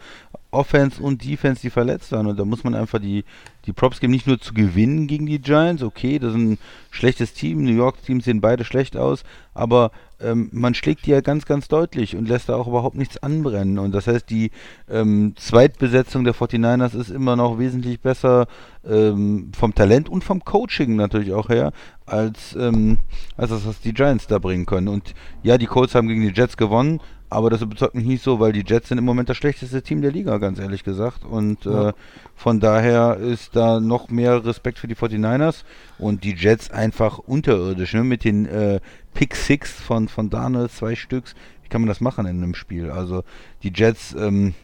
[0.51, 2.27] Offense und Defense, die verletzt waren.
[2.27, 3.23] Und da muss man einfach die,
[3.65, 5.83] die Props geben, nicht nur zu gewinnen gegen die Giants.
[5.83, 6.57] Okay, das ist ein
[6.89, 7.63] schlechtes Team.
[7.63, 9.23] New York Teams sehen beide schlecht aus.
[9.53, 9.91] Aber
[10.21, 13.77] ähm, man schlägt die ja ganz, ganz deutlich und lässt da auch überhaupt nichts anbrennen.
[13.77, 14.51] Und das heißt, die
[14.89, 18.47] ähm, Zweitbesetzung der 49ers ist immer noch wesentlich besser
[18.87, 21.71] ähm, vom Talent und vom Coaching natürlich auch her,
[22.05, 22.97] als, ähm,
[23.37, 24.87] als das, was die Giants da bringen können.
[24.87, 26.99] Und ja, die Colts haben gegen die Jets gewonnen,
[27.30, 30.01] aber das überzeugt mich nicht so, weil die Jets sind im Moment das schlechteste Team
[30.01, 31.25] der Liga, ganz ehrlich gesagt.
[31.25, 31.89] Und ja.
[31.89, 31.93] äh,
[32.36, 35.63] von daher ist da noch mehr Respekt für die 49ers
[35.99, 38.03] und die Jets einfach unterirdisch, ne?
[38.03, 38.80] Mit den äh,
[39.13, 41.36] Pick Six von, von Daniel, zwei Stücks.
[41.63, 42.89] Wie kann man das machen in einem Spiel?
[42.89, 43.23] Also
[43.61, 44.55] die Jets, ähm,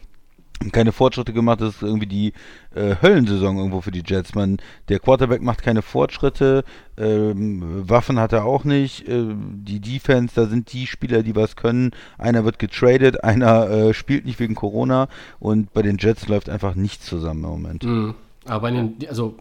[0.72, 1.60] keine Fortschritte gemacht.
[1.60, 2.32] Das ist irgendwie die
[2.74, 4.34] äh, Höllensaison irgendwo für die Jets.
[4.34, 6.64] Man, der Quarterback macht keine Fortschritte,
[6.96, 9.08] ähm, Waffen hat er auch nicht.
[9.08, 11.90] Äh, die Defense, da sind die Spieler, die was können.
[12.18, 16.74] Einer wird getradet, einer äh, spielt nicht wegen Corona und bei den Jets läuft einfach
[16.74, 17.84] nichts zusammen im Moment.
[17.84, 18.14] Mhm.
[18.46, 19.34] Aber bei den, also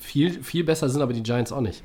[0.00, 1.82] viel, viel besser sind aber die Giants auch nicht.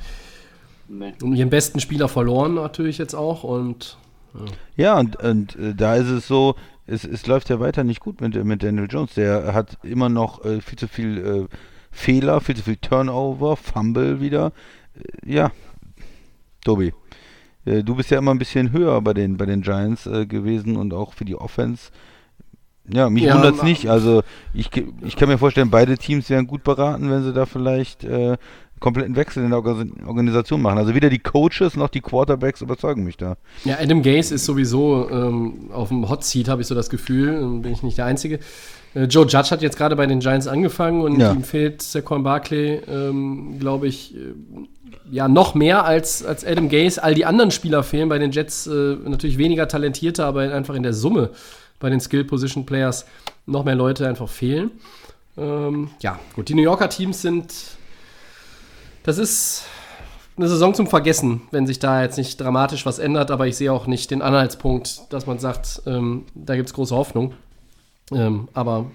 [0.88, 1.14] Nee.
[1.22, 3.98] Und ihren besten Spieler verloren natürlich jetzt auch und
[4.34, 4.46] ja,
[4.76, 6.56] ja und, und äh, da ist es so,
[6.86, 9.14] es, es läuft ja weiter nicht gut mit, mit Daniel Jones.
[9.14, 11.56] Der hat immer noch äh, viel zu viel äh,
[11.92, 14.52] Fehler, viel zu viel Turnover, Fumble wieder.
[14.96, 15.52] Äh, ja,
[16.64, 16.94] Tobi.
[17.66, 20.76] Äh, du bist ja immer ein bisschen höher bei den, bei den Giants äh, gewesen
[20.76, 21.92] und auch für die Offense.
[22.86, 23.90] Ja, mich ja, wundert es nicht.
[23.90, 24.24] Also
[24.54, 24.70] ich,
[25.02, 28.38] ich kann mir vorstellen, beide Teams wären gut beraten, wenn sie da vielleicht äh,
[28.84, 29.64] kompletten Wechsel in der
[30.06, 30.78] Organisation machen.
[30.78, 33.38] Also weder die Coaches noch die Quarterbacks überzeugen mich da.
[33.64, 37.30] Ja, Adam Gase ist sowieso ähm, auf dem Hot Seat, habe ich so das Gefühl.
[37.30, 38.40] Ähm, bin ich nicht der Einzige.
[38.94, 41.32] Äh, Joe Judge hat jetzt gerade bei den Giants angefangen und ja.
[41.32, 44.34] ihm fehlt Saquon Barkley, ähm, glaube ich, äh,
[45.10, 47.02] ja, noch mehr als, als Adam Gase.
[47.02, 50.84] All die anderen Spieler fehlen bei den Jets äh, natürlich weniger talentierte, aber einfach in
[50.84, 51.30] der Summe
[51.80, 53.06] bei den Skill Position Players
[53.46, 54.72] noch mehr Leute einfach fehlen.
[55.38, 57.78] Ähm, ja, gut, die New Yorker Teams sind
[59.04, 59.66] das ist
[60.38, 63.72] eine Saison zum Vergessen, wenn sich da jetzt nicht dramatisch was ändert, aber ich sehe
[63.72, 67.34] auch nicht den Anhaltspunkt, dass man sagt, ähm, da gibt es große Hoffnung.
[68.12, 68.88] Ähm, aber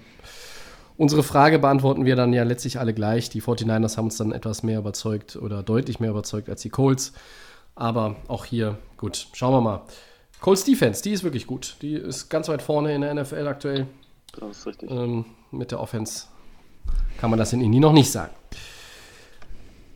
[0.97, 3.29] unsere Frage beantworten wir dann ja letztlich alle gleich.
[3.29, 7.13] Die 49ers haben uns dann etwas mehr überzeugt oder deutlich mehr überzeugt als die Colts.
[7.75, 9.81] Aber auch hier, gut, schauen wir mal.
[10.41, 11.77] Colts Defense, die ist wirklich gut.
[11.81, 13.87] Die ist ganz weit vorne in der NFL aktuell.
[14.37, 14.91] Das ist richtig.
[14.91, 16.25] Ähm, mit der Offense
[17.19, 18.33] kann man das in Indie noch nicht sagen.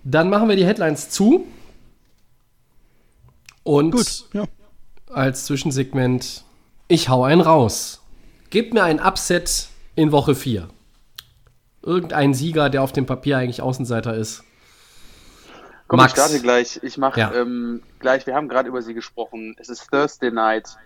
[0.04, 1.47] Dann machen wir die Headlines zu.
[3.64, 4.45] Und Gut, ja.
[5.10, 6.43] als Zwischensegment,
[6.88, 8.01] ich hau einen raus.
[8.49, 10.68] Gebt mir ein Upset in Woche 4.
[11.82, 14.43] Irgendein Sieger, der auf dem Papier eigentlich Außenseiter ist.
[15.88, 16.14] Komm, Max.
[16.14, 16.80] ich starte gleich.
[16.82, 17.34] Ich mache ja.
[17.34, 19.56] ähm, gleich, wir haben gerade über sie gesprochen.
[19.58, 20.78] Es ist Thursday Night.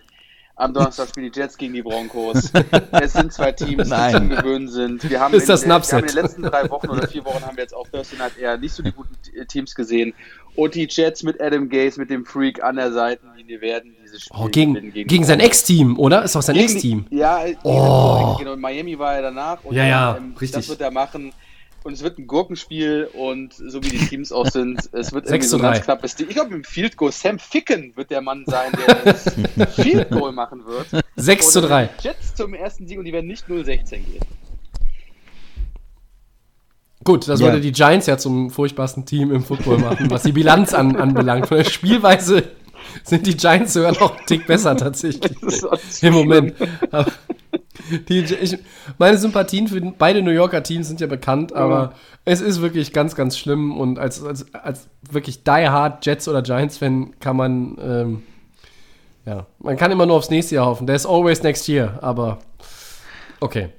[0.58, 2.50] Am Donnerstag spielen die Jets gegen die Broncos.
[3.00, 5.08] es sind zwei Teams, die zum Gewöhnen sind.
[5.08, 7.44] Wir haben, ist das in, wir haben in den letzten drei Wochen oder vier Wochen
[7.44, 9.14] haben wir jetzt auf Thursday Night eher nicht so die guten
[9.46, 10.14] Teams gesehen.
[10.56, 14.36] Und die Jets mit Adam Gaze, mit dem Freak an der Seitenlinie werden dieses Spiel
[14.36, 16.24] oh, gegen, gegen, gegen sein Ex-Team, oder?
[16.24, 17.06] Ist doch sein Ex-Team.
[17.10, 18.34] Ja, oh.
[18.36, 18.56] genau.
[18.56, 19.62] Miami war er danach.
[19.62, 20.58] Und ja, ja, ähm, richtig.
[20.58, 21.32] Das wird er machen
[21.88, 25.46] und es wird ein Gurkenspiel und so wie die Teams auch sind, es wird irgendwie
[25.46, 26.28] so ein ganz knappes Ding.
[26.28, 29.34] Ich glaube, im Field Goal, Sam Ficken wird der Mann sein, der das
[29.74, 31.02] Field Goal machen wird.
[31.16, 31.88] 6 zu 3.
[32.02, 34.20] Jets zum ersten Sieg und die werden nicht 0-16 gehen.
[37.04, 37.46] Gut, das ja.
[37.46, 41.46] würde die Giants ja zum furchtbarsten Team im Football machen, was die Bilanz an, anbelangt.
[41.46, 42.50] Von der Spielweise
[43.02, 45.32] sind die Giants sogar noch einen Tick besser tatsächlich.
[46.02, 46.54] Im Moment.
[46.90, 47.10] Aber,
[48.08, 48.58] Die, ich,
[48.98, 53.14] meine Sympathien für beide New Yorker Teams sind ja bekannt, aber es ist wirklich ganz,
[53.14, 58.22] ganz schlimm und als, als, als wirklich die hard Jets oder Giants-Fan kann man, ähm,
[59.24, 60.86] ja, man kann immer nur aufs nächste Jahr hoffen.
[60.86, 62.38] There's always next year, aber
[63.40, 63.70] okay.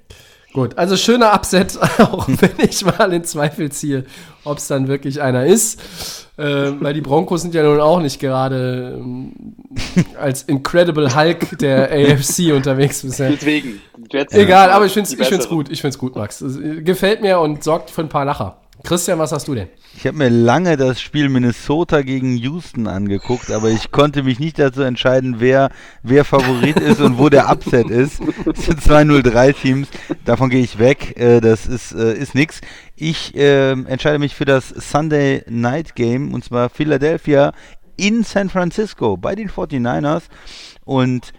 [0.51, 4.05] Gut, also schöner Upset, auch wenn ich mal in Zweifel ziehe,
[4.43, 5.79] ob es dann wirklich einer ist.
[6.37, 9.55] Äh, weil die Broncos sind ja nun auch nicht gerade ähm,
[10.19, 13.29] als Incredible Hulk der AFC unterwegs bisher.
[13.31, 13.81] Deswegen.
[14.09, 15.69] Jets Egal, aber ich finde es gut.
[15.69, 16.41] Ich finde es gut, Max.
[16.41, 18.57] Es gefällt mir und sorgt für ein paar Lacher.
[18.83, 19.67] Christian, was hast du denn?
[19.95, 24.57] Ich habe mir lange das Spiel Minnesota gegen Houston angeguckt, aber ich konnte mich nicht
[24.57, 25.69] dazu entscheiden, wer,
[26.01, 28.21] wer Favorit ist und wo der Upset ist.
[28.45, 29.87] Es sind zwei 0-3 Teams,
[30.23, 31.19] davon gehe ich weg.
[31.19, 32.61] Äh, das ist, äh, ist nix.
[32.95, 37.53] Ich äh, entscheide mich für das Sunday Night Game und zwar Philadelphia
[37.97, 40.23] in San Francisco bei den 49ers.
[40.85, 41.33] Und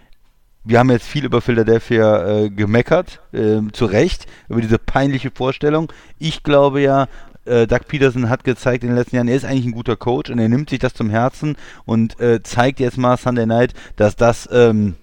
[0.62, 5.91] wir haben jetzt viel über Philadelphia äh, gemeckert, äh, zu Recht, über diese peinliche Vorstellung.
[6.18, 7.09] Ich glaube ja,
[7.51, 10.30] äh, Doug Peterson hat gezeigt in den letzten Jahren, er ist eigentlich ein guter Coach
[10.30, 14.16] und er nimmt sich das zum Herzen und äh, zeigt jetzt mal Sunday Night, dass
[14.16, 14.94] das ähm,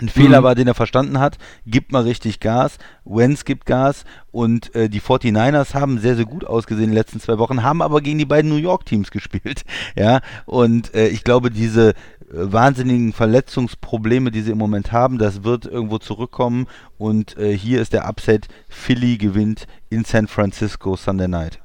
[0.00, 1.38] ein Fehler war, den er verstanden hat.
[1.66, 2.78] Gibt mal richtig Gas.
[3.04, 7.20] Wentz gibt Gas und äh, die 49ers haben sehr, sehr gut ausgesehen in den letzten
[7.20, 9.64] zwei Wochen, haben aber gegen die beiden New York Teams gespielt.
[9.96, 11.94] Ja, und äh, ich glaube, diese äh,
[12.30, 16.66] wahnsinnigen Verletzungsprobleme, die sie im Moment haben, das wird irgendwo zurückkommen
[16.96, 18.48] und äh, hier ist der Upset.
[18.68, 21.60] Philly gewinnt in San Francisco Sunday Night.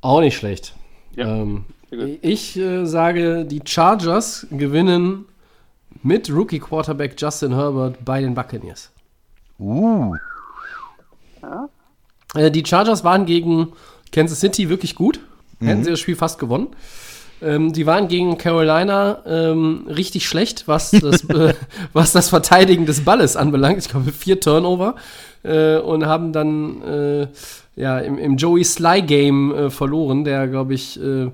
[0.00, 0.74] Auch nicht schlecht.
[1.16, 1.64] Ja, ähm,
[2.22, 5.26] ich äh, sage, die Chargers gewinnen
[6.02, 8.90] mit Rookie-Quarterback Justin Herbert bei den Buccaneers.
[9.58, 10.14] Uh,
[12.34, 13.72] Äh, die Chargers waren gegen
[14.12, 15.20] Kansas City wirklich gut.
[15.60, 16.68] Hätten sie das Spiel fast gewonnen.
[17.42, 21.54] Ähm, die waren gegen Carolina ähm, richtig schlecht, was das, äh,
[21.92, 23.78] was das Verteidigen des Balles anbelangt.
[23.78, 24.94] Ich glaube, vier Turnover.
[25.42, 27.26] Äh, und haben dann äh,
[27.76, 31.30] ja, im, im Joey Sly Game äh, verloren, der, glaube ich, äh, äh,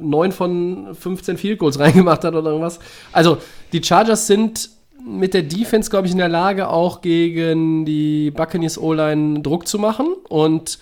[0.00, 2.78] neun von 15 Field Goals reingemacht hat oder irgendwas.
[3.12, 3.38] Also,
[3.72, 4.70] die Chargers sind
[5.04, 9.78] mit der Defense, glaube ich, in der Lage, auch gegen die Buccaneers O-Line Druck zu
[9.78, 10.14] machen.
[10.28, 10.78] Und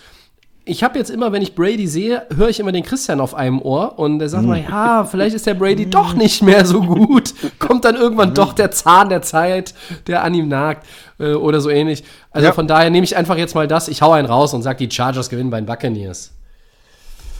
[0.66, 3.60] ich habe jetzt immer, wenn ich Brady sehe, höre ich immer den Christian auf einem
[3.60, 7.34] Ohr und der sagt mal, ja, vielleicht ist der Brady doch nicht mehr so gut.
[7.58, 9.74] Kommt dann irgendwann doch der Zahn der Zeit,
[10.06, 10.86] der an ihm nagt
[11.18, 12.02] äh, oder so ähnlich.
[12.30, 12.52] Also Ja.
[12.52, 14.94] von daher nehme ich einfach jetzt mal das, ich hau einen raus und sage, die
[14.94, 16.32] Chargers gewinnen bei den Buccaneers.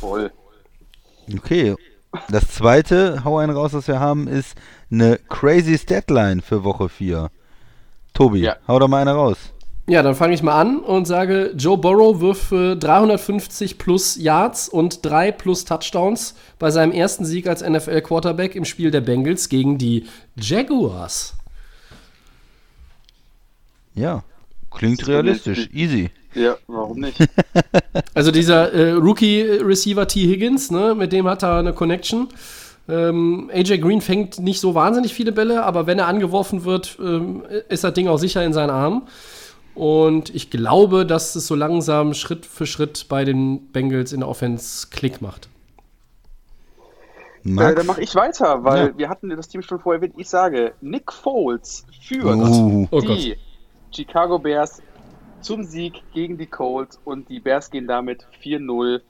[0.01, 0.31] Voll.
[1.35, 1.75] okay.
[2.29, 4.55] Das zweite, hau einen raus, was wir haben, ist
[4.93, 7.31] eine crazy Statline für Woche 4.
[8.13, 8.57] Tobi, Ja.
[8.69, 9.37] hau doch mal eine raus.
[9.87, 14.69] Ja, dann fange ich mal an und sage, Joe Burrow wirft für 350 plus Yards
[14.71, 19.77] und 3 plus Touchdowns bei seinem ersten Sieg als NFL-Quarterback im Spiel der Bengals gegen
[19.77, 20.07] die
[20.37, 21.35] Jaguars.
[23.95, 24.25] Ja,
[24.71, 25.69] klingt ist realistisch.
[25.73, 26.11] Easy.
[26.35, 27.19] Ja, warum nicht?
[28.15, 30.21] Also dieser äh, Rookie-Receiver T.
[30.21, 32.29] Higgins, ne, mit dem hat er eine Connection.
[32.89, 37.43] Ähm, AJ Green fängt nicht so wahnsinnig viele Bälle, aber wenn er angeworfen wird, ähm,
[37.69, 39.03] ist das Ding auch sicher in seinen Armen.
[39.75, 44.29] Und ich glaube, dass es so langsam Schritt für Schritt bei den Bengals in der
[44.29, 45.49] Offense Klick macht.
[47.45, 48.99] Äh, dann mache ich weiter, weil Ja.
[48.99, 50.15] wir hatten das Team schon vorher erwähnt.
[50.17, 53.37] Ich sage, Nick Foles führt Uh, Oh die
[53.95, 54.81] Chicago Bears
[55.43, 59.03] zum Sieg gegen die Colts und die Bears gehen damit 4-0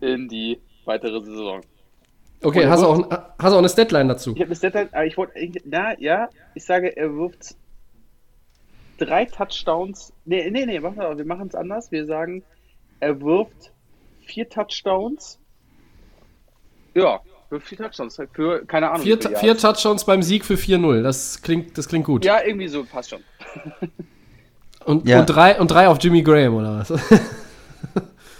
[0.00, 1.60] in die weitere Saison.
[2.42, 4.32] Okay, hast du, auch, hast du auch eine Statline dazu?
[4.34, 5.32] Ich habe das Deadline, aber ich wollte,
[5.64, 7.56] na ja, ich sage, er wirft
[8.98, 10.12] drei Touchdowns.
[10.24, 11.90] Nee, nee, nee, machen wir, wir machen es anders.
[11.92, 12.42] Wir sagen,
[13.00, 13.72] er wirft
[14.24, 15.38] vier Touchdowns.
[16.94, 17.20] Ja,
[17.50, 19.02] wirft vier Touchdowns für, keine Ahnung.
[19.02, 19.62] Vier, vier Yards.
[19.62, 21.02] Touchdowns beim Sieg für 4-0.
[21.02, 22.24] Das klingt, das klingt gut.
[22.24, 23.20] Ja, irgendwie so, passt schon.
[24.84, 25.18] Und, Ja.
[25.20, 26.92] und, drei, und drei auf Jimmy Graham, oder was?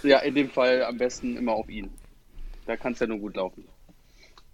[0.03, 1.89] Ja, in dem Fall am besten immer auf ihn.
[2.65, 3.65] Da kann es ja nur gut laufen.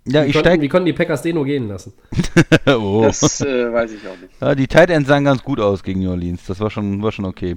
[0.06, 0.70] Ja, Wie ich konnten, wie steige.
[0.70, 1.94] konnten die Packers den nur gehen lassen?
[2.68, 3.04] oh.
[3.06, 4.34] Das äh, weiß ich auch nicht.
[4.42, 6.46] Ja, die Tight Ends sahen ganz gut aus gegen New Orleans.
[6.46, 7.56] Das war schon, war schon okay.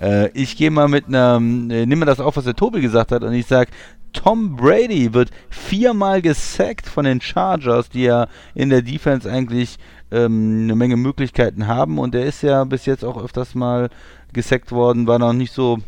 [0.00, 3.22] Äh, ich gehe mal mit einer, äh, nehme das auf, was der Tobi gesagt hat,
[3.22, 3.70] und ich sage,
[4.12, 9.78] Tom Brady wird viermal gesackt von den Chargers, die ja in der Defense eigentlich
[10.10, 11.98] ähm, eine Menge Möglichkeiten haben.
[11.98, 13.90] Und der ist ja bis jetzt auch öfters mal
[14.32, 15.78] gesackt worden, war noch nicht so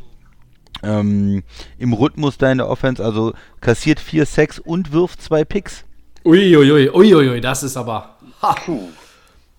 [0.83, 1.43] ähm,
[1.79, 3.05] im Rhythmus da in der Offense.
[3.05, 5.85] Also kassiert vier Sacks und wirft zwei Picks.
[6.25, 8.17] Uiuiui, uiuiui, das ist aber.
[8.43, 8.55] Ha,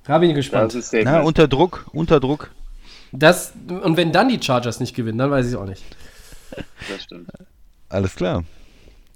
[0.05, 1.05] da bin ich Das gespannt.
[1.05, 2.51] Na, unter Druck, unter Druck.
[3.11, 5.83] Das, und wenn dann die Chargers nicht gewinnen, dann weiß ich auch nicht.
[6.89, 7.29] das stimmt.
[7.89, 8.43] Alles klar.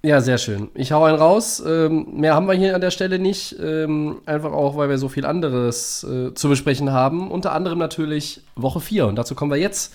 [0.04, 0.70] Ja, sehr schön.
[0.76, 1.64] Ich hau einen raus.
[1.66, 3.56] Ähm, mehr haben wir hier an der Stelle nicht.
[3.60, 7.32] Ähm, einfach auch, weil wir so viel anderes äh, zu besprechen haben.
[7.32, 9.08] Unter anderem natürlich Woche 4.
[9.08, 9.94] Und dazu kommen wir jetzt.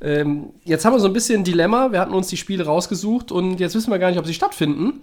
[0.00, 1.92] Ähm, jetzt haben wir so ein bisschen ein Dilemma.
[1.92, 5.02] Wir hatten uns die Spiele rausgesucht und jetzt wissen wir gar nicht, ob sie stattfinden.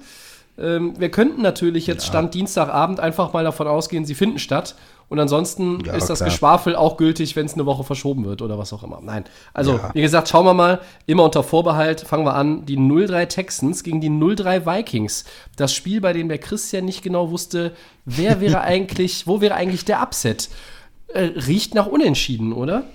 [0.58, 2.10] Ähm, wir könnten natürlich jetzt ja.
[2.10, 4.76] Stand Dienstagabend einfach mal davon ausgehen, sie finden statt.
[5.12, 6.30] Und ansonsten ja, ist das klar.
[6.30, 9.02] Geschwafel auch gültig, wenn es eine Woche verschoben wird oder was auch immer.
[9.04, 9.26] Nein.
[9.54, 9.92] Also, ja.
[9.94, 10.80] wie gesagt, schauen wir mal.
[11.06, 12.00] Immer unter Vorbehalt.
[12.00, 12.66] Fangen wir an.
[12.66, 15.26] Die 0-3 Texans gegen die 0-3 Vikings.
[15.58, 17.74] Das Spiel, bei dem der Christian nicht genau wusste,
[18.06, 20.48] wer wäre eigentlich, wo wäre eigentlich der Upset?
[21.08, 22.86] Äh, riecht nach Unentschieden, oder?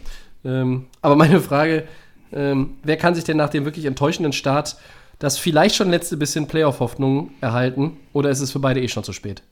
[0.43, 1.87] Ähm, aber meine Frage,
[2.33, 4.77] ähm, wer kann sich denn nach dem wirklich enttäuschenden Start
[5.19, 7.97] das vielleicht schon letzte bisschen Playoff-Hoffnung erhalten?
[8.13, 9.43] Oder ist es für beide eh schon zu spät?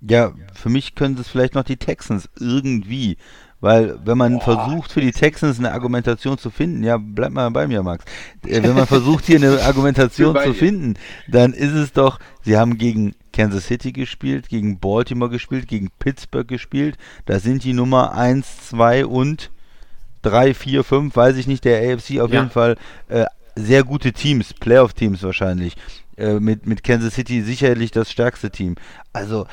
[0.00, 3.16] Ja, für mich können es vielleicht noch die Texans irgendwie.
[3.60, 4.42] Weil, wenn man Boah.
[4.42, 8.04] versucht, für die Texans eine Argumentation zu finden, ja, bleib mal bei mir, Max.
[8.44, 10.94] Äh, wenn man versucht, hier eine Argumentation zu finden,
[11.26, 16.46] dann ist es doch, sie haben gegen Kansas City gespielt, gegen Baltimore gespielt, gegen Pittsburgh
[16.46, 16.98] gespielt.
[17.24, 19.50] Da sind die Nummer 1, 2 und
[20.22, 22.40] 3, 4, 5, weiß ich nicht, der AFC auf ja.
[22.40, 22.76] jeden Fall
[23.08, 23.24] äh,
[23.56, 25.76] sehr gute Teams, Playoff-Teams wahrscheinlich.
[26.16, 28.76] Äh, mit, mit Kansas City sicherlich das stärkste Team.
[29.12, 29.46] Also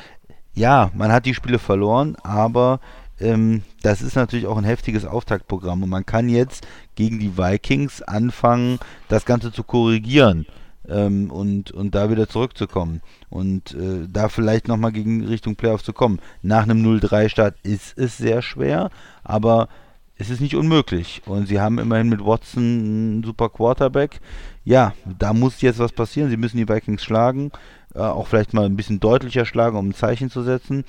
[0.54, 2.80] ja, man hat die Spiele verloren, aber
[3.20, 8.02] ähm, das ist natürlich auch ein heftiges Auftaktprogramm und man kann jetzt gegen die Vikings
[8.02, 8.78] anfangen,
[9.08, 10.46] das Ganze zu korrigieren
[10.88, 15.92] ähm, und, und da wieder zurückzukommen und äh, da vielleicht nochmal gegen Richtung Playoff zu
[15.92, 16.20] kommen.
[16.42, 18.90] Nach einem 0-3-Start ist es sehr schwer,
[19.22, 19.68] aber
[20.16, 24.20] es ist nicht unmöglich und sie haben immerhin mit Watson einen super Quarterback.
[24.64, 26.30] Ja, da muss jetzt was passieren.
[26.30, 27.50] Sie müssen die Vikings schlagen
[27.94, 30.84] äh, auch vielleicht mal ein bisschen deutlicher schlagen, um ein Zeichen zu setzen.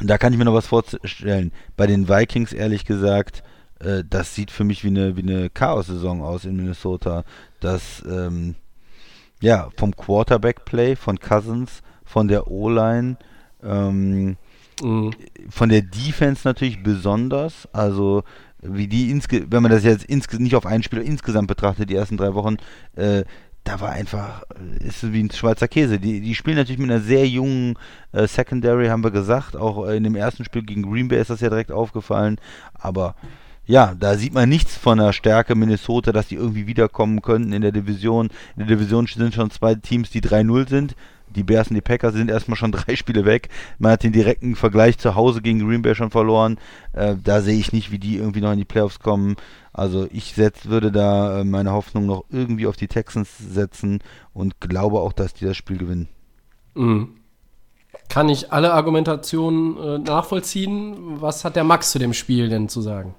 [0.00, 1.52] Da kann ich mir noch was vorstellen.
[1.76, 3.42] Bei den Vikings, ehrlich gesagt,
[3.80, 7.24] äh, das sieht für mich wie eine, wie eine Chaos-Saison aus in Minnesota.
[7.60, 8.56] Das, ähm,
[9.40, 13.16] ja, vom Quarterback-Play, von Cousins, von der O-Line,
[13.62, 14.36] ähm,
[14.82, 15.12] mhm.
[15.48, 17.68] von der Defense natürlich besonders.
[17.72, 18.24] Also,
[18.62, 22.16] wie die, insge wenn man das jetzt nicht auf einen Spieler insgesamt betrachtet, die ersten
[22.16, 22.56] drei Wochen,
[22.94, 23.24] äh,
[23.66, 24.44] da war einfach,
[24.80, 25.98] äh, ist wie ein Schweizer Käse.
[25.98, 27.74] Die, die spielen natürlich mit einer sehr jungen
[28.12, 29.56] äh, Secondary, haben wir gesagt.
[29.56, 32.38] Auch äh, in dem ersten Spiel gegen Green Bay ist das ja direkt aufgefallen.
[32.74, 33.16] Aber
[33.66, 37.62] ja, da sieht man nichts von der Stärke Minnesota, dass die irgendwie wiederkommen könnten in
[37.62, 38.28] der Division.
[38.56, 40.96] In der Division sind schon zwei Teams, die 3-0 sind.
[41.28, 43.48] Die Bears und die Packers sind erstmal schon drei Spiele weg.
[43.78, 46.58] Man hat den direkten Vergleich zu Hause gegen Green Bay schon verloren.
[46.92, 49.34] Äh, da sehe ich nicht, wie die irgendwie noch in die Playoffs kommen.
[49.72, 53.98] Also ich setz, würde da äh, meine Hoffnung noch irgendwie auf die Texans setzen
[54.32, 56.08] und glaube auch, dass die das Spiel gewinnen.
[56.74, 57.16] Mhm.
[58.08, 61.20] Kann ich alle Argumentationen äh, nachvollziehen?
[61.20, 63.16] Was hat der Max zu dem Spiel denn zu sagen?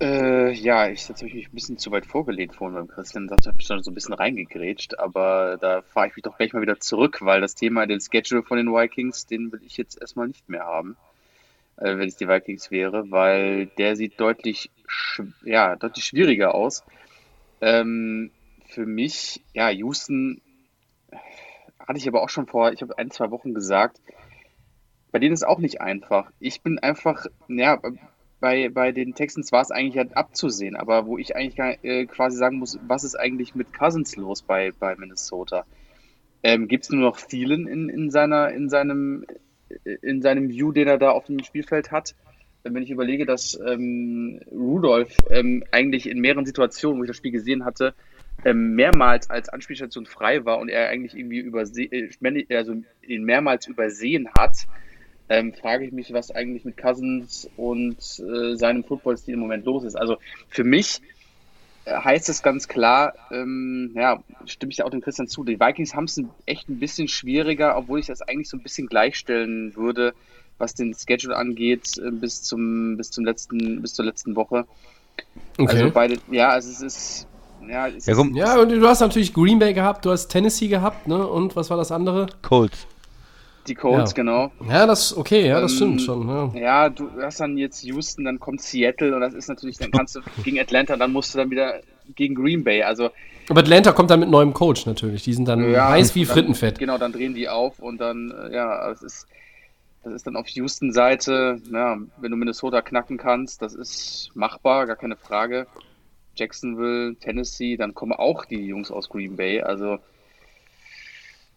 [0.00, 3.58] Äh, ja, ich habe mich ein bisschen zu weit vorgelehnt vorhin beim Christian, da habe
[3.58, 6.78] ich schon so ein bisschen reingegrätscht, aber da fahre ich mich doch gleich mal wieder
[6.78, 10.48] zurück, weil das Thema den Schedule von den Vikings, den will ich jetzt erstmal nicht
[10.48, 10.96] mehr haben
[11.78, 14.70] äh, wenn es die Vikings wäre, weil der sieht deutlich,
[15.44, 16.84] ja, deutlich schwieriger aus.
[17.60, 18.30] Ähm,
[18.66, 20.40] für mich, ja, Houston
[21.78, 24.00] hatte ich aber auch schon vor, ich habe ein, zwei Wochen gesagt,
[25.10, 26.30] bei denen ist auch nicht einfach.
[26.38, 27.80] Ich bin einfach, ja,
[28.40, 32.36] bei, bei den Texans war es eigentlich halt abzusehen, aber wo ich eigentlich äh, quasi
[32.36, 35.64] sagen muss, was ist eigentlich mit Cousins los bei, bei Minnesota?
[36.42, 39.24] Ähm, Gibt es nur noch Thielen in, in, seiner, in seinem
[39.84, 42.14] in seinem View, den er da auf dem Spielfeld hat.
[42.64, 47.30] Wenn ich überlege, dass ähm, Rudolph ähm, eigentlich in mehreren Situationen, wo ich das Spiel
[47.30, 47.94] gesehen hatte,
[48.44, 53.66] ähm, mehrmals als Anspielstation frei war und er eigentlich irgendwie übersehen, äh, also ihn mehrmals
[53.66, 54.66] übersehen hat,
[55.28, 59.84] ähm, frage ich mich, was eigentlich mit Cousins und äh, seinem Footballstil im Moment los
[59.84, 59.96] ist.
[59.96, 60.16] Also
[60.48, 61.00] für mich
[61.88, 65.44] heißt es ganz klar, ähm, ja, stimme ich da auch dem Christian zu.
[65.44, 68.86] Die Vikings haben es echt ein bisschen schwieriger, obwohl ich das eigentlich so ein bisschen
[68.86, 70.14] gleichstellen würde,
[70.58, 74.66] was den Schedule angeht, äh, bis zum, bis zum letzten, bis zur letzten Woche.
[75.56, 75.76] Okay.
[75.76, 77.26] Also beide, ja, also es ist.
[77.68, 80.68] Ja, es ja, ist, ja, und du hast natürlich Green Bay gehabt, du hast Tennessee
[80.68, 81.26] gehabt, ne?
[81.26, 82.28] Und was war das andere?
[82.40, 82.86] Colts.
[83.68, 84.14] Die Colts, ja.
[84.14, 84.50] genau.
[84.68, 86.28] Ja, das okay, ja, das ähm, stimmt schon.
[86.28, 86.60] Ja.
[86.60, 86.88] ja.
[86.88, 90.20] du hast dann jetzt Houston, dann kommt Seattle und das ist natürlich, dann kannst du
[90.42, 91.80] gegen Atlanta, dann musst du dann wieder
[92.14, 92.82] gegen Green Bay.
[92.82, 93.10] Also
[93.48, 95.22] aber Atlanta kommt dann mit neuem Coach natürlich.
[95.24, 96.78] Die sind dann ja, heiß wie dann, Frittenfett.
[96.78, 99.26] Genau, dann drehen die auf und dann, äh, ja, es ist,
[100.04, 104.96] das ist dann auf Houston-Seite, ja, wenn du Minnesota knacken kannst, das ist machbar, gar
[104.96, 105.66] keine Frage.
[106.36, 109.62] Jacksonville, Tennessee, dann kommen auch die Jungs aus Green Bay.
[109.62, 109.98] Also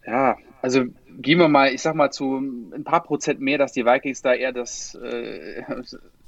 [0.05, 0.83] ja, also
[1.19, 4.33] gehen wir mal, ich sag mal, zu ein paar Prozent mehr, dass die Vikings da
[4.33, 5.61] eher das, äh,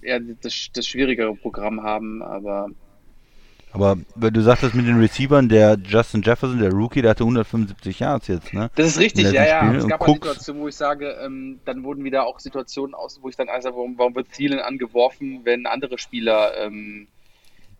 [0.02, 2.68] eher das, das schwierigere Programm haben, aber
[3.72, 8.00] Aber wenn du sagtest mit den Receivern, der Justin Jefferson, der Rookie, der hatte 175
[8.00, 8.70] Yards jetzt, ne?
[8.76, 9.60] Das ist richtig, ja, ja.
[9.66, 9.76] Spielen.
[9.78, 13.20] Es gab eine Cooks- Situation, wo ich sage, ähm, dann wurden wieder auch Situationen aus,
[13.24, 17.08] wo ich dann also, warum, warum wird Thielen angeworfen, wenn andere Spieler ähm,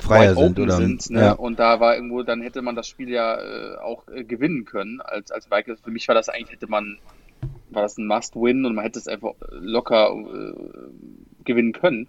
[0.04, 0.78] Freier wide sind, open oder?
[0.78, 1.20] sind, ne?
[1.22, 1.32] ja.
[1.34, 5.02] Und da war irgendwo, dann hätte man das Spiel ja äh, auch äh, gewinnen können
[5.02, 5.82] als, als Vikings.
[5.82, 6.98] Für mich war das eigentlich, hätte man,
[7.70, 10.54] war das ein Must-Win und man hätte es einfach locker äh,
[11.44, 12.08] gewinnen können.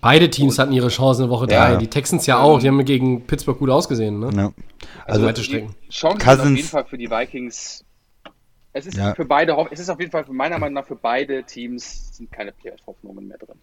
[0.00, 1.68] Beide Teams hatten ihre Chance in Woche Ja.
[1.74, 1.76] 3.
[1.76, 2.58] Die Texans ja auch.
[2.58, 4.18] Die haben gegen Pittsburgh gut ausgesehen.
[4.18, 4.30] Ne?
[4.34, 4.52] ja.
[5.06, 5.42] Also, Also.
[5.42, 7.84] Die Chancen Cousins- auf jeden Fall für die Vikings.
[8.72, 9.14] Es ist Ja.
[9.14, 12.32] für beide, es ist auf jeden Fall für meiner Meinung nach für beide Teams sind
[12.32, 13.54] keine Playoff-Hoffnungen mehr drin.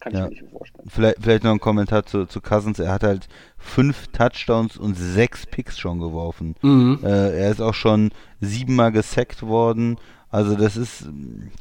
[0.00, 0.24] Kann ich Ja.
[0.24, 0.88] mir nicht vorstellen.
[0.88, 2.78] Vielleicht, vielleicht noch ein Kommentar zu, zu Cousins.
[2.78, 3.28] Er hat halt
[3.58, 6.56] fünf Touchdowns und sechs Picks schon geworfen.
[6.62, 7.00] Mhm.
[7.04, 9.98] Äh, er ist auch schon siebenmal gesackt worden.
[10.30, 11.08] Also das ist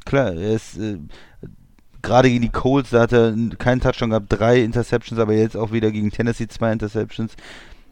[0.06, 1.00] klar, er ist äh,
[2.02, 5.72] gerade gegen die Colts, da hat er keinen Touchdown gehabt, drei Interceptions, aber jetzt auch
[5.72, 7.34] wieder gegen Tennessee zwei Interceptions.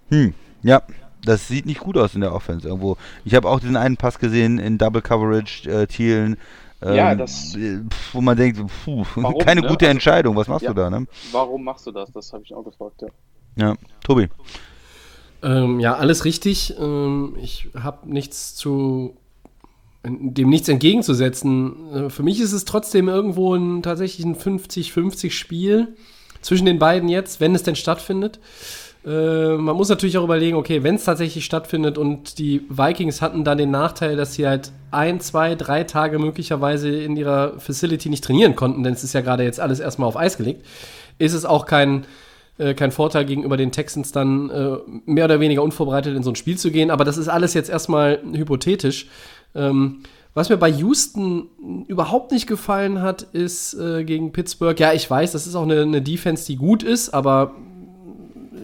[0.10, 0.34] Hm,
[0.64, 0.82] ja,
[1.26, 2.96] das sieht nicht gut aus in der Offense irgendwo.
[3.26, 6.38] Ich habe auch diesen einen Pass gesehen in Double Coverage, äh, Thielen.
[6.82, 7.58] Ja, ähm, das-
[8.14, 9.68] wo man denkt, puh, Warum, keine ne?
[9.68, 10.36] gute Also, Entscheidung.
[10.36, 10.74] Was machst ja.
[10.74, 11.08] du da, ne?
[11.32, 12.12] Warum machst du das?
[12.12, 13.08] Das habe ich auch gefragt, ja.
[13.56, 14.28] Ja, Tobi.
[15.42, 16.76] Ähm, ja, alles richtig.
[16.80, 19.16] Ähm, ich habe nichts zu
[20.04, 21.94] dem nichts entgegenzusetzen.
[21.94, 25.96] Äh, Für mich ist es trotzdem irgendwo ein tatsächlich ein 50-50 Spiel
[26.42, 28.40] zwischen den beiden jetzt, wenn es denn stattfindet.
[29.08, 33.46] Äh, man muss natürlich auch überlegen, okay, wenn es tatsächlich stattfindet und die Vikings hatten
[33.46, 38.24] dann den Nachteil, dass sie halt ein, zwei, drei Tage möglicherweise in ihrer Facility nicht
[38.24, 40.66] trainieren konnten, denn es ist ja gerade jetzt alles erstmal auf Eis gelegt,
[41.20, 42.06] ist es auch kein,
[42.58, 46.36] äh, kein Vorteil gegenüber den Texans dann äh, mehr oder weniger unvorbereitet in so ein
[46.36, 46.92] Spiel zu gehen.
[46.92, 49.08] Aber das ist alles jetzt erstmal hypothetisch.
[49.56, 50.04] Ähm,
[50.34, 51.48] was mir bei Houston
[51.88, 54.78] überhaupt nicht gefallen hat, ist äh, gegen Pittsburgh.
[54.78, 57.56] Ja, ich weiß, das ist auch eine, eine Defense, die gut ist, aber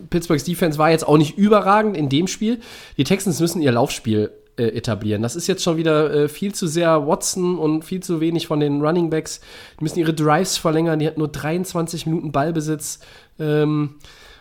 [0.09, 2.59] Pittsburghs Defense war jetzt auch nicht überragend in dem Spiel.
[2.97, 5.21] Die Texans müssen ihr Laufspiel äh, etablieren.
[5.21, 8.59] Das ist jetzt schon wieder äh, viel zu sehr Watson und viel zu wenig von
[8.59, 9.41] den Running Backs.
[9.79, 10.99] Die müssen ihre Drives verlängern.
[10.99, 12.99] Die hat nur 23 Minuten Ballbesitz.
[13.39, 13.95] Ähm,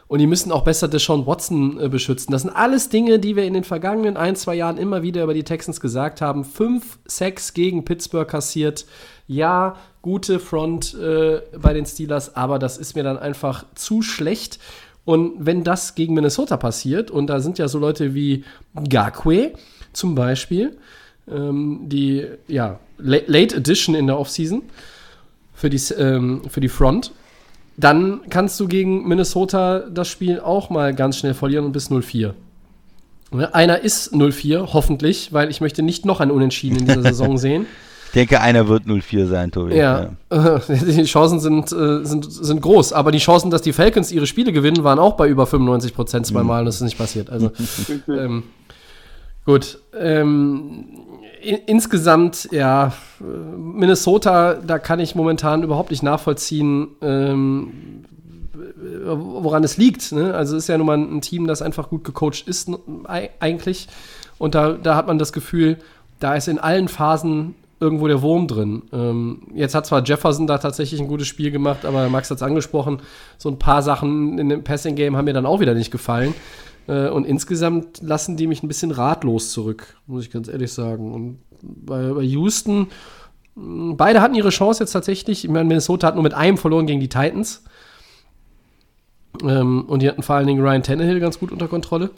[0.08, 2.32] und die müssen auch besser Deshaun Watson äh, beschützen.
[2.32, 5.32] Das sind alles Dinge, die wir in den vergangenen ein, zwei Jahren immer wieder über
[5.32, 6.44] die Texans gesagt haben.
[6.44, 8.84] Fünf Sacks gegen Pittsburgh kassiert.
[9.26, 14.58] Ja, gute Front äh, bei den Steelers, aber das ist mir dann einfach zu schlecht.
[15.04, 18.44] Und wenn das gegen Minnesota passiert, und da sind ja so Leute wie
[18.88, 19.52] Gakwe
[19.92, 20.76] zum Beispiel,
[21.30, 24.62] ähm, die ja, La- Late Edition in der Offseason
[25.54, 27.12] für die, ähm, für die Front,
[27.76, 32.34] dann kannst du gegen Minnesota das Spiel auch mal ganz schnell verlieren und bis 0-4.
[33.32, 37.38] Ne, Einer ist 0-4, hoffentlich, weil ich möchte nicht noch ein Unentschieden in dieser Saison
[37.38, 37.66] sehen.
[38.12, 39.74] Ich denke, einer wird 0-4 sein, Tobi.
[39.74, 40.10] Ja,
[40.68, 44.52] die Chancen sind, äh, sind, sind groß, aber die Chancen, dass die Falcons ihre Spiele
[44.52, 47.30] gewinnen, waren auch bei über 95 Prozent zweimal und das ist nicht passiert.
[47.30, 47.52] Also,
[48.08, 48.42] ähm,
[49.46, 49.78] gut.
[49.98, 50.84] Ähm,
[51.40, 58.04] in, insgesamt, ja, Minnesota, da kann ich momentan überhaupt nicht nachvollziehen, ähm,
[59.06, 60.12] woran es liegt.
[60.12, 60.34] Ne?
[60.34, 62.70] Also es ist ja nun mal ein Team, das einfach gut gecoacht ist
[63.38, 63.88] eigentlich.
[64.36, 65.78] Und da, da hat man das Gefühl,
[66.20, 68.82] da ist in allen Phasen irgendwo der Wurm drin.
[68.92, 72.42] Ähm, jetzt hat zwar Jefferson da tatsächlich ein gutes Spiel gemacht, aber Max hat es
[72.42, 73.02] angesprochen,
[73.36, 76.32] so ein paar Sachen in dem Passing-Game haben mir dann auch wieder nicht gefallen.
[76.86, 81.12] Äh, und insgesamt lassen die mich ein bisschen ratlos zurück, muss ich ganz ehrlich sagen.
[81.12, 82.86] Und bei, bei Houston,
[83.56, 85.44] beide hatten ihre Chance jetzt tatsächlich.
[85.44, 87.64] Ich meine, Minnesota hat nur mit einem verloren gegen die Titans.
[89.42, 92.10] Ähm, und die hatten vor allen Dingen Ryan Tannehill ganz gut unter Kontrolle.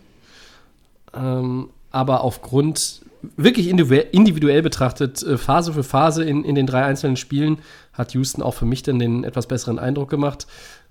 [1.15, 3.03] Ähm, aber aufgrund,
[3.37, 7.59] wirklich individuell, betrachtet, äh, Phase für Phase in, in den drei einzelnen Spielen,
[7.93, 10.47] hat Houston auch für mich dann den etwas besseren Eindruck gemacht.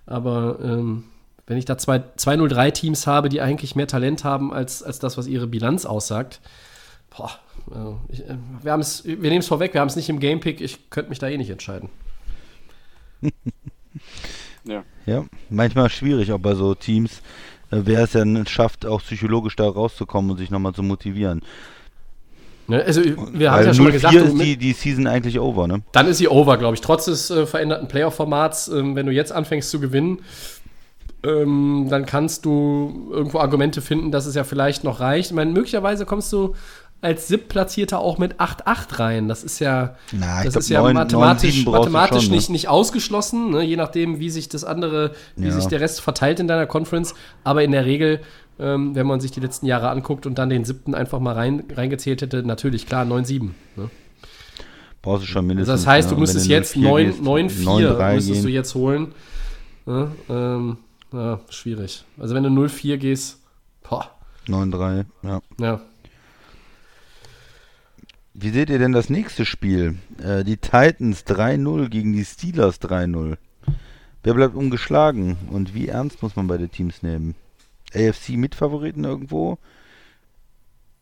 [0.05, 1.05] Aber ähm,
[1.47, 5.17] wenn ich da zwei 2-0-3 Teams habe, die eigentlich mehr Talent haben als, als das,
[5.17, 6.41] was ihre Bilanz aussagt,
[7.15, 7.31] boah,
[7.71, 10.89] äh, ich, äh, wir, wir nehmen es vorweg, wir haben es nicht im Gamepick, ich
[10.89, 11.89] könnte mich da eh nicht entscheiden.
[14.65, 14.84] Ja.
[15.05, 17.21] Ja, manchmal schwierig auch bei so Teams,
[17.71, 21.41] äh, wer es ja schafft, auch psychologisch da rauszukommen und sich nochmal zu motivieren.
[22.68, 22.84] Ne?
[22.84, 25.82] Also, wir haben ja schon mal 0-4 gesagt, ist die, die Season eigentlich over, ne?
[25.91, 26.82] Dann ist sie over, glaube ich.
[26.82, 30.20] Trotz des äh, veränderten Playoff-Formats, ähm, wenn du jetzt anfängst zu gewinnen,
[31.26, 35.32] ähm, dann kannst du irgendwo Argumente finden, dass es ja vielleicht noch reicht.
[35.32, 36.53] Ich meine, möglicherweise kommst du
[37.01, 39.28] als SIP-Platzierter auch mit 8-8 rein.
[39.28, 42.24] Das ist ja, Na, das glaub, ist ja 9, mathematisch, 9, 7 brauchst du mathematisch
[42.24, 42.38] schon, ne?
[42.38, 43.61] nicht, nicht ausgeschlossen, ne?
[43.61, 45.51] je nachdem, wie sich das andere, wie Ja.
[45.51, 47.14] sich der Rest verteilt in deiner Conference.
[47.43, 48.22] Aber in der Regel,
[48.59, 51.63] ähm, wenn man sich die letzten Jahre anguckt und dann den siebten einfach mal rein,
[51.73, 53.49] reingezählt hätte, natürlich klar 9-7.
[53.75, 53.89] Ne?
[55.01, 55.81] Brauchst du schon Also mindestens.
[55.81, 56.15] das heißt, ne?
[56.15, 59.13] du müsstest jetzt 0-4 gehst, 9-4 9-3 müsstest du jetzt holen.
[59.85, 60.77] Ja, ähm,
[61.11, 62.05] ja, schwierig.
[62.17, 63.39] Also wenn du 0-4 gehst,
[63.81, 64.09] Boah.
[64.47, 65.41] 9-3, ja.
[65.59, 65.81] Ja.
[68.33, 69.97] Wie seht ihr denn das nächste Spiel?
[70.21, 73.37] Äh, die Titans 3-0 gegen die Steelers 3-0.
[74.23, 77.35] Wer bleibt ungeschlagen und wie ernst muss man beide Teams nehmen?
[77.95, 79.57] AFC Mitfavoriten irgendwo?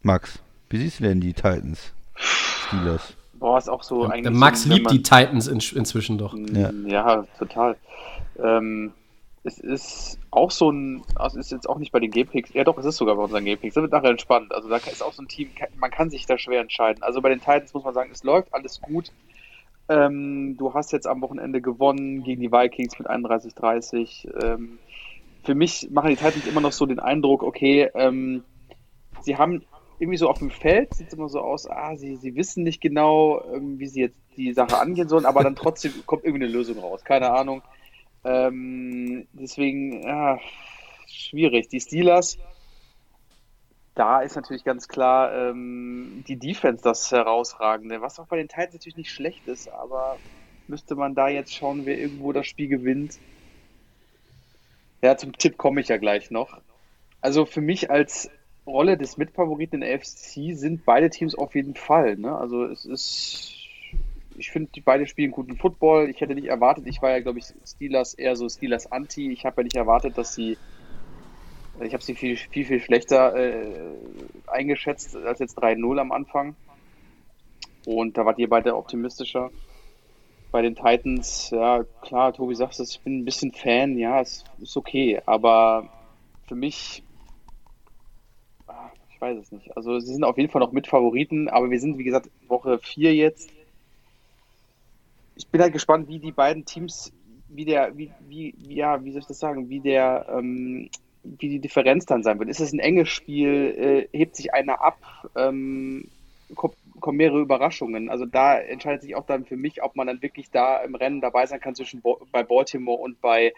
[0.01, 0.39] Max,
[0.69, 1.93] wie siehst du denn die Titans?
[2.15, 3.13] Steelers?
[3.33, 4.24] Boah, ist auch so eigentlich.
[4.24, 6.36] Der Max so, liebt man- die Titans in, inzwischen doch.
[6.36, 6.71] Ja.
[6.87, 7.75] Ja, total.
[8.39, 8.93] Ähm,
[9.43, 12.63] es ist auch so ein, also es ist jetzt auch nicht bei den G-Picks, ja
[12.63, 14.53] doch, es ist sogar bei unseren G-Picks, das wird nachher entspannt.
[14.53, 17.01] Also da ist auch so ein Team, man kann sich da schwer entscheiden.
[17.01, 19.11] Also bei den Titans muss man sagen, es läuft alles gut.
[19.89, 24.29] Ähm, du hast jetzt am Wochenende gewonnen gegen die Vikings mit 31-30.
[24.43, 24.78] Ähm,
[25.43, 28.43] für mich machen die Titans immer noch so den Eindruck, okay, ähm,
[29.22, 29.63] sie haben
[30.00, 32.82] irgendwie so auf dem Feld, sieht es immer so aus, ah, sie, sie wissen nicht
[32.82, 36.54] genau, ähm, wie sie jetzt die Sache angehen sollen, aber dann trotzdem kommt irgendwie eine
[36.54, 37.04] Lösung raus.
[37.04, 37.62] Keine Ahnung.
[38.24, 40.39] Ähm, deswegen, ja,
[41.08, 41.70] schwierig.
[41.70, 42.38] Die Steelers,
[43.93, 48.74] da ist natürlich ganz klar ähm, die Defense das Herausragende, was auch bei den Titans
[48.74, 50.18] natürlich nicht schlecht ist, aber
[50.68, 53.20] müsste man da jetzt schauen, wer irgendwo das Spiel gewinnt.
[55.01, 56.59] Ja, zum Tipp komme ich ja gleich noch.
[57.21, 58.29] Also für mich als
[58.67, 62.17] Rolle des Mitfavoriten in der AFC sind beide Teams auf jeden Fall.
[62.17, 62.36] Ne?
[62.36, 63.53] Also es ist,
[64.37, 66.09] ich finde, die beide spielen guten Football.
[66.09, 69.32] Ich hätte nicht erwartet, ich war ja, glaube ich, Steelers eher so Steelers Anti.
[69.32, 70.57] Ich habe ja nicht erwartet, dass sie,
[71.82, 73.65] ich habe sie viel, viel, viel schlechter äh,
[74.45, 76.55] eingeschätzt als jetzt 3-0 am Anfang.
[77.86, 79.49] Und da wart ihr beide optimistischer.
[80.51, 84.43] Bei den Titans, ja klar, Tobi sagst es, ich bin ein bisschen Fan, ja, es
[84.59, 85.89] ist okay, aber
[86.47, 87.03] für mich
[88.67, 89.75] Ah, ich weiß es nicht.
[89.78, 93.13] Also sie sind auf jeden Fall noch Mitfavoriten, aber wir sind, wie gesagt, Woche 4
[93.13, 93.51] jetzt.
[95.36, 97.11] Ich bin halt gespannt, wie die beiden Teams,
[97.47, 100.89] wie der, wie, wie- ja, wie soll ich das sagen, wie der, ähm,
[101.23, 102.49] wie die Differenz dann sein wird.
[102.49, 104.07] Ist es ein enges Spiel?
[104.13, 104.99] Äh, hebt sich einer ab?
[105.36, 106.11] Ähm,
[106.55, 108.09] kommt, kommen mehrere Überraschungen?
[108.09, 111.21] Also da entscheidet sich auch dann für mich, ob man dann wirklich da im Rennen
[111.21, 113.53] dabei sein kann zwischen Bo bei Baltimore und bei,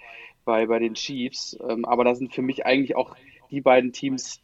[0.45, 1.57] bei, bei den Chiefs.
[1.69, 3.15] Ähm, aber da sind für mich eigentlich auch
[3.51, 4.41] die beiden Teams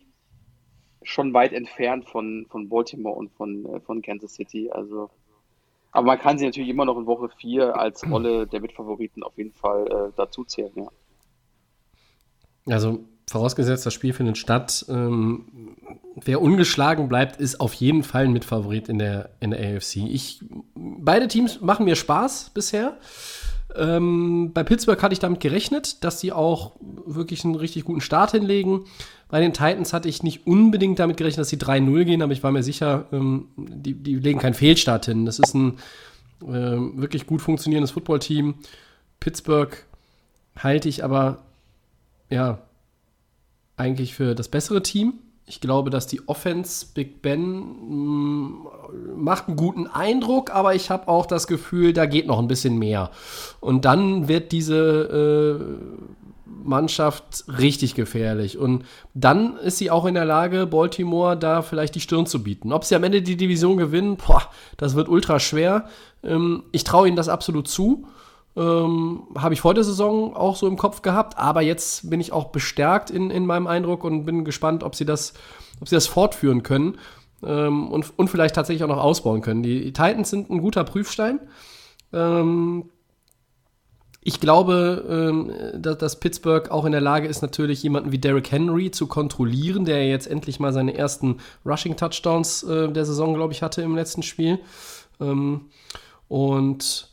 [1.02, 4.70] schon weit entfernt von, von Baltimore und von, äh, von Kansas City.
[4.70, 5.10] Also,
[5.92, 9.38] aber man kann sie natürlich immer noch in Woche 4 als Rolle der Mitfavoriten auf
[9.38, 10.88] jeden Fall äh, dazu zählen, ja.
[12.68, 14.86] Also vorausgesetzt, das Spiel findet statt.
[14.90, 15.76] Ähm,
[16.16, 19.98] wer ungeschlagen bleibt, ist auf jeden Fall ein Mitfavorit in der, in der AFC.
[19.98, 20.42] Ich,
[20.76, 22.98] beide Teams machen mir Spaß bisher.
[23.76, 26.72] Ähm, bei Pittsburgh hatte ich damit gerechnet, dass sie auch
[27.06, 28.86] wirklich einen richtig guten Start hinlegen.
[29.30, 32.42] Bei den Titans hatte ich nicht unbedingt damit gerechnet, dass sie 3-0 gehen, aber ich
[32.42, 35.26] war mir sicher, ähm, die, die legen keinen Fehlstart hin.
[35.26, 35.78] Das ist ein
[36.48, 38.56] ähm, wirklich gut funktionierendes Footballteam.
[39.20, 39.76] Pittsburgh
[40.56, 41.44] halte ich aber
[42.30, 42.60] ja,
[43.80, 45.14] eigentlich für das bessere Team.
[45.46, 48.70] Ich glaube, dass die Offense Big Ben mh,
[49.16, 52.78] macht einen guten Eindruck, aber ich habe auch das Gefühl, da geht noch ein bisschen
[52.78, 53.10] mehr.
[53.60, 58.60] Und dann wird diese äh, Mannschaft richtig gefährlich.
[58.60, 58.86] Und
[59.16, 62.72] dann ist sie auch in der Lage, Baltimore da vielleicht die Stirn zu bieten.
[62.72, 64.44] Ob sie am Ende die Division gewinnen, boah,
[64.78, 65.86] das wird ultra schwer.
[66.24, 68.06] Ähm, ich traue ihnen das absolut zu.
[68.56, 72.32] Ähm, Habe ich vor der Saison auch so im Kopf gehabt, aber jetzt bin ich
[72.32, 75.34] auch bestärkt in, in meinem Eindruck und bin gespannt, ob sie das,
[75.80, 76.98] ob sie das fortführen können
[77.44, 79.64] ähm, und, und vielleicht tatsächlich auch noch ausbauen können.
[79.64, 81.40] Die, Titans sind ein guter Prüfstein.
[82.12, 82.90] Ähm,
[84.22, 88.52] ich glaube, ähm, dass, dass Pittsburgh auch in der Lage ist, natürlich jemanden wie Derrick
[88.52, 93.62] Henry zu kontrollieren, der jetzt endlich mal seine ersten Rushing-Touchdowns äh, der Saison, glaube ich,
[93.62, 94.60] hatte im letzten Spiel.
[95.22, 95.68] Ähm,
[96.28, 97.10] und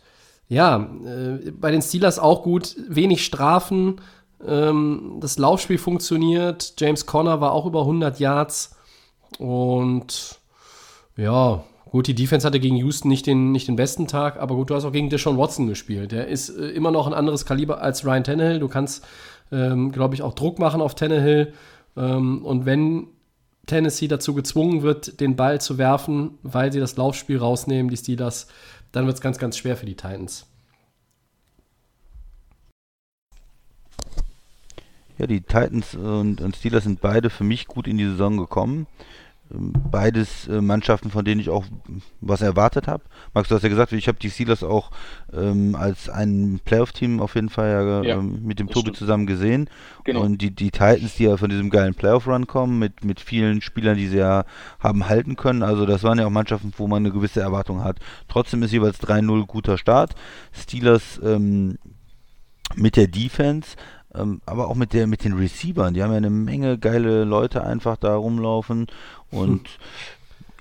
[0.49, 4.01] ja, äh, bei den Steelers auch gut, wenig Strafen.
[4.47, 6.75] Ähm, das Laufspiel funktioniert.
[6.79, 8.77] James Conner war auch über 100 Yards.
[9.39, 10.39] Und
[11.17, 14.71] ja, gut, die Defense hatte gegen Houston nicht den, nicht den besten Tag, aber gut,
[14.71, 16.13] du hast auch gegen Deshaun Watson gespielt.
[16.13, 18.61] Der ist äh, immer noch ein anderes Kaliber als Ryan Tannehill.
[18.61, 19.05] Du kannst,
[19.51, 21.55] ähm, glaube ich, auch Druck machen auf Tannehill.
[21.97, 23.09] Ähm, und wenn
[23.67, 28.47] Tennessee dazu gezwungen wird, den Ball zu werfen, weil sie das Laufspiel rausnehmen, die Steelers,
[28.93, 30.47] dann wird es ganz, ganz schwer für die Titans.
[35.19, 38.87] Ja, die Titans und, und Steelers sind beide für mich gut in die Saison gekommen.
[39.49, 41.65] Beides äh, Mannschaften, von denen ich auch
[42.21, 43.05] was erwartet habe.
[43.33, 44.91] Max, du hast ja gesagt, ich habe die Steelers auch
[45.33, 48.97] ähm, als ein Playoff-Team auf jeden Fall ja, Ja, ähm, mit dem Tobi stimmt.
[48.97, 49.71] zusammen gesehen.
[50.05, 50.23] Genau.
[50.23, 53.97] Und die, die Titans, die ja von diesem geilen Playoff-Run kommen, mit, mit vielen Spielern,
[53.97, 54.45] die sie ja
[54.81, 55.63] haben halten können.
[55.63, 57.99] Also das waren ja auch Mannschaften, wo man eine gewisse Erwartung hat.
[58.29, 60.15] Trotzdem ist jeweils 3-0 guter Start.
[60.53, 61.79] Steelers ähm,
[62.75, 63.77] mit der Defense.
[64.17, 65.95] Ähm, aber auch mit der mit den Receivern.
[65.95, 68.87] Die haben ja eine Menge geile Leute einfach da rumlaufen
[69.31, 69.75] und hm.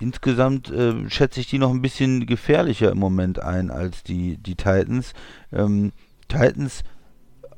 [0.00, 4.54] insgesamt äh, schätze ich die noch ein bisschen gefährlicher im Moment ein als die die
[4.54, 5.14] Titans.
[5.52, 5.92] Ähm,
[6.28, 6.82] Titans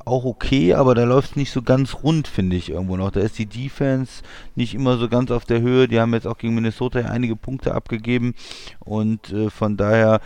[0.09, 3.11] auch okay, aber da läuft es nicht so ganz rund, finde ich irgendwo noch.
[3.11, 4.23] Da ist die Defense
[4.57, 5.87] nicht immer so ganz auf der Höhe.
[5.87, 8.35] Die haben jetzt auch gegen Minnesota einige Punkte abgegeben
[8.81, 10.21] und äh, von daher,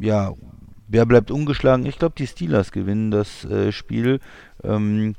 [0.00, 0.34] ja,
[0.88, 1.86] wer bleibt ungeschlagen?
[1.86, 4.20] Ich glaube, die Steelers gewinnen das äh, Spiel.
[4.62, 5.14] Ähm,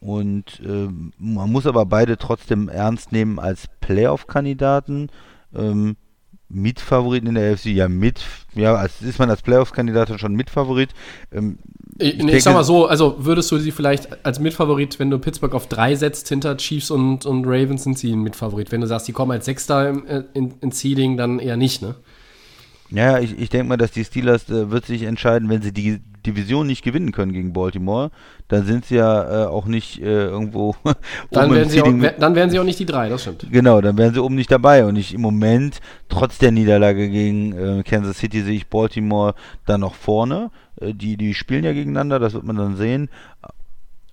[0.00, 0.88] und äh,
[1.18, 5.10] man muss aber beide trotzdem ernst nehmen als Playoff-Kandidaten.
[5.54, 5.96] Ähm,
[6.48, 8.20] Mitfavoriten in der AFC, ja, mit,
[8.54, 10.90] ja, als ist man als Playoffs-Kandidat schon Mitfavorit.
[11.32, 11.58] Ähm,
[11.98, 15.18] ich, ich, ich sag mal so, also würdest du sie vielleicht als Mitfavorit, wenn du
[15.18, 18.70] Pittsburgh auf drei setzt, hinter Chiefs und, und Ravens sind sie ein Mitfavorit.
[18.70, 21.94] Wenn du sagst, die kommen als Sechster äh, in, in Seeding, dann eher nicht, ne?
[22.94, 26.00] Ja, ich, ich denke mal, dass die Steelers äh, wird sich entscheiden, wenn sie die
[26.26, 28.10] Division nicht gewinnen können gegen Baltimore,
[28.48, 30.76] dann sind sie ja äh, auch nicht äh, irgendwo.
[31.30, 33.46] dann, werden sie auch, dann werden sie auch nicht die drei, das stimmt.
[33.50, 34.84] Genau, dann wären sie oben nicht dabei.
[34.84, 39.34] Und ich im Moment, trotz der Niederlage gegen äh, Kansas City, sehe ich Baltimore
[39.66, 40.50] da noch vorne.
[40.80, 43.08] Äh, die, die spielen ja gegeneinander, das wird man dann sehen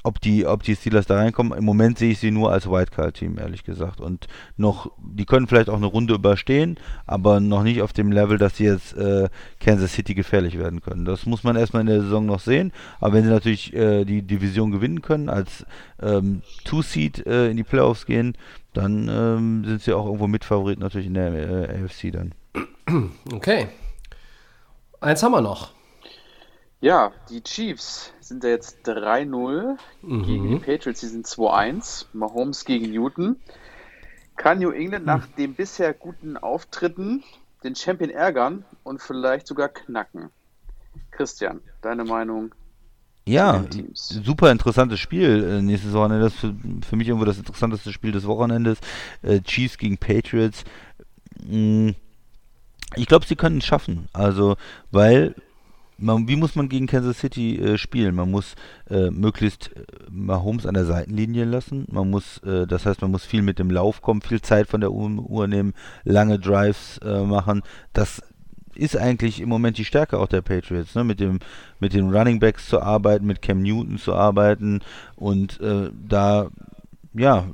[0.04, 1.58] ob die, ob die Steelers da reinkommen.
[1.58, 4.00] Im Moment sehe ich sie nur als Wildcard-Team, ehrlich gesagt.
[4.00, 8.38] Und noch, die können vielleicht auch eine Runde überstehen, aber noch nicht auf dem Level,
[8.38, 11.06] dass sie jetzt äh, Kansas City gefährlich werden können.
[11.06, 12.72] Das muss man erstmal in der Saison noch sehen.
[13.00, 15.66] Aber wenn sie natürlich äh, die Division gewinnen können, als
[16.02, 18.38] ähm, Two-Seed äh, in die Playoffs gehen,
[18.74, 22.34] dann ähm, sind sie auch irgendwo Mitfavorit natürlich in der äh, AFC dann.
[23.32, 23.68] Okay.
[25.02, 25.79] Eins haben wir noch.
[26.82, 30.24] Ja, die Chiefs sind ja jetzt 3-0 mhm.
[30.24, 32.06] gegen die Patriots, die sind 2-1.
[32.14, 33.36] Mahomes gegen Newton.
[34.38, 35.08] Kann New England mhm.
[35.08, 37.24] nach den bisher guten Auftritten
[37.64, 40.30] den Champion ärgern und vielleicht sogar knacken?
[41.12, 42.56] Christian, deine Meinung?
[43.26, 46.24] Ja, super interessantes Spiel äh, nächste Wochenende.
[46.24, 46.56] Das ist für,
[46.88, 48.80] für, mich irgendwo das interessanteste Spiel des Wochenendes.
[49.22, 50.64] Äh, Chiefs gegen Patriots.
[51.46, 51.90] Mm,
[52.96, 54.08] ich glaube, sie können es schaffen.
[54.14, 54.56] Also,
[54.90, 55.36] weil
[56.00, 58.16] man, wie muss man gegen Kansas City äh, spielen?
[58.16, 58.56] Man muss
[58.90, 61.86] äh, möglichst äh, Mahomes an der Seitenlinie lassen.
[61.92, 64.82] Man muss, äh, das heißt, man muss viel mit dem Lauf kommen, viel Zeit von
[64.82, 65.74] der Uhr nehmen,
[66.04, 67.62] lange Drives äh, machen.
[67.94, 68.22] Das
[68.76, 71.04] ist eigentlich im Moment die Stärke auch der Patriots, ne?
[71.04, 71.40] mit dem
[71.80, 74.80] mit den Running Backs zu arbeiten, mit Cam Newton zu arbeiten
[75.16, 76.50] und äh, da
[77.14, 77.46] ja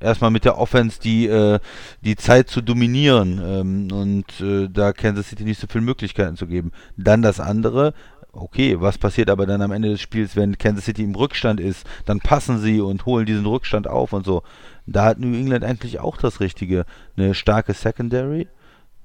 [0.00, 1.58] erstmal mit der Offense die, äh,
[2.00, 6.46] die Zeit zu dominieren ähm, und äh, da Kansas City nicht so viele Möglichkeiten zu
[6.46, 6.72] geben.
[6.96, 7.92] Dann das andere,
[8.32, 11.86] okay, was passiert aber dann am Ende des Spiels, wenn Kansas City im Rückstand ist?
[12.06, 14.42] Dann passen sie und holen diesen Rückstand auf und so.
[14.86, 16.86] Da hat New England eigentlich auch das Richtige.
[17.16, 18.48] Eine starke Secondary,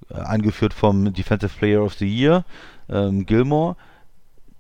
[0.10, 2.46] äh, angeführt vom Defensive Player of the Year,
[2.90, 3.76] ähm, Gilmore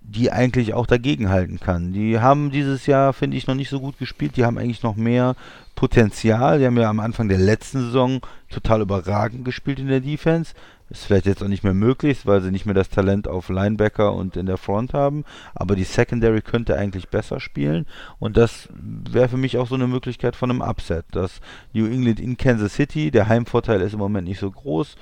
[0.07, 1.91] die eigentlich auch dagegenhalten kann.
[1.91, 4.37] Die haben dieses Jahr, finde ich, noch nicht so gut gespielt.
[4.37, 5.35] Die haben eigentlich noch mehr
[5.75, 6.59] Potenzial.
[6.59, 10.53] Die haben ja am Anfang der letzten Saison total überragend gespielt in der Defense.
[10.89, 14.13] Ist vielleicht jetzt auch nicht mehr möglich, weil sie nicht mehr das Talent auf Linebacker
[14.13, 15.25] und in der Front haben.
[15.55, 17.87] Aber die Secondary könnte eigentlich besser spielen.
[18.19, 21.05] Und das wäre für mich auch so eine Möglichkeit von einem Upset.
[21.11, 21.41] Dass
[21.73, 24.95] New England in Kansas City, der Heimvorteil ist im Moment nicht so groß,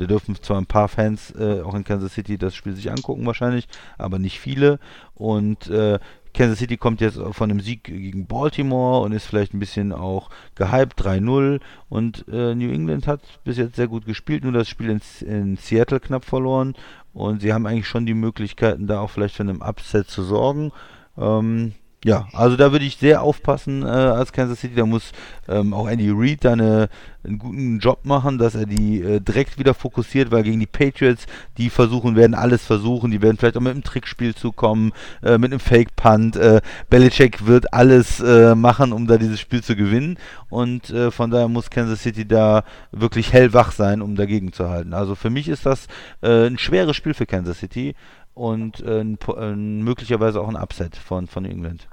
[0.00, 3.26] da dürfen zwar ein paar Fans äh, auch in Kansas City das Spiel sich angucken
[3.26, 3.68] wahrscheinlich,
[3.98, 4.78] aber nicht viele.
[5.14, 5.98] Und äh,
[6.32, 10.30] Kansas City kommt jetzt von einem Sieg gegen Baltimore und ist vielleicht ein bisschen auch
[10.54, 11.60] gehypt, 3-0.
[11.88, 15.56] Und äh, New England hat bis jetzt sehr gut gespielt, nur das Spiel in, in,
[15.56, 16.74] Seattle knapp verloren.
[17.12, 20.72] Und sie haben eigentlich schon die Möglichkeiten, da auch vielleicht für einen Upset zu sorgen.
[21.18, 24.74] Ähm, ja, also da würde ich sehr aufpassen äh, als Kansas City.
[24.74, 25.12] Da muss
[25.48, 26.88] ähm, auch Andy Reid da eine,
[27.22, 31.26] einen guten Job machen, dass er die äh, direkt wieder fokussiert, weil gegen die Patriots,
[31.58, 33.10] die versuchen, werden alles versuchen.
[33.10, 36.36] Die werden vielleicht auch mit einem Trickspiel zukommen, äh, mit einem Fake-Punt.
[36.36, 40.16] Äh, Belichick wird alles äh, machen, um da dieses Spiel zu gewinnen.
[40.48, 44.94] Und äh, von daher muss Kansas City da wirklich hellwach sein, um dagegen zu halten.
[44.94, 45.86] Also für mich ist das
[46.22, 47.94] äh, ein schweres Spiel für Kansas City
[48.34, 51.88] und äh, möglicherweise auch ein Upset von, von England.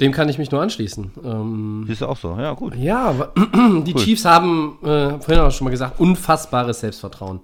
[0.00, 1.12] Dem kann ich mich nur anschließen.
[1.22, 2.74] Ähm, du auch so, ja, gut.
[2.74, 4.02] Ja, die cool.
[4.02, 7.40] Chiefs haben, äh, vorhin auch schon mal gesagt, unfassbares Selbstvertrauen.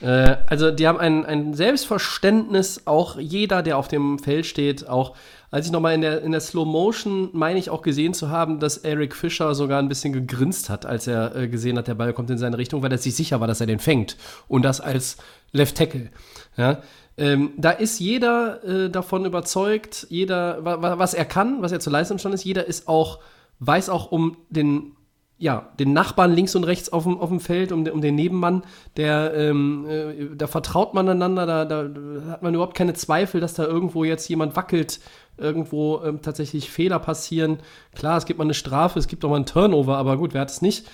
[0.00, 5.14] Äh, also, die haben ein, ein Selbstverständnis, auch jeder, der auf dem Feld steht, auch
[5.50, 8.60] als ich nochmal in der, in der Slow Motion, meine ich auch gesehen zu haben,
[8.60, 12.12] dass Eric Fischer sogar ein bisschen gegrinst hat, als er äh, gesehen hat, der Ball
[12.12, 14.16] kommt in seine Richtung, weil er sich sicher war, dass er den fängt.
[14.46, 15.16] Und das als
[15.52, 16.10] Left Tackle.
[16.58, 16.82] Ja?
[17.16, 21.90] Ähm, da ist jeder äh, davon überzeugt, jeder, wa was er kann, was er zu
[21.90, 23.20] leisten imstande ist, jeder ist auch,
[23.60, 24.96] weiß auch um den,
[25.36, 28.62] ja, den Nachbarn links und rechts auf dem, auf dem Feld, um, um den Nebenmann,
[28.96, 31.88] der, ähm, äh, da vertraut man einander, da, da,
[32.30, 35.00] hat man überhaupt keine Zweifel, dass da irgendwo jetzt jemand wackelt,
[35.36, 37.58] irgendwo ähm, tatsächlich Fehler passieren.
[37.94, 40.40] Klar, es gibt mal eine Strafe, es gibt auch mal einen Turnover, aber gut, wer
[40.40, 40.86] hat es nicht?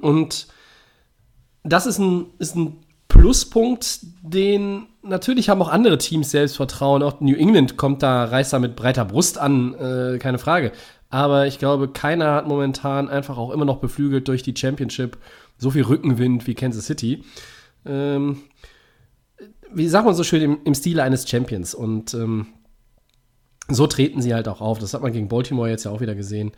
[0.00, 0.46] Und
[1.62, 2.81] das ist ein, ist ein
[3.12, 7.02] Pluspunkt, den natürlich haben auch andere Teams Selbstvertrauen.
[7.02, 10.72] Auch New England kommt da, reißt da mit breiter Brust an, äh, keine Frage.
[11.10, 15.18] Aber ich glaube, keiner hat momentan einfach auch immer noch beflügelt durch die Championship
[15.58, 17.22] so viel Rückenwind wie Kansas City.
[17.84, 18.38] Ähm,
[19.70, 21.74] wie sagt man so schön, im, im Stile eines Champions.
[21.74, 22.46] Und ähm,
[23.74, 24.78] so treten sie halt auch auf.
[24.78, 26.48] Das hat man gegen Baltimore jetzt ja auch wieder gesehen.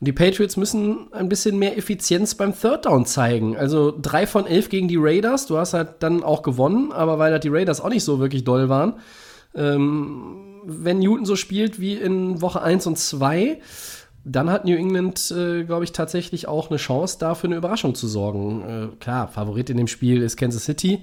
[0.00, 3.56] Und die Patriots müssen ein bisschen mehr Effizienz beim Third Down zeigen.
[3.56, 5.46] Also drei von elf gegen die Raiders.
[5.46, 8.44] Du hast halt dann auch gewonnen, aber weil halt die Raiders auch nicht so wirklich
[8.44, 8.94] doll waren.
[9.54, 13.60] Ähm, wenn Newton so spielt wie in Woche 1 und 2,
[14.24, 17.94] dann hat New England, äh, glaube ich, tatsächlich auch eine Chance, da für eine Überraschung
[17.94, 18.62] zu sorgen.
[18.62, 21.02] Äh, klar, Favorit in dem Spiel ist Kansas City.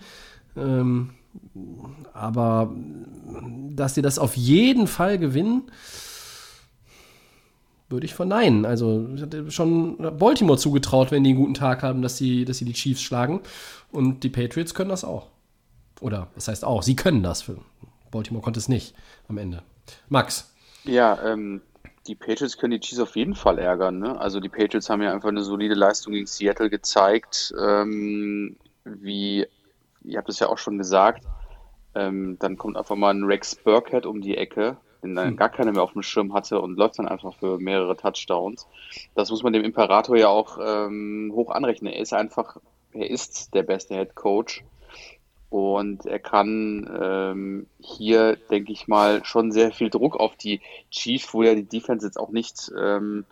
[0.58, 1.12] Ähm,
[2.14, 2.74] aber
[3.76, 5.72] dass sie das auf jeden Fall gewinnen,
[7.90, 8.66] würde ich verneinen.
[8.66, 12.58] Also ich hatte schon Baltimore zugetraut, wenn die einen guten Tag haben, dass sie, dass
[12.58, 13.42] sie die Chiefs schlagen.
[13.92, 15.28] Und die Patriots können das auch.
[16.00, 17.46] Oder das heißt auch, sie können das.
[18.10, 18.96] Baltimore konnte es nicht
[19.28, 19.62] am Ende.
[20.10, 20.54] Max.
[20.84, 21.62] Ja, ähm,
[22.08, 24.00] die Patriots können die Chiefs auf jeden Fall ärgern.
[24.00, 24.20] Ne?
[24.20, 27.54] Also die Patriots haben ja einfach eine solide Leistung gegen Seattle gezeigt.
[27.60, 29.46] Ähm, wie
[30.04, 31.24] ihr habt es ja auch schon gesagt,
[31.96, 35.38] ähm, dann kommt einfach mal ein Rex Burkhead um die Ecke, den dann hm.
[35.38, 38.68] gar keiner mehr auf dem Schirm hatte und läuft dann einfach für mehrere Touchdowns.
[39.16, 41.94] Das muss man dem Imperator ja auch ähm, hoch anrechnen.
[41.94, 42.58] Er ist einfach,
[42.94, 44.64] er ist der beste Head Coach
[45.50, 50.62] und er kann ähm, hier, denke ich mal, schon sehr viel Druck auf die
[50.92, 53.26] Chiefs, wo ja die Defense jetzt auch nicht ähm,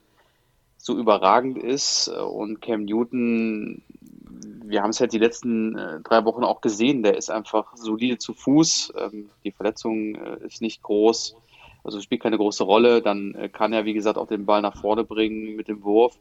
[0.78, 3.84] so überragend ist und Cam Newton
[4.30, 8.18] wir haben es halt die letzten äh, drei Wochen auch gesehen, der ist einfach solide
[8.18, 8.94] zu Fuß.
[8.98, 11.36] Ähm, die Verletzung äh, ist nicht groß,
[11.84, 13.02] also spielt keine große Rolle.
[13.02, 16.18] Dann äh, kann er, wie gesagt, auch den Ball nach vorne bringen mit dem Wurf.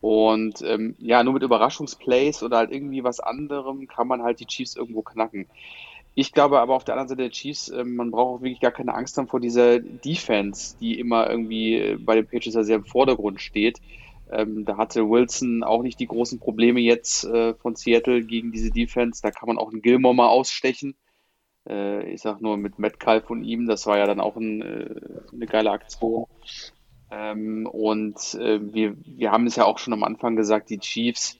[0.00, 4.46] Und ähm, ja, nur mit Überraschungsplays oder halt irgendwie was anderem kann man halt die
[4.46, 5.46] Chiefs irgendwo knacken.
[6.14, 8.70] Ich glaube aber auf der anderen Seite der Chiefs, äh, man braucht auch wirklich gar
[8.70, 12.84] keine Angst haben vor dieser Defense, die immer irgendwie äh, bei den Patriots sehr im
[12.84, 13.80] Vordergrund steht.
[14.34, 18.70] Ähm, da hatte Wilson auch nicht die großen Probleme jetzt äh, von Seattle gegen diese
[18.70, 19.22] Defense.
[19.22, 20.96] Da kann man auch einen Gilmore mal ausstechen.
[21.68, 24.94] Äh, ich sag nur mit Metcalf von ihm, das war ja dann auch ein, äh,
[25.32, 26.26] eine geile Aktion.
[27.10, 31.38] Ähm, und äh, wir, wir haben es ja auch schon am Anfang gesagt, die Chiefs,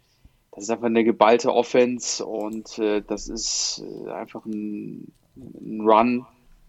[0.52, 6.26] das ist einfach eine geballte Offense und äh, das ist äh, einfach ein, ein Run.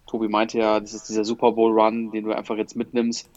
[0.07, 3.29] Tobi meinte ja, das ist dieser Super Bowl Run, den du einfach jetzt mitnimmst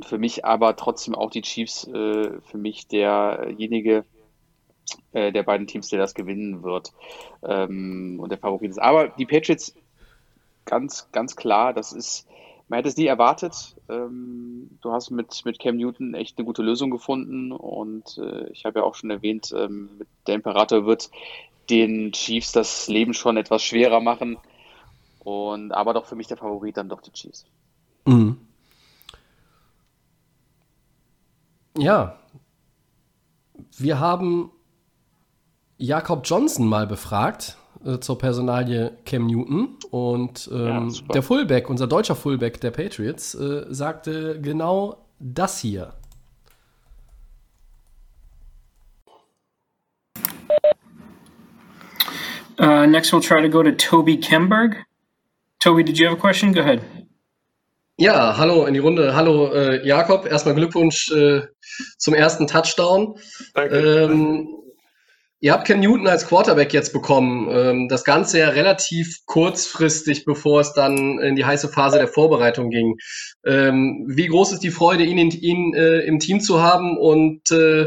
[0.00, 4.06] und für mich aber trotzdem auch die Chiefs, äh, für mich derjenige
[5.12, 6.94] äh, der beiden Teams, der das gewinnen wird
[7.42, 8.80] ähm, und der Favorit ist.
[8.80, 9.74] Aber die Patriots,
[10.64, 12.26] ganz, ganz klar, das ist,
[12.68, 13.76] man hätte es nie erwartet.
[13.90, 18.64] Ähm, du hast mit, mit Cam Newton echt eine gute Lösung gefunden und äh, ich
[18.64, 21.10] habe ja auch schon erwähnt, ähm, der Imperator wird
[21.68, 24.38] den Chiefs das Leben schon etwas schwerer machen.
[25.18, 27.44] Und aber doch für mich der Favorit dann doch die Chiefs.
[28.06, 28.38] Mhm.
[31.80, 32.18] Ja.
[33.78, 34.50] Wir haben
[35.78, 41.86] Jakob Johnson mal befragt äh, zur Personalie Cam Newton und ähm, ja, der Fullback, unser
[41.86, 45.94] deutscher Fullback der Patriots, äh, sagte genau das hier.
[52.58, 54.84] Uh, next, we'll try to go to Toby Kemberg.
[55.60, 56.52] Toby, did you have a question?
[56.52, 56.82] Go ahead.
[58.00, 59.14] Ja, hallo in die Runde.
[59.14, 61.42] Hallo äh, Jakob, erstmal Glückwunsch äh,
[61.98, 63.18] zum ersten Touchdown.
[63.52, 63.76] Danke.
[63.76, 64.48] Ähm,
[65.40, 67.50] ihr habt Ken Newton als Quarterback jetzt bekommen.
[67.52, 72.70] Ähm, das Ganze ja relativ kurzfristig, bevor es dann in die heiße Phase der Vorbereitung
[72.70, 72.96] ging.
[73.44, 77.50] Ähm, wie groß ist die Freude, ihn, in, ihn äh, im Team zu haben und
[77.50, 77.82] äh,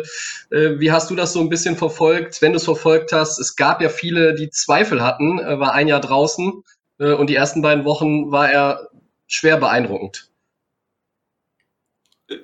[0.51, 3.39] äh, wie hast du das so ein bisschen verfolgt, wenn du es verfolgt hast?
[3.39, 6.61] Es gab ja viele, die Zweifel hatten, er war ein Jahr draußen
[6.99, 8.89] äh, und die ersten beiden Wochen war er
[9.33, 10.29] schwer beeindruckend.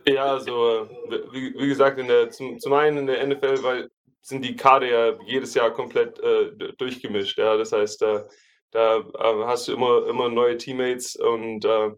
[0.06, 0.90] Ja, also
[1.32, 3.90] wie, wie gesagt, in der, zum, zum einen in der NFL weil,
[4.22, 7.38] sind die Kader ja jedes Jahr komplett äh, durchgemischt.
[7.38, 7.58] Ja?
[7.58, 8.24] Das heißt, äh,
[8.72, 11.92] da äh, hast du immer, immer neue Teammates und äh,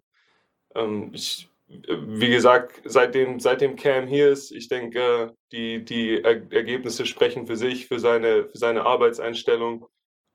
[0.75, 7.47] ähm, ich, wie gesagt, seitdem, seitdem Cam hier ist, ich denke, die, die Ergebnisse sprechen
[7.47, 9.87] für sich, für seine, für seine Arbeitseinstellung.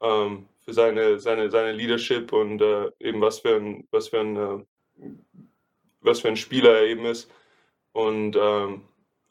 [0.03, 4.37] Ähm, für seine, seine, seine Leadership und äh, eben was für ein, was für ein,
[4.37, 4.65] äh,
[6.01, 7.31] was für ein Spieler er eben ist.
[7.93, 8.83] Und ähm,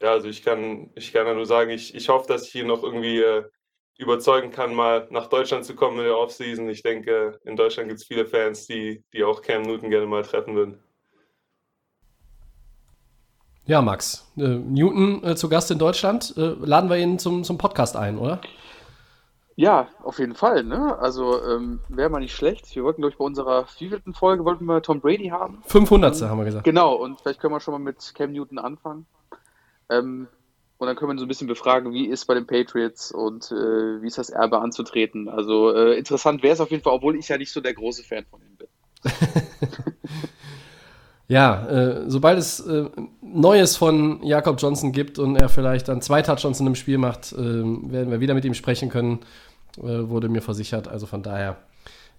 [0.01, 2.83] ja, also ich kann, ich kann nur sagen, ich, ich hoffe, dass ich ihn noch
[2.83, 3.43] irgendwie äh,
[3.97, 6.69] überzeugen kann, mal nach Deutschland zu kommen in der Offseason.
[6.69, 10.23] Ich denke, in Deutschland gibt es viele Fans, die, die auch Cam Newton gerne mal
[10.23, 10.79] treffen würden.
[13.65, 14.31] Ja, Max.
[14.37, 16.33] Äh, Newton äh, zu Gast in Deutschland.
[16.37, 18.39] Äh, laden wir ihn zum, zum Podcast ein, oder?
[19.57, 20.63] Ja, auf jeden Fall.
[20.63, 20.97] Ne?
[20.99, 22.75] Also ähm, wäre mal nicht schlecht.
[22.75, 25.61] Wir wollten, glaube ich, bei unserer wievielten Folge wollten wir Tom Brady haben.
[25.65, 26.21] 500.
[26.23, 26.65] haben wir gesagt.
[26.65, 29.05] Genau, und vielleicht können wir schon mal mit Cam Newton anfangen.
[29.89, 30.27] Ähm,
[30.77, 33.49] und dann können wir ihn so ein bisschen befragen, wie ist bei den Patriots und
[33.51, 35.29] äh, wie ist das Erbe anzutreten.
[35.29, 38.03] Also äh, interessant wäre es auf jeden Fall, obwohl ich ja nicht so der große
[38.03, 38.67] Fan von ihm bin.
[41.27, 42.85] Ja, äh, sobald es äh,
[43.21, 47.33] Neues von Jakob Johnson gibt und er vielleicht dann zwei Touchdowns in einem Spiel macht,
[47.33, 49.19] äh, werden wir wieder mit ihm sprechen können,
[49.77, 50.87] äh, wurde mir versichert.
[50.87, 51.57] Also von daher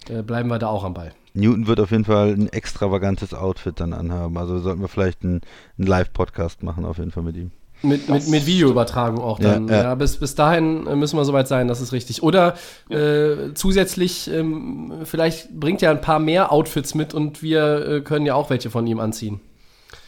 [0.09, 1.13] äh, bleiben wir da auch am Ball.
[1.35, 4.37] Newton wird auf jeden Fall ein extravagantes Outfit dann anhaben.
[4.39, 5.43] Also sollten wir vielleicht einen,
[5.79, 7.53] einen Live-Podcast machen, auf jeden Fall mit ihm.
[7.83, 9.69] Mit, mit, mit Videoübertragung auch dann.
[9.69, 9.95] Ja, Ja, ja.
[9.95, 12.23] bis, bis dahin äh, müssen wir soweit sein, das ist richtig.
[12.23, 12.55] Oder
[12.89, 18.25] äh, zusätzlich, ähm, vielleicht bringt er ein paar mehr Outfits mit und wir äh, können
[18.27, 19.41] ja auch welche von ihm anziehen.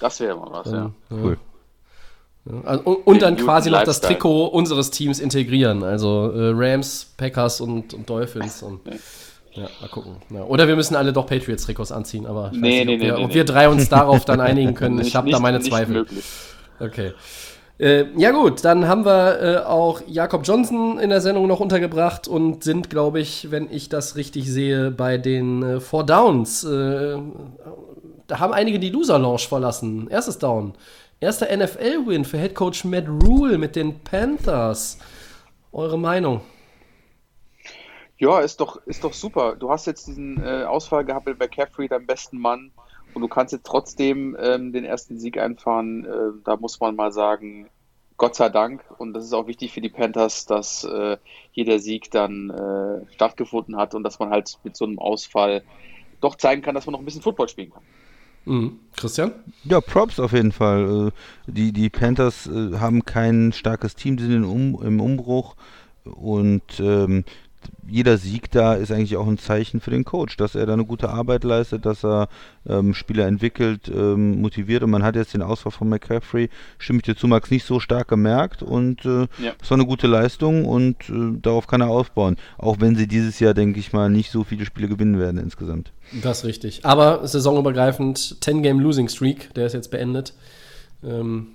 [0.00, 0.90] Das wäre mal was, ja.
[1.10, 1.36] Cool.
[2.64, 4.00] Also, und, und dann Den quasi noch das.
[4.00, 5.82] Trikot unseres Teams integrieren.
[5.82, 8.62] Also äh, Rams, Packers und, und Dolphins.
[8.62, 8.80] Und,
[9.52, 10.16] ja, mal gucken.
[10.30, 13.00] Ja, oder wir müssen alle doch Patriots-Trikots anziehen, aber ich Nee, weiß nee, nicht, ob,
[13.00, 13.34] nee, wir, nee, ob nee.
[13.34, 14.98] wir drei uns darauf dann einigen können.
[15.02, 15.94] Ich habe da meine nicht Zweifel.
[15.94, 16.24] möglich.
[16.80, 17.12] Okay.
[17.78, 22.26] Äh, ja gut, dann haben wir äh, auch Jakob Johnson in der Sendung noch untergebracht
[22.26, 26.64] und sind, glaube ich, wenn ich das richtig sehe, bei den äh, Four Downs.
[26.64, 27.18] Äh,
[28.26, 30.08] da haben einige die Loser-Lounge verlassen.
[30.10, 30.74] Erstes Down.
[31.20, 34.98] Erster NFL-Win für Headcoach Matt Rule mit den Panthers.
[35.72, 36.40] Eure Meinung?
[38.18, 39.54] Ja, ist doch, ist doch super.
[39.54, 42.72] Du hast jetzt diesen äh, Ausfall gehabt mit McCaffrey, deinem besten Mann,
[43.18, 46.04] und du kannst jetzt trotzdem ähm, den ersten Sieg einfahren.
[46.04, 47.66] Äh, da muss man mal sagen,
[48.16, 48.84] Gott sei Dank.
[48.96, 51.16] Und das ist auch wichtig für die Panthers, dass äh,
[51.50, 55.64] hier der Sieg dann äh, stattgefunden hat und dass man halt mit so einem Ausfall
[56.20, 57.82] doch zeigen kann, dass man noch ein bisschen Football spielen kann.
[58.44, 58.78] Mhm.
[58.96, 59.32] Christian?
[59.64, 61.08] Ja, Props auf jeden Fall.
[61.08, 65.56] Äh, Die, die Panthers äh, haben kein starkes Team, sind in um, im Umbruch
[66.04, 67.24] und ähm,
[67.90, 70.84] jeder Sieg da ist eigentlich auch ein Zeichen für den Coach, dass er da eine
[70.84, 72.28] gute Arbeit leistet, dass er
[72.68, 77.04] ähm, Spieler entwickelt, ähm, motiviert und man hat jetzt den Ausfall von McCaffrey, stimme ich
[77.04, 79.54] dir zu, Max, nicht so stark gemerkt und äh, Ja.
[79.62, 82.36] es war eine gute Leistung und äh, darauf kann er aufbauen.
[82.58, 85.92] Auch wenn sie dieses Jahr, denke ich mal, nicht so viele Spiele gewinnen werden insgesamt.
[86.22, 86.84] Das ist richtig.
[86.84, 90.34] Aber saisonübergreifend 10-Game-Losing-Streak, der ist jetzt beendet.
[91.02, 91.48] Ähm,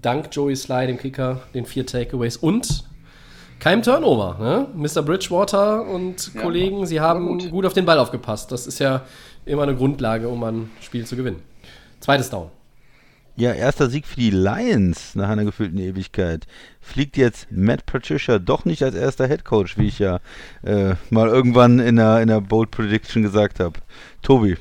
[0.00, 2.84] dank Joey Sly, dem Kicker, den vier Takeaways und
[3.60, 4.36] keinem Turnover.
[4.40, 4.66] Ne?
[4.74, 5.02] Mr.
[5.02, 7.50] Bridgewater und Ja, Kollegen, sie haben gut.
[7.50, 7.66] gut.
[7.66, 8.52] auf den Ball aufgepasst.
[8.52, 9.02] Das ist ja
[9.44, 11.42] immer eine Grundlage, um ein Spiel zu gewinnen.
[12.00, 12.50] Zweites Down.
[13.36, 16.46] Ja, erster Sieg für die Lions nach einer gefühlten Ewigkeit.
[16.80, 20.18] Fliegt jetzt Matt Patricia doch nicht als erster Head Coach, wie ich ja
[20.64, 23.78] äh, mal irgendwann in der, in der Bold Prediction gesagt habe.
[24.22, 24.56] Tobi.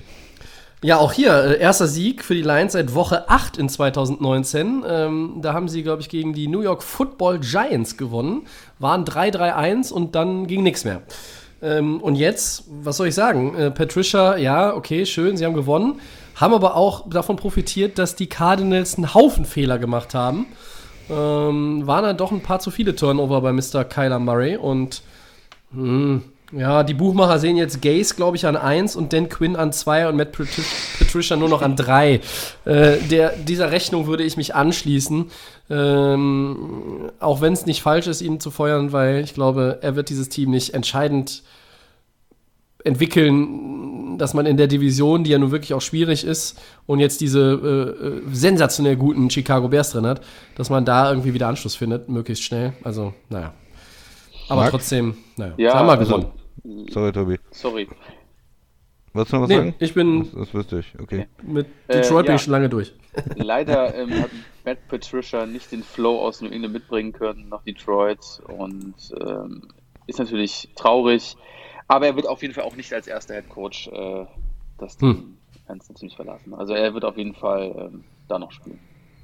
[0.84, 4.84] Ja, auch hier, äh, erster Sieg für die Lions seit Woche 8 in 2019.
[4.88, 8.45] Ähm, da haben sie, glaube ich, gegen die New York Football Giants gewonnen.
[8.78, 11.02] Waren 3-3-1 und dann ging nichts mehr.
[11.64, 13.56] Ähm, und jetzt, was soll ich sagen?
[13.56, 15.99] Äh, Patricia, ja, okay, schön, sie haben gewonnen.
[16.36, 20.45] Haben aber auch davon profitiert, dass die Cardinals einen Haufen Fehler gemacht haben.
[21.10, 23.84] Ähm, waren dann doch ein paar zu viele Turnover bei Mr.
[23.84, 25.02] Kyler Murray und
[25.72, 26.22] hm,
[26.52, 30.07] ja, die Buchmacher sehen jetzt Gaze, glaube ich, an 1 und Dan Quinn an 2
[30.10, 30.64] und Matt Patri-
[30.99, 32.22] Patricia nur noch an 3.
[32.65, 35.30] Äh, der, dieser Rechnung würde ich mich anschließen.
[35.69, 40.10] Ähm, auch wenn es nicht falsch ist, ihn zu feuern, weil ich glaube, er wird
[40.10, 41.44] dieses Team nicht entscheidend
[42.84, 47.19] entwickeln, dass man in der Division, die ja nun wirklich auch schwierig ist, und jetzt
[47.22, 47.41] diese
[48.02, 50.22] äh, äh, sensationell guten Chicago Bears drin hat,
[50.56, 52.74] dass man da irgendwie wieder Anschluss findet, möglichst schnell.
[52.84, 53.53] Also, naja.
[54.48, 54.72] Aber Marc?
[54.72, 55.53] trotzdem, naja.
[55.57, 56.32] Ja, haben wir also- gewonnen.
[56.89, 57.39] Sorry, Tobi.
[57.52, 57.88] Sorry.
[59.14, 59.76] Wolltest du noch was Nee, sagen?
[59.80, 61.27] ich bin Das, das wüsste ich, okay.
[61.41, 62.35] mit Äh, Detroit bin ja.
[62.35, 62.94] ich schon lange durch.
[63.35, 64.30] Leider ähm, hat
[64.65, 69.68] Matt Patricia nicht den Flow aus New England mitbringen können nach Detroit und ähm,
[70.07, 71.35] ist natürlich traurig.
[71.88, 74.26] Aber er wird auf jeden Fall auch nicht als erster Head Coach äh,
[74.77, 75.38] das Team Hm.
[75.68, 76.53] ganz natürlich verlassen.
[76.53, 78.80] Also er wird auf jeden Fall ähm, da noch spielen.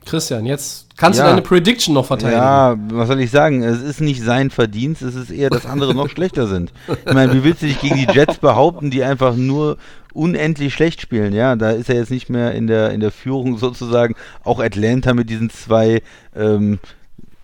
[0.05, 1.25] Christian, jetzt kannst Ja.
[1.25, 2.39] du deine Prediction noch verteidigen.
[2.41, 3.63] Ja, was soll ich sagen?
[3.63, 6.71] Es ist nicht sein Verdienst, es ist eher, dass andere noch schlechter sind.
[7.05, 9.77] Ich meine, wie willst du dich gegen die Jets behaupten, die einfach nur
[10.13, 11.33] unendlich schlecht spielen?
[11.33, 14.15] Ja, da ist er jetzt nicht mehr in der, in der Führung sozusagen.
[14.43, 16.01] Auch Atlanta mit diesen zwei
[16.35, 16.79] ähm,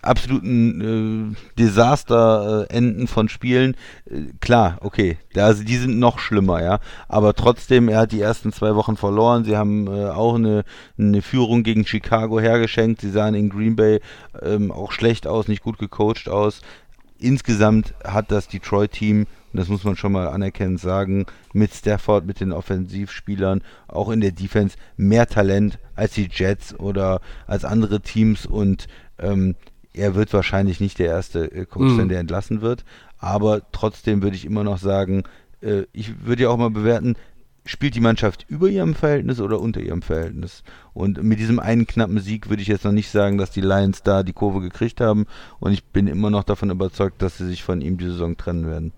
[0.02, 3.76] absoluten äh, Desaster-Enden von Spielen.
[4.06, 6.80] Äh, klar, okay, da, die sind noch schlimmer, ja.
[7.08, 9.44] Aber trotzdem, er hat die ersten zwei Wochen verloren.
[9.44, 10.64] Sie haben äh, auch eine,
[10.98, 13.00] eine Führung gegen Chicago hergeschenkt.
[13.00, 14.00] Sie sahen in Green Bay
[14.42, 16.60] ähm, auch schlecht aus, nicht gut gecoacht aus.
[17.18, 22.40] Insgesamt hat das Detroit-Team und das muss man schon mal anerkennend sagen, mit Stafford, mit
[22.40, 28.46] den Offensivspielern, auch in der Defense mehr Talent als die Jets oder als andere Teams
[28.46, 28.86] und
[29.18, 29.56] ähm,
[29.92, 32.08] er wird wahrscheinlich nicht der erste äh, Coach sein, Mhm.
[32.10, 32.84] der entlassen wird,
[33.18, 35.24] aber trotzdem würde ich immer noch sagen,
[35.62, 37.16] äh, ich würde ja auch mal bewerten,
[37.66, 40.62] spielt die Mannschaft über ihrem Verhältnis oder unter ihrem Verhältnis?
[40.94, 44.02] Und mit diesem einen knappen Sieg würde ich jetzt noch nicht sagen, dass die Lions
[44.02, 45.26] da die Kurve gekriegt haben.
[45.60, 48.66] Und ich bin immer noch davon überzeugt, dass sie sich von ihm die Saison trennen
[48.66, 48.92] werden.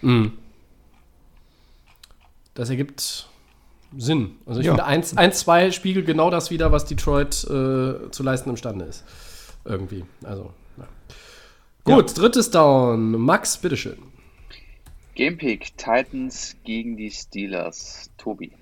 [0.00, 0.32] Mhm.
[2.54, 3.28] Das ergibt
[3.96, 4.32] Sinn.
[4.46, 4.74] Also ich Ja.
[4.74, 9.04] finde 1-2 spiegelt genau das wieder, was Detroit äh, zu leisten imstande ist.
[9.68, 10.04] Irgendwie.
[10.24, 10.88] Also, ja.
[11.84, 13.12] Gut, drittes Down.
[13.12, 13.98] Max, bitteschön.
[15.14, 18.10] Gamepick Titans gegen die Steelers.
[18.16, 18.52] Tobi.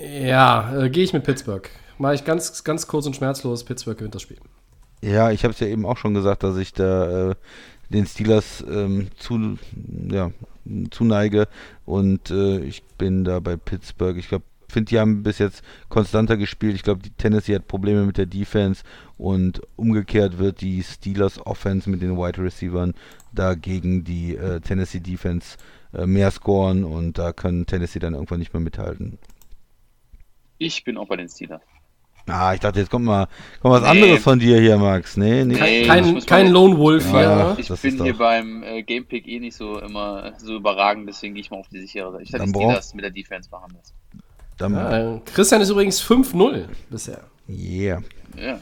[0.00, 1.70] Ja, äh, gehe ich mit Pittsburgh.
[1.98, 3.64] Mache ich ganz, ganz kurz und schmerzlos.
[3.64, 4.38] Pittsburgh gewinnt das Spiel.
[5.00, 7.34] Ja, ich habe es ja eben auch schon gesagt, dass ich da äh,
[7.90, 9.58] den Steelers ähm, zu,
[10.10, 10.32] ja,
[10.90, 11.46] zuneige
[11.84, 14.16] und äh, ich bin da bei Pittsburgh.
[14.16, 14.44] Ich glaube,
[14.74, 16.74] finde, die haben bis jetzt konstanter gespielt.
[16.74, 18.82] Ich glaube, die Tennessee hat Probleme mit der Defense
[19.16, 22.92] und umgekehrt wird die Steelers Offense mit den Wide Receivern
[23.32, 25.56] da gegen die äh, Tennessee Defense
[25.94, 29.18] äh, mehr scoren und da kann Tennessee dann irgendwann nicht mehr mithalten.
[30.58, 31.62] Ich bin auch bei den Steelers.
[32.26, 33.28] Ah, ich dachte, jetzt kommt mal,
[33.60, 33.88] kommt was Nee.
[33.88, 35.18] anderes von dir hier, Max.
[35.18, 35.82] Nee, nee.
[35.82, 37.48] Ich Kein, kein mal- Lone Wolf Ja.
[37.50, 37.56] hier.
[37.58, 41.06] Ich das bin ist hier doch- beim äh, Gamepick eh nicht so immer so überragend,
[41.06, 42.22] deswegen gehe ich mal auf die sichere Seite.
[42.24, 43.50] Ich Dann die Steelers mit der Defense.
[43.50, 43.60] Dann,
[44.60, 47.20] Ja, äh, Christian ist übrigens 5-0 bisher.
[47.48, 48.02] yeah.
[48.36, 48.60] Ja.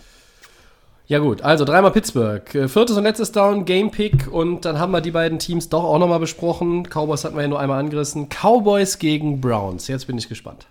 [1.12, 2.54] Ja gut, also dreimal Pittsburgh.
[2.54, 5.84] Äh, Viertes und letztes Down, Game Pick und dann haben wir die beiden Teams doch
[5.84, 6.84] auch nochmal besprochen.
[6.84, 8.28] Cowboys hatten wir ja nur einmal angerissen.
[8.30, 9.88] Cowboys gegen Browns.
[9.88, 10.68] Jetzt bin ich gespannt.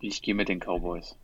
[0.00, 1.16] Ich gehe mit den Cowboys.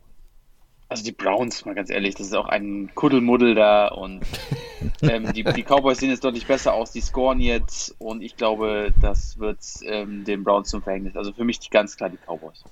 [0.89, 4.25] Also die Browns, mal ganz ehrlich, das ist auch ein Kuddelmuddel da und
[5.03, 8.93] ähm, die, die Cowboys sehen jetzt deutlich besser aus, die scoren jetzt und ich glaube,
[8.99, 11.15] das wird ähm, den Browns zum Verhängnis.
[11.15, 12.65] Also für mich ganz klar die Cowboys.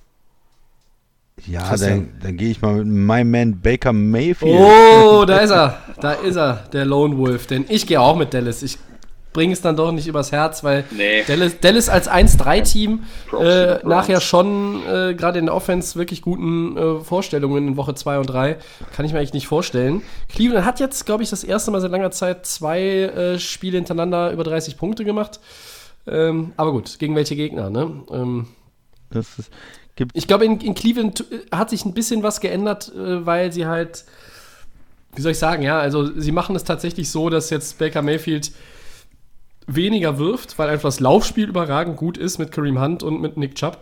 [1.46, 2.08] Ja, Christian.
[2.12, 4.60] dann, dann gehe ich mal mit my man Baker Mayfield.
[4.60, 5.78] Oh, da ist er.
[6.00, 7.46] Da ist er, der Lone Wolf.
[7.46, 8.62] Denn ich gehe auch mit Dallas.
[8.62, 8.78] Ich
[9.34, 11.22] bringe es dann doch nicht übers Herz, weil Nee.
[11.26, 16.22] Dallas, Dallas als 1-3-Team Props to äh, nachher schon äh, gerade in der Offense wirklich
[16.22, 18.56] guten äh, Vorstellungen in Woche 2 und 3.
[18.96, 20.00] Kann ich mir eigentlich nicht vorstellen.
[20.30, 24.32] Cleveland hat jetzt, glaube ich, das erste Mal seit langer Zeit zwei äh, Spiele hintereinander
[24.32, 25.38] über 30 Punkte gemacht.
[26.08, 27.90] Ähm, aber gut, gegen welche Gegner, ne?
[28.10, 28.46] Ähm,
[29.10, 29.50] Das ist,
[30.00, 33.52] gibt, ich glaube, in, in Cleveland äh, hat sich ein bisschen was geändert, äh, weil
[33.52, 34.06] sie halt,
[35.14, 38.50] wie soll ich sagen, ja, also sie machen es tatsächlich so, dass jetzt Baker Mayfield
[39.66, 43.56] weniger wirft, weil einfach das Laufspiel überragend gut ist mit Kareem Hunt und mit Nick
[43.56, 43.78] Chubb.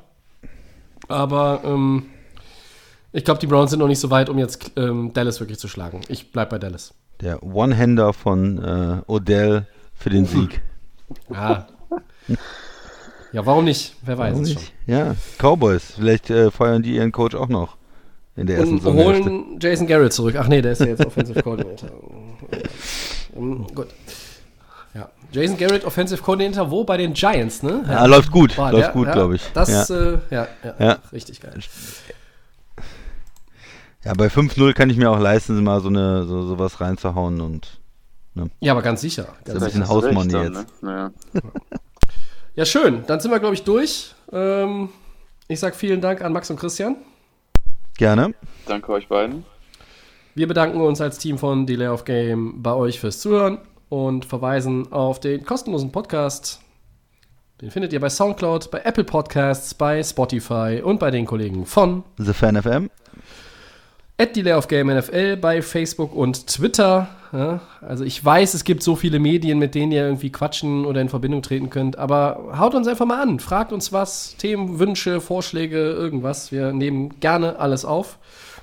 [1.07, 2.07] Aber ähm,
[3.13, 5.69] ich glaube, die Browns sind noch nicht so weit, um jetzt ähm, Dallas wirklich zu
[5.69, 6.01] schlagen.
[6.09, 6.95] Ich bleib bei Dallas.
[7.21, 10.63] der One-Hander von äh, Odell für den Sieg.
[11.31, 11.69] Ja.
[13.33, 13.95] Ja, warum nicht?
[14.03, 14.61] Wer weiß Warum es nicht?
[14.87, 14.95] schon.
[14.95, 15.93] Ja, Cowboys.
[15.97, 17.77] Vielleicht äh, feuern die ihren Coach auch noch
[18.37, 19.25] in der ersten Und Saisonhälfte.
[19.31, 20.37] holen Jason Garrett zurück.
[20.39, 21.91] Ach nee, der ist ja jetzt Offensive Coordinator.
[23.37, 23.89] Ähm, gut.
[24.95, 25.11] Ja.
[25.33, 26.83] Jason Garrett, Offensive Coordinator, wo?
[26.83, 27.85] Bei den Giants, ne?
[27.87, 28.57] Ja, läuft gut.
[28.57, 28.93] War läuft der?
[28.95, 29.43] gut, ja, glaube ich.
[29.53, 29.95] Das, ja.
[30.15, 30.99] Äh, ja, ja, Ja.
[31.13, 31.53] richtig geil.
[34.05, 37.79] ja, bei 5-0 kann ich mir auch leisten, mal so eine so sowas reinzuhauen und
[38.61, 39.25] Ja, aber ganz sicher.
[39.25, 39.65] so Ganz ein sicher.
[39.67, 40.67] bisschen Hausmann Recht jetzt.
[40.83, 41.11] dann, ne?
[41.35, 41.43] Naja.
[42.59, 43.05] Ja, schön.
[43.07, 44.17] Dann sind wir, glaube ich, durch.
[44.33, 44.89] Ähm,
[45.47, 46.97] ich sage vielen Dank an Max und Christian.
[47.97, 48.35] Gerne.
[48.67, 49.45] Danke euch beiden.
[50.35, 53.59] Wir bedanken uns als Team von Delay of Game bei euch fürs Zuhören
[53.91, 56.61] und verweisen auf den kostenlosen Podcast.
[57.61, 62.03] Den findet ihr bei Soundcloud, bei Apple Podcasts, bei Spotify und bei den Kollegen von
[62.17, 62.91] The Fan FM.
[64.19, 67.09] At Delay of Game NFL bei Facebook und Twitter.
[67.33, 71.01] Ja, also ich weiß, es gibt so viele Medien, mit denen ihr irgendwie quatschen oder
[71.01, 75.21] in Verbindung treten könnt, aber haut uns einfach mal an, fragt uns was, Themen, Wünsche,
[75.21, 76.51] Vorschläge, irgendwas.
[76.53, 78.19] Wir nehmen gerne alles auf.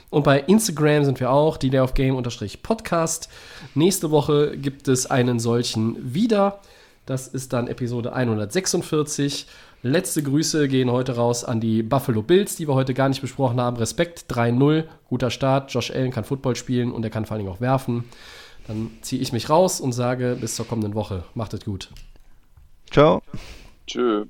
[0.09, 2.21] Und bei Instagram sind wir auch, Delay of Game
[2.63, 3.29] Podcast.
[3.75, 6.59] Nächste Woche gibt es einen solchen wieder.
[7.05, 9.47] Das ist dann Episode 146.
[9.87, 13.61] Letzte Grüße gehen heute raus an die Buffalo Bills, die wir heute gar nicht besprochen
[13.61, 13.77] haben.
[13.77, 15.71] Respekt 3-0, guter Start.
[15.71, 18.03] Josh Allen kann Football spielen und er kann vor allen Dingen auch werfen.
[18.65, 21.23] Dann ziehe ich mich raus und sage bis zur kommenden Woche.
[21.35, 21.91] Macht es gut.
[22.89, 23.21] Ciao.
[23.85, 24.25] Tschö.